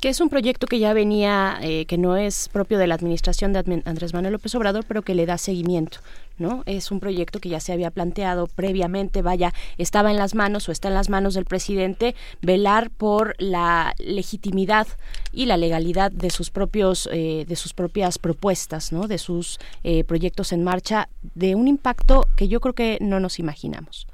[0.00, 3.52] que es un proyecto que ya venía, eh, que no es propio de la administración
[3.52, 5.98] de Andrés Manuel López Obrador, pero que le da seguimiento.
[6.38, 6.62] ¿no?
[6.66, 10.72] Es un proyecto que ya se había planteado previamente, vaya, estaba en las manos o
[10.72, 14.86] está en las manos del presidente velar por la legitimidad
[15.32, 19.08] y la legalidad de sus propios, eh, de sus propias propuestas, ¿no?
[19.08, 23.40] De sus eh, proyectos en marcha, de un impacto que yo creo que no nos
[23.40, 24.06] imaginamos.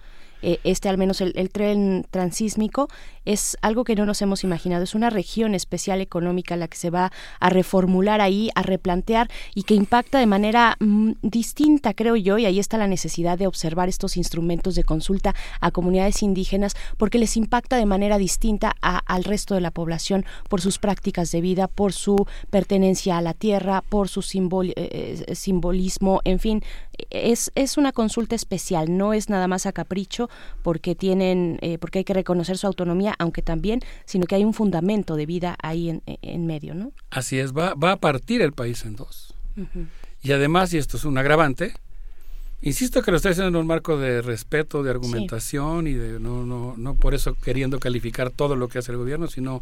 [0.47, 2.89] Eh, este al menos el, tren transísmico,
[3.25, 4.85] es algo que no nos hemos imaginado.
[4.85, 9.63] Es una región especial económica la que se va a reformular ahí, a replantear y
[9.63, 13.89] que impacta de manera mm, distinta, creo yo, y ahí está la necesidad de observar
[13.89, 19.55] estos instrumentos de consulta a comunidades indígenas porque les impacta de manera distinta al resto
[19.55, 24.11] de la población por sus prácticas de vida, por su pertenencia a la tierra, por
[24.11, 26.63] su eh, eh, simbolismo, en fin,
[27.11, 30.29] es, es una consulta especial, no es nada más a capricho,
[30.63, 34.55] porque tienen, eh, porque hay que reconocer su autonomía, aunque también, sino que hay un
[34.55, 36.93] fundamento de vida ahí en, en medio, ¿no?
[37.11, 39.35] Así es, va, va a partir el país en dos.
[40.23, 41.75] Y además, y esto es un agravante,
[42.63, 46.45] insisto que lo estoy haciendo en un marco de respeto, de argumentación y de no,
[46.45, 49.61] no, no por eso queriendo calificar todo lo que hace el gobierno, sino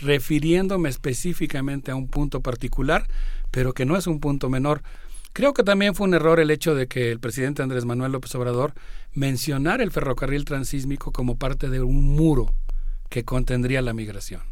[0.00, 3.06] refiriéndome específicamente a un punto particular,
[3.50, 4.82] pero que no es un punto menor.
[5.32, 8.34] Creo que también fue un error el hecho de que el presidente Andrés Manuel López
[8.34, 8.74] Obrador
[9.12, 12.52] mencionara el ferrocarril transísmico como parte de un muro
[13.08, 14.42] que contendría la migración.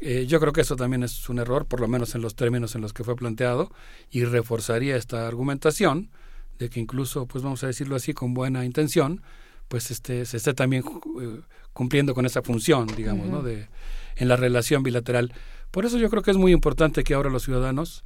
[0.00, 2.74] Eh, yo creo que eso también es un error, por lo menos en los términos
[2.74, 3.70] en los que fue planteado,
[4.10, 6.10] y reforzaría esta argumentación
[6.58, 9.22] de que incluso, pues vamos a decirlo así, con buena intención,
[9.68, 10.84] pues este, se esté también
[11.20, 11.40] eh,
[11.72, 13.42] cumpliendo con esa función, digamos, ¿no?
[13.42, 13.68] de,
[14.16, 15.32] en la relación bilateral.
[15.70, 18.04] Por eso yo creo que es muy importante que ahora los ciudadanos,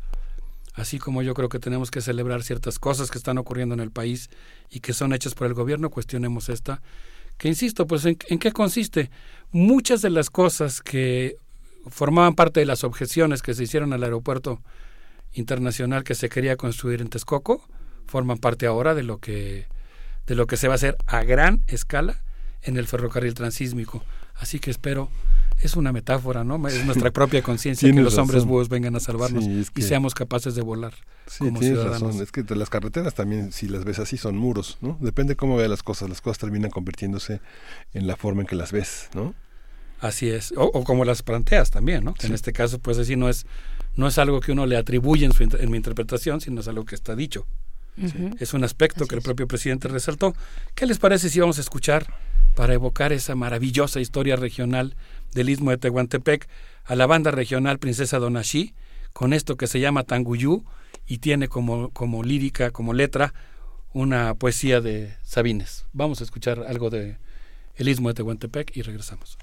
[0.76, 3.90] así como yo creo que tenemos que celebrar ciertas cosas que están ocurriendo en el
[3.90, 4.30] país
[4.70, 6.82] y que son hechas por el gobierno, cuestionemos esta,
[7.38, 9.10] que insisto, pues en, qué consiste.
[9.52, 11.36] Muchas de las cosas que
[11.88, 14.62] formaban parte de las objeciones que se hicieron al aeropuerto
[15.32, 17.66] internacional que se quería construir en Texcoco,
[18.06, 19.66] forman parte ahora de lo que
[20.26, 22.20] de lo que se va a hacer a gran escala
[22.62, 24.02] en el ferrocarril transísmico.
[24.34, 25.08] Así que espero
[25.60, 26.66] es una metáfora, ¿no?
[26.68, 30.62] Es nuestra propia conciencia que los hombres búhos vengan a salvarnos y seamos capaces de
[30.62, 30.94] volar
[31.38, 32.02] como ciudadanos.
[32.02, 32.22] Razón.
[32.22, 34.98] Es que las carreteras también, si las ves así, son muros, ¿no?
[35.00, 36.08] Depende cómo veas las cosas.
[36.08, 37.40] Las cosas terminan convirtiéndose
[37.94, 39.34] en la forma en que las ves, ¿no?
[40.00, 40.52] Así es.
[40.56, 42.14] O, como las planteas también, ¿no?
[42.22, 43.46] En este caso, pues decir, no es,
[43.94, 46.84] no es algo que uno le atribuye en, su, en mi interpretación, sino es algo
[46.84, 47.46] que está dicho.
[48.38, 50.34] Es un aspecto que el propio presidente resaltó.
[50.74, 52.06] ¿Qué les parece si vamos a escuchar
[52.54, 54.96] para evocar esa maravillosa historia regional
[55.36, 56.48] del istmo de Tehuantepec
[56.84, 58.74] a la banda regional Princesa Donashi
[59.12, 60.64] con esto que se llama Tanguyú
[61.06, 63.34] y tiene como, como lírica, como letra,
[63.92, 65.86] una poesía de Sabines.
[65.92, 67.18] Vamos a escuchar algo de
[67.76, 69.36] el istmo de Tehuantepec y regresamos.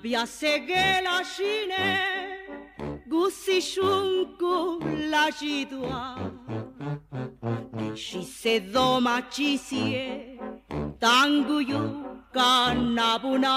[0.00, 1.86] Abia segela shine
[3.06, 4.80] gusi shunku
[5.10, 6.16] la jidua
[7.94, 10.38] Shi se doma chisie
[10.98, 11.82] tanguyu
[12.32, 13.56] canabuna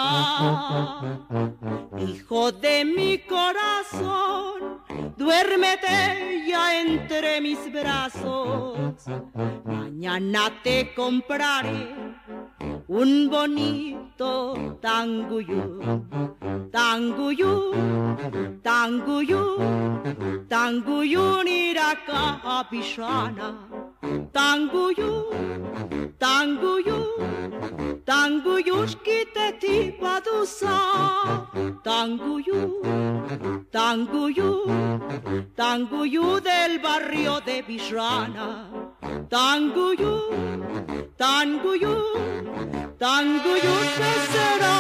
[1.98, 4.82] Hijo de mi corazón
[5.18, 9.08] duérmete ya entre mis brazos.
[9.64, 11.88] Mañana te compraré
[12.88, 15.80] un bonito tanguyú,
[16.72, 17.54] tanguyú,
[18.62, 19.44] tanguyú,
[20.50, 23.56] tanguyú niraka pishana,
[24.32, 25.12] tanguyú,
[26.20, 27.00] tanguyú,
[28.06, 30.78] tanguyushkite tipadusa,
[31.84, 32.82] tanguyú,
[33.72, 34.52] tanguyú,
[35.56, 38.68] tanguyú del barrio de Bishrana,
[39.30, 40.16] tanguyú,
[41.18, 41.96] tanguyú,
[42.98, 44.74] tanguyú que será.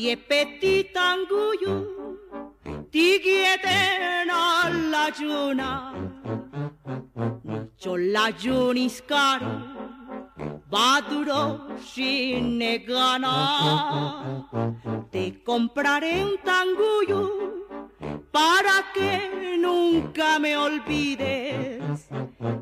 [0.00, 1.74] Sasie petit anguyu,
[2.90, 5.92] tigieten alla giuna,
[8.14, 9.52] la junis caro,
[10.70, 11.68] baduro
[12.86, 13.34] gana.
[15.10, 17.76] Te compraré un tanguyu
[18.32, 22.08] para que nunca me olvides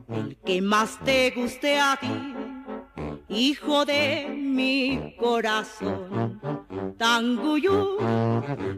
[0.08, 2.34] el que más te guste a ti,
[3.28, 6.40] hijo de mi corazón.
[6.98, 7.98] Tanguyú,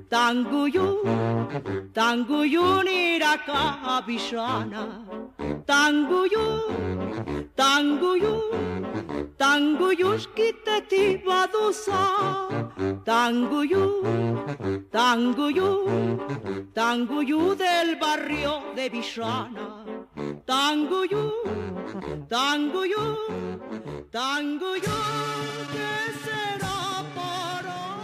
[0.09, 1.03] tanguyú,
[1.93, 5.07] tanguyú niraka bishana.
[5.67, 6.47] Tanguyú,
[7.55, 8.35] tanguyú,
[9.37, 12.03] tanguyushkite tibadusa.
[13.05, 14.03] Tanguyú,
[14.91, 15.71] tanguyú,
[16.75, 19.85] tanguyú del barrio de Bishana.
[20.47, 21.33] Tanguyú,
[22.29, 23.05] tanguyú,
[24.11, 27.97] tanguyú, ¿qué será para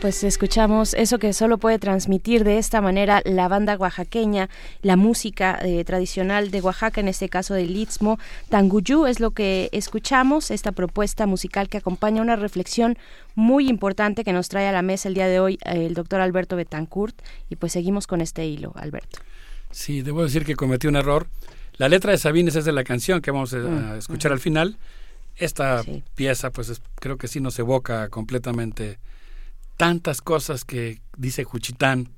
[0.00, 4.48] Pues escuchamos eso que solo puede transmitir de esta manera la banda oaxaqueña,
[4.80, 8.18] la música eh, tradicional de Oaxaca, en este caso del Istmo.
[8.48, 12.96] Tanguyú es lo que escuchamos, esta propuesta musical que acompaña una reflexión
[13.34, 16.20] muy importante que nos trae a la mesa el día de hoy eh, el doctor
[16.20, 17.20] Alberto Betancourt.
[17.50, 19.18] Y pues seguimos con este hilo, Alberto.
[19.70, 21.26] Sí, debo decir que cometí un error.
[21.78, 24.78] La letra de Sabines es de la canción que vamos a, Mm, escuchar al final.
[25.36, 28.98] Esta pieza, pues es- creo que sí nos evoca completamente
[29.76, 32.08] tantas cosas que dice Juchitán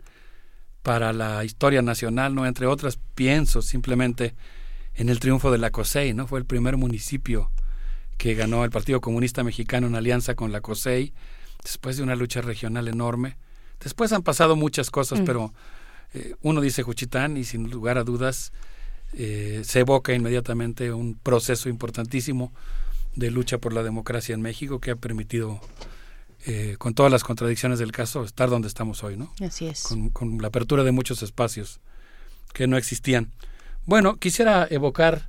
[0.82, 2.46] para la historia nacional, ¿no?
[2.46, 4.34] Entre otras, pienso simplemente
[4.94, 6.26] en el triunfo de la COSEI, ¿no?
[6.28, 7.50] Fue el primer municipio
[8.16, 11.12] que ganó el Partido Comunista Mexicano en alianza con la COSEI,
[11.64, 13.36] después de una lucha regional enorme.
[13.80, 15.24] Después han pasado muchas cosas, Mm.
[15.24, 15.52] pero
[16.14, 18.52] eh, uno dice Juchitán y sin lugar a dudas
[19.14, 22.52] eh, se evoca inmediatamente un proceso importantísimo
[23.16, 25.60] de lucha por la democracia en México que ha permitido,
[26.46, 29.32] eh, con todas las contradicciones del caso, estar donde estamos hoy, ¿no?
[29.40, 29.82] Así es.
[29.82, 31.80] Con, con la apertura de muchos espacios
[32.52, 33.32] que no existían.
[33.86, 35.28] Bueno, quisiera evocar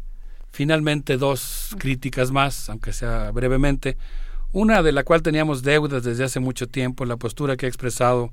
[0.52, 3.98] finalmente dos críticas más, aunque sea brevemente.
[4.52, 8.32] Una de la cual teníamos deudas desde hace mucho tiempo, la postura que ha expresado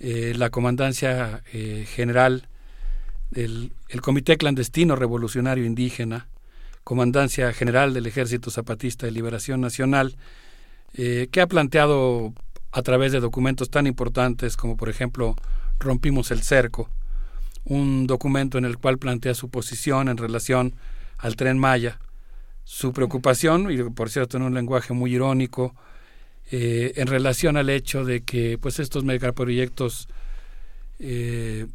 [0.00, 2.48] eh, la Comandancia eh, General
[3.32, 3.72] el
[4.02, 6.28] Comité Clandestino Revolucionario Indígena,
[6.86, 10.16] Comandancia General del Ejército Zapatista de Liberación Nacional,
[10.94, 12.32] eh, que ha planteado
[12.70, 15.34] a través de documentos tan importantes como por ejemplo
[15.80, 16.88] Rompimos el Cerco,
[17.64, 20.76] un documento en el cual plantea su posición en relación
[21.18, 21.98] al tren Maya,
[22.62, 25.74] su preocupación, y por cierto en un lenguaje muy irónico,
[26.52, 30.08] eh, en relación al hecho de que pues estos megaproyectos
[31.00, 31.66] eh,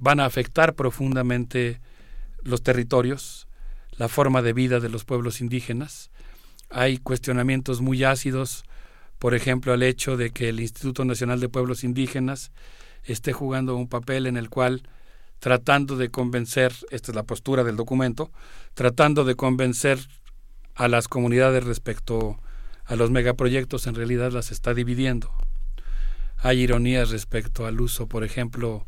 [0.00, 1.80] van a afectar profundamente
[2.42, 3.46] los territorios,
[3.92, 6.10] la forma de vida de los pueblos indígenas.
[6.70, 8.64] Hay cuestionamientos muy ácidos,
[9.18, 12.50] por ejemplo, al hecho de que el Instituto Nacional de Pueblos Indígenas
[13.04, 14.82] esté jugando un papel en el cual
[15.38, 18.30] tratando de convencer, esta es la postura del documento,
[18.74, 19.98] tratando de convencer
[20.74, 22.40] a las comunidades respecto
[22.86, 25.30] a los megaproyectos, en realidad las está dividiendo.
[26.38, 28.86] Hay ironías respecto al uso, por ejemplo,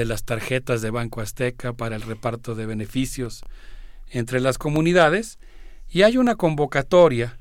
[0.00, 3.42] de las tarjetas de Banco Azteca para el reparto de beneficios
[4.08, 5.38] entre las comunidades
[5.90, 7.38] y hay una convocatoria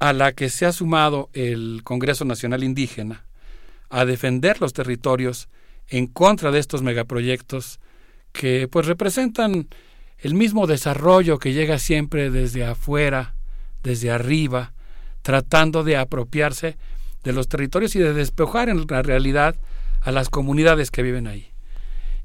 [0.00, 3.24] a la que se ha sumado el Congreso Nacional Indígena
[3.88, 5.48] a defender los territorios
[5.86, 7.78] en contra de estos megaproyectos
[8.32, 9.68] que pues representan
[10.18, 13.36] el mismo desarrollo que llega siempre desde afuera,
[13.84, 14.72] desde arriba,
[15.22, 16.76] tratando de apropiarse
[17.22, 19.54] de los territorios y de despejar en la realidad
[20.02, 21.52] a las comunidades que viven ahí.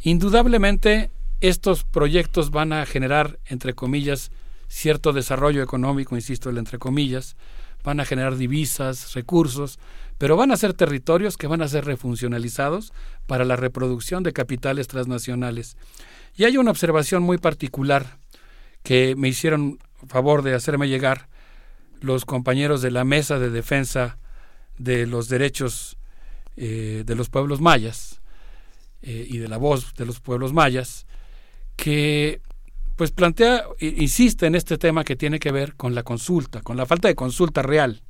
[0.01, 4.31] Indudablemente estos proyectos van a generar, entre comillas,
[4.67, 7.35] cierto desarrollo económico, insisto, el entre comillas,
[7.83, 9.79] van a generar divisas, recursos,
[10.17, 12.91] pero van a ser territorios que van a ser refuncionalizados
[13.27, 15.77] para la reproducción de capitales transnacionales.
[16.35, 18.17] Y hay una observación muy particular
[18.83, 21.29] que me hicieron favor de hacerme llegar
[22.01, 24.17] los compañeros de la Mesa de Defensa
[24.77, 25.96] de los Derechos
[26.57, 28.21] eh, de los Pueblos Mayas
[29.03, 31.05] eh, y de la voz de los pueblos mayas,
[31.75, 32.41] que
[32.95, 36.87] pues plantea, insiste en este tema que tiene que ver con la consulta, con la
[36.87, 38.01] falta de consulta real,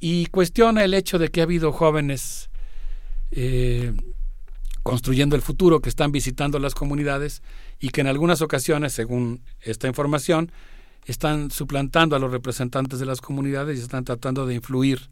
[0.00, 2.48] y cuestiona el hecho de que ha habido jóvenes
[3.32, 3.92] eh,
[4.82, 7.42] construyendo el futuro que están visitando las comunidades
[7.78, 10.50] y que en algunas ocasiones, según esta información,
[11.04, 15.10] están suplantando a los representantes de las comunidades y están tratando de influir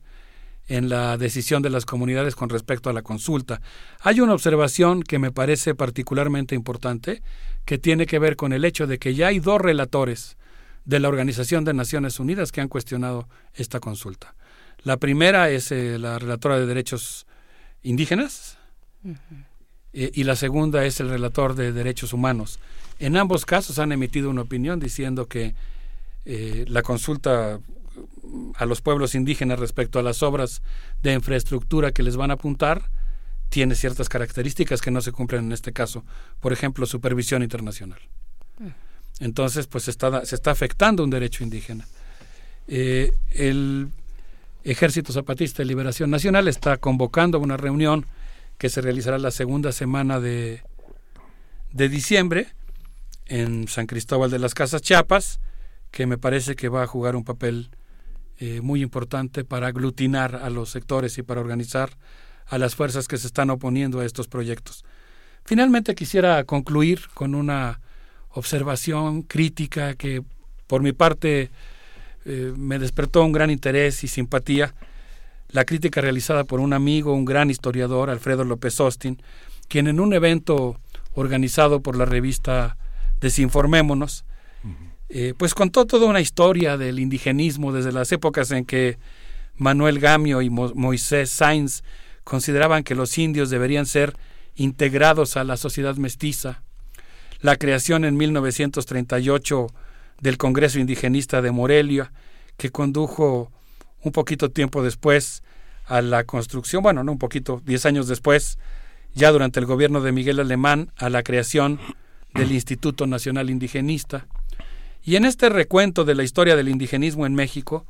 [0.67, 3.61] en la decisión de las comunidades con respecto a la consulta.
[4.01, 7.23] Hay una observación que me parece particularmente importante,
[7.65, 10.37] que tiene que ver con el hecho de que ya hay dos relatores
[10.85, 14.35] de la Organización de Naciones Unidas que han cuestionado esta consulta.
[14.83, 17.27] La primera es eh, la relatora de derechos
[17.83, 18.59] indígenas
[19.93, 22.59] eh, y la segunda es el relator de derechos humanos.
[22.99, 25.55] En ambos casos han emitido una opinión diciendo que
[26.27, 27.61] eh, la consulta
[28.57, 30.63] a los pueblos indígenas respecto a las obras
[31.03, 32.91] de infraestructura que les van a apuntar
[33.49, 36.05] tiene ciertas características que no se cumplen en este caso.
[36.41, 38.01] Por ejemplo, supervisión internacional.
[39.21, 41.87] Entonces, pues está, se está afectando un derecho indígena.
[42.67, 43.91] Eh, el
[44.65, 48.07] Ejército Zapatista de Liberación Nacional está convocando una reunión
[48.59, 50.63] que se realizará la segunda semana de,
[51.73, 52.49] de diciembre
[53.27, 55.39] en San Cristóbal de las Casas Chiapas,
[55.91, 57.71] que me parece que va a jugar un papel
[58.39, 61.91] eh, muy importante para aglutinar a los sectores y para organizar
[62.47, 64.85] a las fuerzas que se están oponiendo a estos proyectos.
[65.45, 67.81] Finalmente quisiera concluir con una
[68.31, 70.23] observación crítica que
[70.67, 71.51] por mi parte
[72.25, 74.75] eh, me despertó un gran interés y simpatía
[75.49, 79.23] la crítica realizada por un amigo, un gran historiador, Alfredo López Austin,
[79.69, 80.81] quien en un evento
[81.13, 82.77] organizado por la revista
[83.21, 84.25] Desinformémonos,
[85.17, 88.99] eh, pues contó toda una historia del indigenismo desde las épocas en que
[89.57, 91.85] Manuel Gamio y Moisés Sainz
[92.25, 94.17] consideraban que los indios deberían ser
[94.57, 96.65] integrados a la sociedad mestiza,
[97.41, 99.69] la creación en 1938
[100.21, 102.11] del Congreso Indigenista de Morelia,
[102.57, 103.53] que condujo
[104.03, 105.45] un poquito tiempo después
[105.87, 108.59] a la construcción, bueno, no un poquito, diez años después,
[109.15, 111.79] ya durante el gobierno de Miguel Alemán, a la creación
[112.35, 114.27] del Instituto Nacional Indigenista.
[115.05, 117.87] Y en este recuento de la historia del indigenismo en México,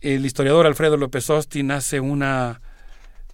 [0.00, 2.60] el historiador Alfredo López Austin hace una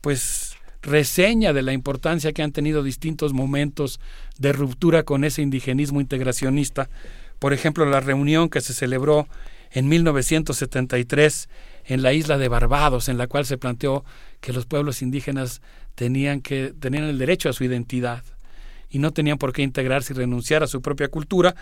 [0.03, 4.01] pues reseña de la importancia que han tenido distintos momentos
[4.39, 6.91] de ruptura con ese indigenismo integracionista.
[7.39, 9.29] Por ejemplo, la reunión que se celebró
[9.71, 11.49] en 1973
[11.87, 14.05] en la isla de Barbados, en la cual se planteó
[14.43, 15.63] que los pueblos indígenas
[15.95, 18.23] tenían que tenían el derecho a su identidad
[18.91, 21.55] y no tenían por qué integrarse y renunciar a su propia cultura,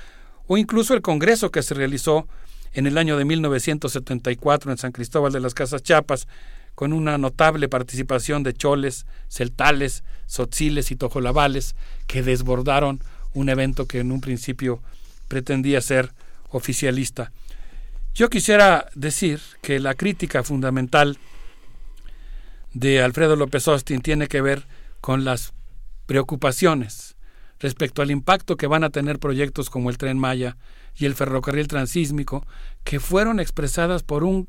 [0.46, 2.26] o incluso el congreso que se realizó
[2.72, 6.28] en el año de 1974 en San Cristóbal de las Casas Chiapas,
[6.74, 11.74] con una notable participación de choles, celtales, sotziles y tojolabales
[12.06, 13.00] que desbordaron
[13.32, 14.82] un evento que en un principio
[15.26, 16.12] pretendía ser
[16.50, 17.32] oficialista.
[18.14, 21.18] Yo quisiera decir que la crítica fundamental
[22.74, 24.66] de Alfredo López Austin tiene que ver
[25.00, 25.54] con las
[26.04, 27.15] preocupaciones
[27.60, 30.56] respecto al impacto que van a tener proyectos como el tren Maya
[30.94, 32.46] y el ferrocarril transísmico,
[32.84, 34.48] que fueron expresadas por un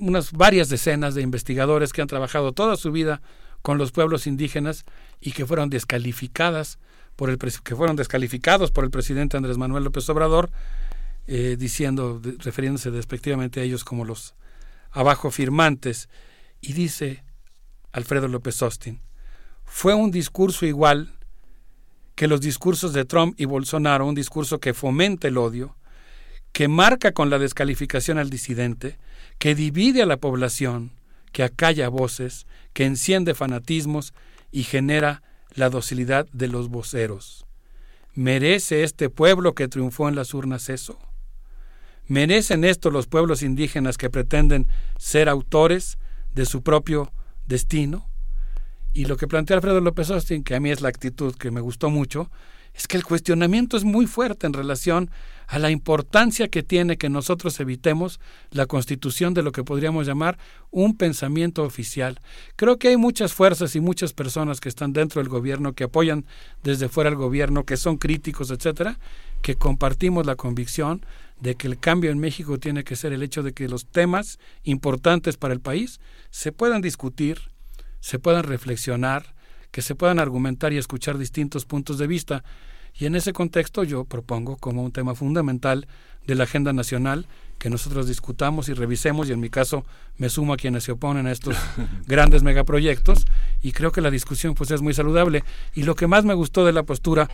[0.00, 3.20] unas varias decenas de investigadores que han trabajado toda su vida
[3.62, 4.84] con los pueblos indígenas
[5.20, 6.78] y que fueron descalificadas
[7.16, 10.50] por el que fueron descalificados por el presidente Andrés Manuel López Obrador
[11.26, 14.34] eh, diciendo refiriéndose despectivamente a ellos como los
[14.90, 16.08] abajo firmantes.
[16.60, 17.24] Y dice
[17.92, 19.00] Alfredo López Austin
[19.64, 21.17] fue un discurso igual
[22.18, 25.76] que los discursos de Trump y Bolsonaro un discurso que fomenta el odio
[26.50, 28.98] que marca con la descalificación al disidente
[29.38, 30.90] que divide a la población,
[31.30, 34.14] que acalla voces, que enciende fanatismos
[34.50, 35.22] y genera
[35.54, 37.46] la docilidad de los voceros.
[38.14, 40.98] ¿Merece este pueblo que triunfó en las urnas eso?
[42.08, 44.66] ¿Merecen esto los pueblos indígenas que pretenden
[44.98, 45.98] ser autores
[46.34, 47.12] de su propio
[47.46, 48.07] destino?
[48.92, 51.60] Y lo que plantea Alfredo López Austin, que a mí es la actitud que me
[51.60, 52.30] gustó mucho,
[52.74, 55.10] es que el cuestionamiento es muy fuerte en relación
[55.48, 60.38] a la importancia que tiene que nosotros evitemos la constitución de lo que podríamos llamar
[60.70, 62.20] un pensamiento oficial.
[62.54, 66.24] Creo que hay muchas fuerzas y muchas personas que están dentro del gobierno, que apoyan
[66.62, 68.98] desde fuera al gobierno, que son críticos, etcétera,
[69.42, 71.04] que compartimos la convicción
[71.40, 74.38] de que el cambio en México tiene que ser el hecho de que los temas
[74.64, 76.00] importantes para el país
[76.30, 77.50] se puedan discutir,
[78.00, 79.34] se puedan reflexionar,
[79.70, 82.44] que se puedan argumentar y escuchar distintos puntos de vista
[82.98, 85.86] y en ese contexto yo propongo como un tema fundamental
[86.26, 87.26] de la agenda nacional
[87.58, 89.84] que nosotros discutamos y revisemos y en mi caso
[90.16, 91.56] me sumo a quienes se oponen a estos
[92.06, 93.24] grandes megaproyectos
[93.62, 95.44] y creo que la discusión pues es muy saludable
[95.74, 97.28] y lo que más me gustó de la postura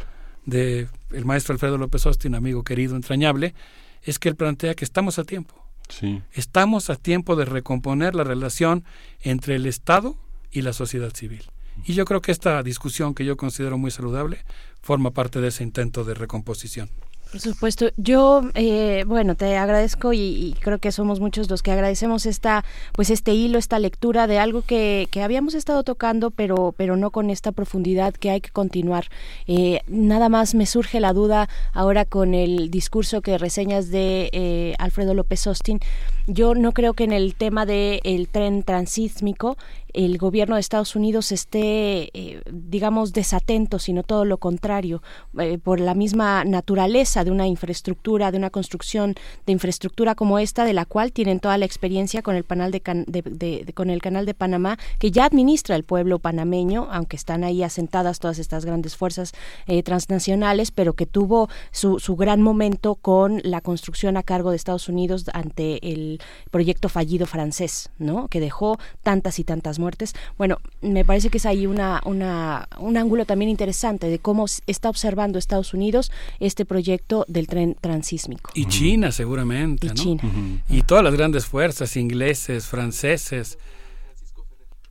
[0.44, 3.54] de el maestro Alfredo López Austin, amigo querido, entrañable,
[4.02, 5.54] es que él plantea que estamos a tiempo.
[5.88, 6.22] Sí.
[6.32, 8.84] Estamos a tiempo de recomponer la relación
[9.22, 10.18] entre el Estado
[10.54, 11.42] y la sociedad civil.
[11.84, 14.38] Y yo creo que esta discusión que yo considero muy saludable
[14.80, 16.88] forma parte de ese intento de recomposición.
[17.34, 22.26] Por supuesto, yo eh, bueno te agradezco y, creo que somos muchos los que agradecemos
[22.26, 26.96] esta pues este hilo, esta lectura de algo que, que habíamos estado tocando, pero pero
[26.96, 29.06] no con esta profundidad que hay que continuar.
[29.48, 34.74] Eh, nada más me surge la duda ahora con el discurso que reseñas de eh,
[34.78, 35.80] Alfredo López Austin.
[36.28, 39.56] Yo no creo que en el tema del el tren transísmico
[39.94, 45.02] el gobierno de Estados Unidos esté, eh, digamos, desatento, sino todo lo contrario,
[45.38, 49.14] eh, por la misma naturaleza de una infraestructura, de una construcción
[49.46, 53.72] de infraestructura como esta, de la cual tienen toda la experiencia con el, canal de,
[53.74, 58.18] con el canal de Panamá, que ya administra el pueblo panameño, aunque están ahí asentadas
[58.18, 59.32] todas estas grandes fuerzas
[59.66, 64.56] eh, transnacionales, pero que tuvo su, su gran momento con la construcción a cargo de
[64.56, 68.26] Estados Unidos ante el proyecto fallido francés, ¿no?
[68.26, 70.14] Que dejó tantas y tantas muertes.
[70.36, 74.88] Bueno, me parece que es ahí una, una, un ángulo también interesante de cómo está
[74.88, 78.50] observando Estados Unidos este proyecto del tren transísmico.
[78.54, 80.22] Y China seguramente, y China.
[80.68, 83.58] Y todas las grandes fuerzas, ingleses, franceses.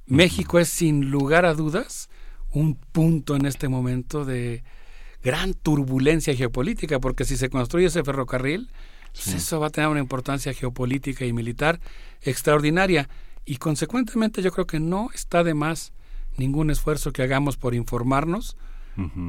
[0.06, 2.10] México es sin lugar a dudas
[2.54, 4.64] un punto en este momento de
[5.24, 8.70] gran turbulencia geopolítica, porque si se construye ese ferrocarril,
[9.14, 11.80] pues eso va a tener una importancia geopolítica y militar
[12.22, 13.10] extraordinaria.
[13.46, 15.94] Y consecuentemente yo creo que no está de más
[16.38, 18.58] ningún esfuerzo que hagamos por informarnos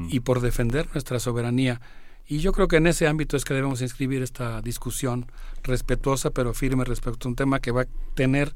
[0.09, 1.81] y por defender nuestra soberanía.
[2.27, 5.25] Y yo creo que en ese ámbito es que debemos inscribir esta discusión
[5.63, 8.53] respetuosa pero firme respecto a un tema que va a tener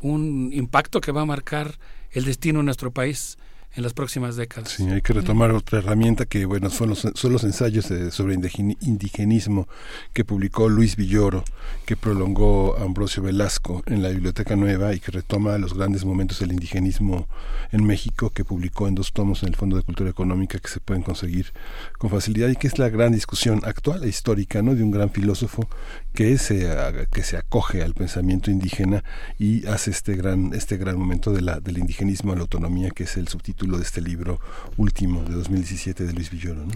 [0.00, 1.78] un impacto que va a marcar
[2.10, 3.38] el destino de nuestro país
[3.74, 4.70] en las próximas décadas.
[4.70, 9.68] Sí, hay que retomar otra herramienta que, bueno, son los, son los ensayos sobre indigenismo
[10.12, 11.44] que publicó Luis Villoro,
[11.86, 16.52] que prolongó Ambrosio Velasco en la Biblioteca Nueva y que retoma los grandes momentos del
[16.52, 17.28] indigenismo
[17.70, 20.80] en México, que publicó en dos tomos en el Fondo de Cultura Económica que se
[20.80, 21.52] pueden conseguir
[21.98, 24.74] con facilidad y que es la gran discusión actual e histórica, ¿no?
[24.74, 25.68] De un gran filósofo
[26.12, 26.68] que se,
[27.12, 29.04] que se acoge al pensamiento indígena
[29.38, 33.16] y hace este gran, este gran momento de la, del indigenismo la autonomía, que es
[33.16, 34.40] el subtítulo de este libro
[34.76, 36.64] último de 2017 de Luis Villoro.
[36.64, 36.72] ¿no?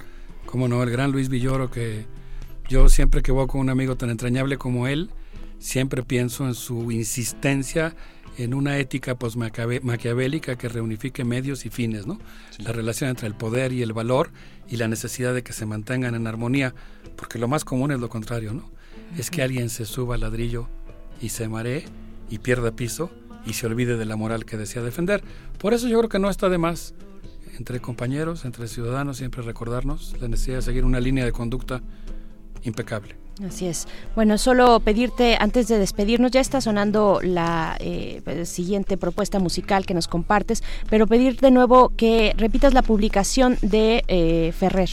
[0.47, 2.07] Como no, el gran Luis Villoro, que
[2.69, 5.11] yo siempre que voy con un amigo tan entrañable como él,
[5.59, 7.95] siempre pienso en su insistencia
[8.37, 12.19] en una ética pues, maquiavélica que reunifique medios y fines, ¿no?
[12.59, 14.31] La relación entre el poder y el valor
[14.69, 16.75] y la necesidad de que se mantengan en armonía,
[17.17, 18.75] porque lo más común es lo contrario, ¿no?
[19.19, 20.69] es que alguien se suba al ladrillo
[21.21, 21.85] y se maree
[22.31, 23.11] y pierda piso
[23.47, 25.23] y se olvide de la moral que desea defender.
[25.58, 26.94] Por eso yo creo que no está de más
[27.58, 31.82] entre compañeros, entre ciudadanos, siempre recordarnos la necesidad de seguir una línea de conducta
[32.62, 33.16] impecable.
[33.44, 33.89] Así es.
[34.14, 39.94] Bueno, solo pedirte, antes de despedirnos, ya está sonando la eh, siguiente propuesta musical que
[39.94, 44.90] nos compartes, pero pedir de nuevo que repitas la publicación de eh, Ferrer.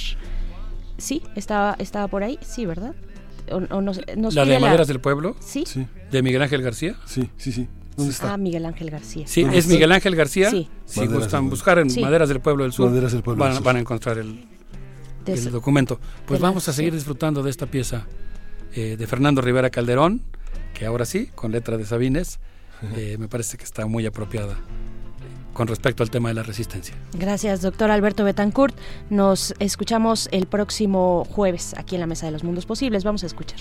[0.97, 1.21] ¿Sí?
[1.35, 2.39] ¿Estaba, ¿Estaba por ahí?
[2.41, 2.95] Sí, ¿verdad?
[4.31, 5.35] ¿La de Maderas del Pueblo?
[5.39, 5.65] ¿Sí?
[6.09, 6.95] ¿De Miguel Ángel García?
[7.05, 7.67] Sí, sí, sí.
[7.98, 8.34] ¿Dónde está?
[8.34, 9.28] Ah, Miguel Ángel García.
[9.28, 10.50] Sí, es Miguel Ángel García.
[10.50, 10.70] Sí.
[10.86, 13.66] Si gustan buscar en Maderas del Pueblo del Sur, Maderas del Pueblo van, del Sur.
[13.66, 14.45] van a encontrar el,
[15.26, 16.00] el documento.
[16.26, 18.06] Pues vamos a seguir disfrutando de esta pieza
[18.76, 20.22] eh, de Fernando Rivera Calderón,
[20.74, 22.40] que ahora sí, con letra de Sabines,
[22.95, 24.56] eh, me parece que está muy apropiada
[25.53, 26.95] con respecto al tema de la resistencia.
[27.14, 28.76] Gracias, doctor Alberto Betancourt.
[29.10, 33.03] Nos escuchamos el próximo jueves aquí en la Mesa de los Mundos Posibles.
[33.03, 33.60] Vamos a escuchar.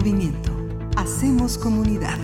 [0.00, 0.50] Movimiento.
[0.96, 2.16] Hacemos comunidad.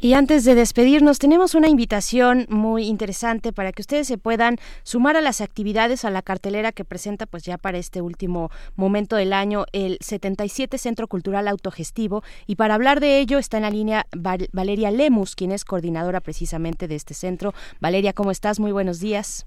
[0.00, 5.16] Y antes de despedirnos, tenemos una invitación muy interesante para que ustedes se puedan sumar
[5.16, 9.32] a las actividades, a la cartelera que presenta, pues ya para este último momento del
[9.32, 12.22] año, el 77 Centro Cultural Autogestivo.
[12.46, 16.20] Y para hablar de ello está en la línea Val- Valeria Lemus, quien es coordinadora
[16.20, 17.52] precisamente de este centro.
[17.80, 18.60] Valeria, ¿cómo estás?
[18.60, 19.46] Muy buenos días.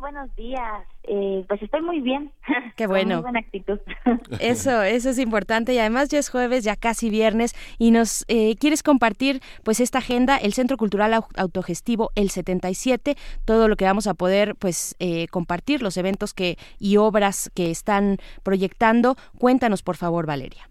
[0.00, 0.82] Buenos días.
[1.04, 2.32] Eh, pues estoy muy bien.
[2.76, 3.16] Qué bueno.
[3.16, 3.78] Muy buena actitud.
[4.40, 8.56] Eso, eso es importante y además ya es jueves, ya casi viernes y nos eh,
[8.56, 13.84] quieres compartir pues esta agenda, el Centro Cultural Au- Autogestivo, el 77, todo lo que
[13.84, 19.16] vamos a poder pues eh, compartir, los eventos que y obras que están proyectando.
[19.38, 20.68] Cuéntanos por favor, Valeria.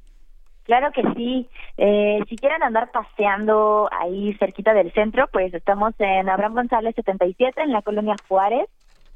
[0.63, 1.47] Claro que sí.
[1.77, 7.61] Eh, si quieren andar paseando ahí cerquita del centro, pues estamos en Abraham González 77
[7.61, 8.67] en la colonia Juárez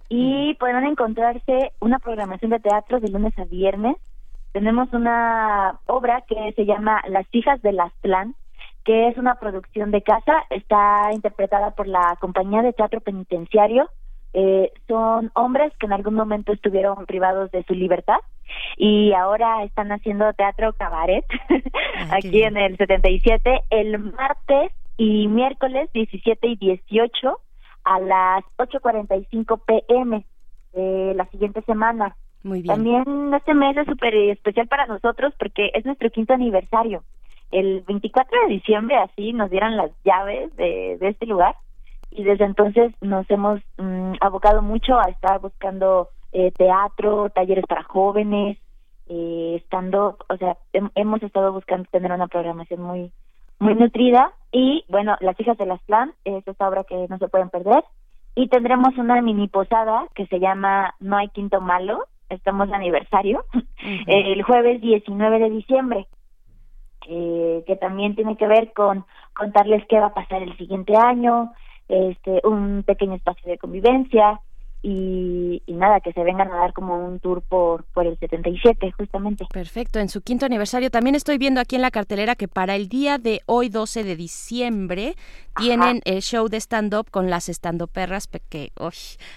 [0.10, 3.98] y podrán encontrarse una programación de teatro de lunes a viernes.
[4.52, 8.36] Tenemos una obra que se llama Las hijas de Aztlán,
[8.86, 13.90] que es una producción de casa, está interpretada por la compañía de teatro penitenciario.
[14.34, 18.18] Eh, son hombres que en algún momento estuvieron privados de su libertad
[18.78, 21.24] y ahora están haciendo teatro cabaret
[22.12, 27.40] aquí en el 77 el martes y miércoles 17 y 18
[27.84, 30.26] a las 8.45 pm
[30.74, 32.16] de la siguiente semana.
[32.44, 32.76] Muy bien.
[32.76, 37.04] También este mes es súper especial para nosotros porque es nuestro quinto aniversario.
[37.52, 41.56] El 24 de diciembre así nos dieran las llaves de, de este lugar
[42.10, 47.84] y desde entonces nos hemos mm, abocado mucho a estar buscando eh, teatro, talleres para
[47.84, 48.58] jóvenes,
[49.08, 53.12] eh, estando, o sea, hem- hemos estado buscando tener una programación muy
[53.60, 57.28] muy nutrida y bueno, Las hijas de las plan es esta obra que no se
[57.28, 57.84] pueden perder.
[58.36, 63.44] Y tendremos una mini posada que se llama No hay quinto malo, estamos de aniversario,
[64.08, 66.08] el jueves 19 de diciembre
[67.08, 71.52] eh, que también tiene que ver con contarles qué va a pasar el siguiente año,
[71.90, 74.40] este, un pequeño espacio de convivencia
[74.86, 78.92] y, y nada, que se vengan a dar como un tour por, por el 77
[78.98, 79.46] justamente.
[79.52, 80.92] Perfecto, en su quinto aniversario.
[80.92, 84.18] También estoy viendo aquí en la cartelera que para el día de hoy, 12 de
[84.18, 85.16] diciembre,
[85.56, 88.94] tienen el show de stand-up con las stand-perras, que uy,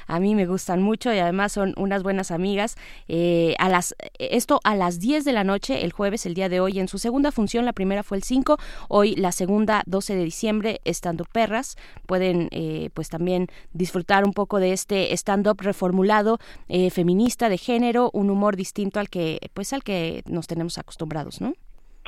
[0.06, 2.76] a mí me gustan mucho y además son unas buenas amigas.
[3.08, 6.60] Eh, a las, esto a las 10 de la noche, el jueves, el día de
[6.60, 10.24] hoy, en su segunda función, la primera fue el 5, hoy la segunda, 12 de
[10.24, 11.76] diciembre, stand-perras.
[12.06, 16.38] Pueden eh, pues también disfrutar un poco de este stand-up reformulado,
[16.68, 21.40] eh, feminista, de género, un humor distinto al que, pues al que nos tenemos acostumbrados,
[21.40, 21.54] ¿no?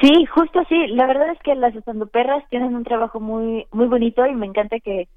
[0.00, 0.86] Sí, justo así.
[0.88, 4.78] La verdad es que las estandoperras tienen un trabajo muy muy bonito y me encanta
[4.78, 5.08] que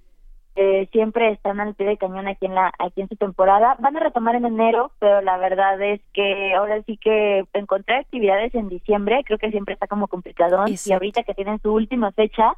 [0.56, 3.76] eh, siempre están al pie de cañón aquí en la aquí en su temporada.
[3.80, 8.56] Van a retomar en enero, pero la verdad es que ahora sí que encontrar actividades
[8.56, 12.54] en diciembre creo que siempre está como complicado y ahorita que tienen su última fecha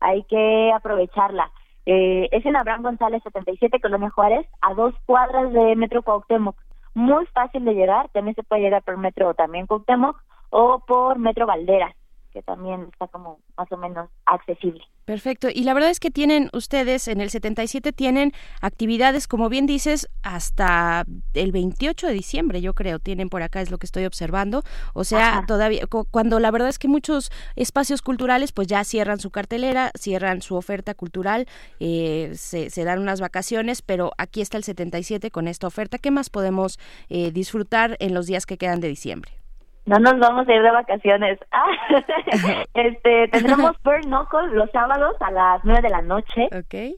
[0.00, 1.50] hay que aprovecharla.
[1.86, 6.56] Eh, es en Abraham González 77, Colonia Juárez, a dos cuadras de Metro Cuauhtémoc.
[6.94, 10.20] Muy fácil de llegar, también se puede llegar por Metro también Cuauhtémoc
[10.50, 11.94] o por Metro Valderas,
[12.32, 14.82] que también está como más o menos accesible.
[15.06, 15.48] Perfecto.
[15.52, 20.06] Y la verdad es que tienen ustedes en el 77 tienen actividades, como bien dices,
[20.22, 24.62] hasta el 28 de diciembre, yo creo, tienen por acá es lo que estoy observando.
[24.92, 29.18] O sea, todavía cu- cuando la verdad es que muchos espacios culturales pues ya cierran
[29.18, 31.46] su cartelera, cierran su oferta cultural,
[31.80, 35.96] eh, se, se dan unas vacaciones, pero aquí está el 77 con esta oferta.
[35.96, 36.78] ¿Qué más podemos
[37.08, 39.32] eh, disfrutar en los días que quedan de diciembre?
[39.88, 41.38] No nos vamos a ir de vacaciones.
[41.50, 41.64] Ah,
[42.74, 46.48] este, tendremos Burn Knuckle los sábados a las nueve de la noche.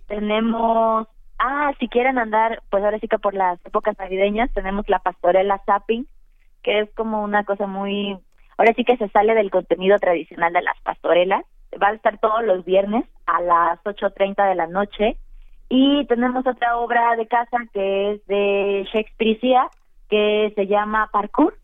[0.09, 1.07] Tenemos,
[1.39, 5.63] ah, si quieren andar, pues ahora sí que por las épocas navideñas, tenemos la pastorela
[5.67, 6.07] Zapping,
[6.63, 8.19] que es como una cosa muy,
[8.59, 11.45] ahora sí que se sale del contenido tradicional de las pastorelas.
[11.81, 15.17] Va a estar todos los viernes a las 8.30 de la noche.
[15.69, 19.69] Y tenemos otra obra de casa que es de Shakespeare,
[20.09, 21.55] que se llama Parkour.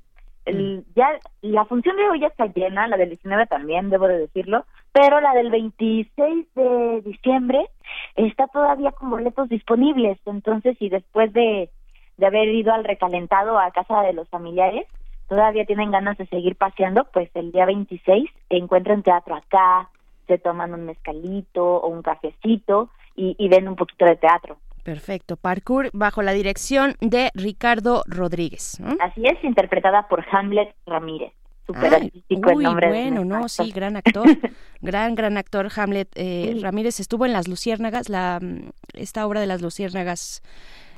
[0.46, 1.08] El- ya
[1.42, 5.20] la función de hoy ya está llena, la del 19 también, debo de decirlo, pero
[5.20, 7.68] la del 26 de diciembre
[8.14, 10.18] está todavía con boletos disponibles.
[10.24, 11.68] Entonces, si después de,
[12.16, 14.86] de haber ido al recalentado a casa de los familiares,
[15.28, 19.90] todavía tienen ganas de seguir paseando, pues el día 26 encuentran teatro acá,
[20.28, 24.56] se toman un mezcalito o un cafecito y, y ven un poquito de teatro.
[24.86, 25.36] Perfecto.
[25.36, 28.78] Parkour bajo la dirección de Ricardo Rodríguez.
[28.78, 28.96] ¿no?
[29.00, 31.32] Así es, interpretada por Hamlet Ramírez.
[31.66, 32.86] Súper Ay, artístico el uy, nombre.
[32.86, 33.50] de bueno, no, actor.
[33.50, 34.26] sí, gran actor,
[34.80, 36.60] gran, gran actor, Hamlet eh, Sí.
[36.60, 40.42] Ramírez estuvo en Las Luciérnagas, la, mm, esta obra de Las Luciérnagas.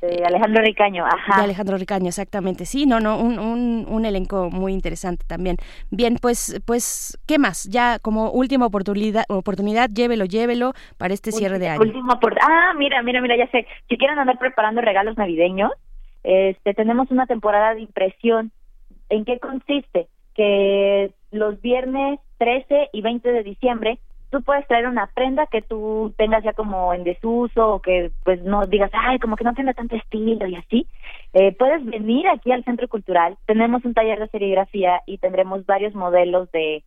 [0.01, 1.37] De Alejandro Ricaño, ajá.
[1.37, 5.57] De Alejandro Ricaño, exactamente, sí, no, no, un, un, un elenco muy interesante también.
[5.91, 7.65] Bien, pues, pues, ¿qué más?
[7.65, 11.81] Ya como última oportunidad, oportunidad, llévelo, llévelo para este cierre de año.
[11.81, 12.37] Última por...
[12.41, 13.67] Ah, mira, mira, mira, ya sé.
[13.89, 15.71] Si quieren andar preparando regalos navideños,
[16.23, 18.51] este, tenemos una temporada de impresión.
[19.09, 20.07] ¿En qué consiste?
[20.33, 26.13] Que los viernes 13 y 20 de diciembre tú puedes traer una prenda que tú
[26.17, 29.73] tengas ya como en desuso o que pues no digas, ay, como que no tiene
[29.73, 30.87] tanto estilo y así.
[31.33, 33.37] Eh, puedes venir aquí al Centro Cultural.
[33.45, 36.83] Tenemos un taller de serigrafía y tendremos varios modelos de,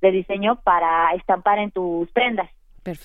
[0.00, 2.50] de diseño para estampar en tus prendas.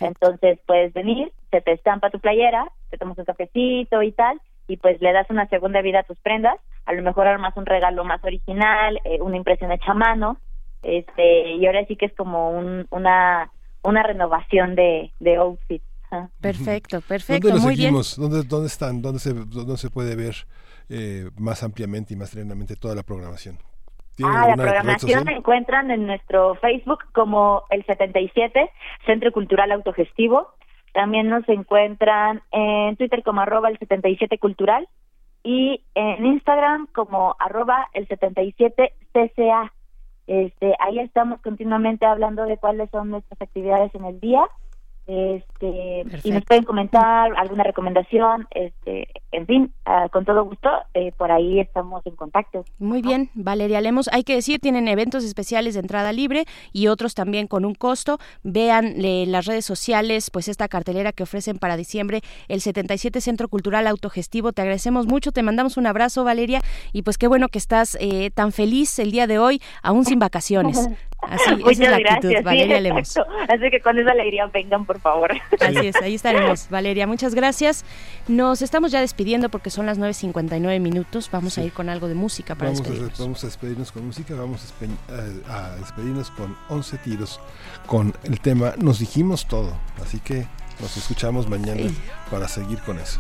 [0.01, 4.75] Entonces puedes venir, se te estampa tu playera, te tomas un cafecito y tal, y
[4.77, 6.57] pues le das una segunda vida a tus prendas.
[6.85, 10.37] A lo mejor armas un regalo más original, eh, una impresión hecha a mano,
[10.83, 13.49] este, y ahora sí que es como un, una
[13.83, 15.85] una renovación de, de outfits.
[16.11, 16.29] Ajá.
[16.41, 17.87] Perfecto, perfecto, ¿Dónde los muy bien.
[17.87, 18.17] seguimos?
[18.17, 19.01] ¿Dónde, ¿Dónde están?
[19.01, 20.35] ¿Dónde se, dónde se puede ver
[20.89, 23.57] eh, más ampliamente y más trenamente toda la programación?
[24.15, 28.69] ¿Tienen Ah, la programación la encuentran en nuestro Facebook como el 77,
[29.05, 30.49] Centro Cultural Autogestivo.
[30.93, 34.89] También nos encuentran en Twitter como arroba el 77 Cultural
[35.43, 39.71] y en Instagram como arroba el 77 CCA.
[40.29, 44.43] Este, ahí estamos continuamente hablando de cuáles son nuestras actividades en el día.
[45.09, 51.11] Este y nos pueden comentar alguna recomendación este en fin ah, con todo gusto eh,
[51.17, 54.09] por ahí estamos en contacto Muy bien, Valeria Lemos.
[54.11, 58.19] Hay que decir, tienen eventos especiales de entrada libre y otros también con un costo.
[58.43, 63.87] Vean las redes sociales, pues esta cartelera que ofrecen para diciembre el 77 Centro Cultural
[63.87, 64.51] Autogestivo.
[64.51, 66.61] Te agradecemos mucho, te mandamos un abrazo, Valeria,
[66.93, 70.19] y pues qué bueno que estás eh, tan feliz el día de hoy, aún sin
[70.19, 70.89] vacaciones.
[71.21, 73.17] Así, esa Muchas es la gracias actitud, sí, Valeria Lemos.
[73.49, 76.67] así que con esa alegría vengan por favor Así es, ahí estaremos.
[76.71, 77.83] Valeria, muchas gracias.
[78.27, 81.29] Nos estamos ya despidiendo porque son las 9.59 minutos.
[81.31, 83.19] Vamos a ir con algo de música para Vamos a, despedirnos.
[83.19, 84.73] vamos a despedirnos con música, vamos
[85.49, 87.39] a, a despedirnos con 11 tiros,
[87.85, 90.47] con el tema Nos dijimos todo, así que
[90.79, 91.97] nos escuchamos mañana Sí.
[92.31, 93.19] para seguir con eso.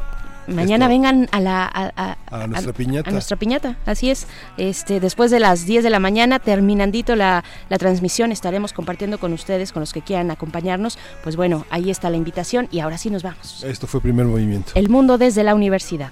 [0.55, 3.09] Mañana Esto- vengan a la a, a- A nuestra piñata.
[3.09, 4.27] A nuestra piñata, así es.
[4.57, 9.33] Este, después de las 10 de la mañana, terminandito la, la transmisión, estaremos compartiendo con
[9.33, 10.97] ustedes, con los que quieran acompañarnos.
[11.23, 13.63] Pues bueno, ahí está la invitación y ahora sí nos vamos.
[13.63, 14.71] Esto fue primer movimiento.
[14.75, 16.11] El mundo desde la universidad.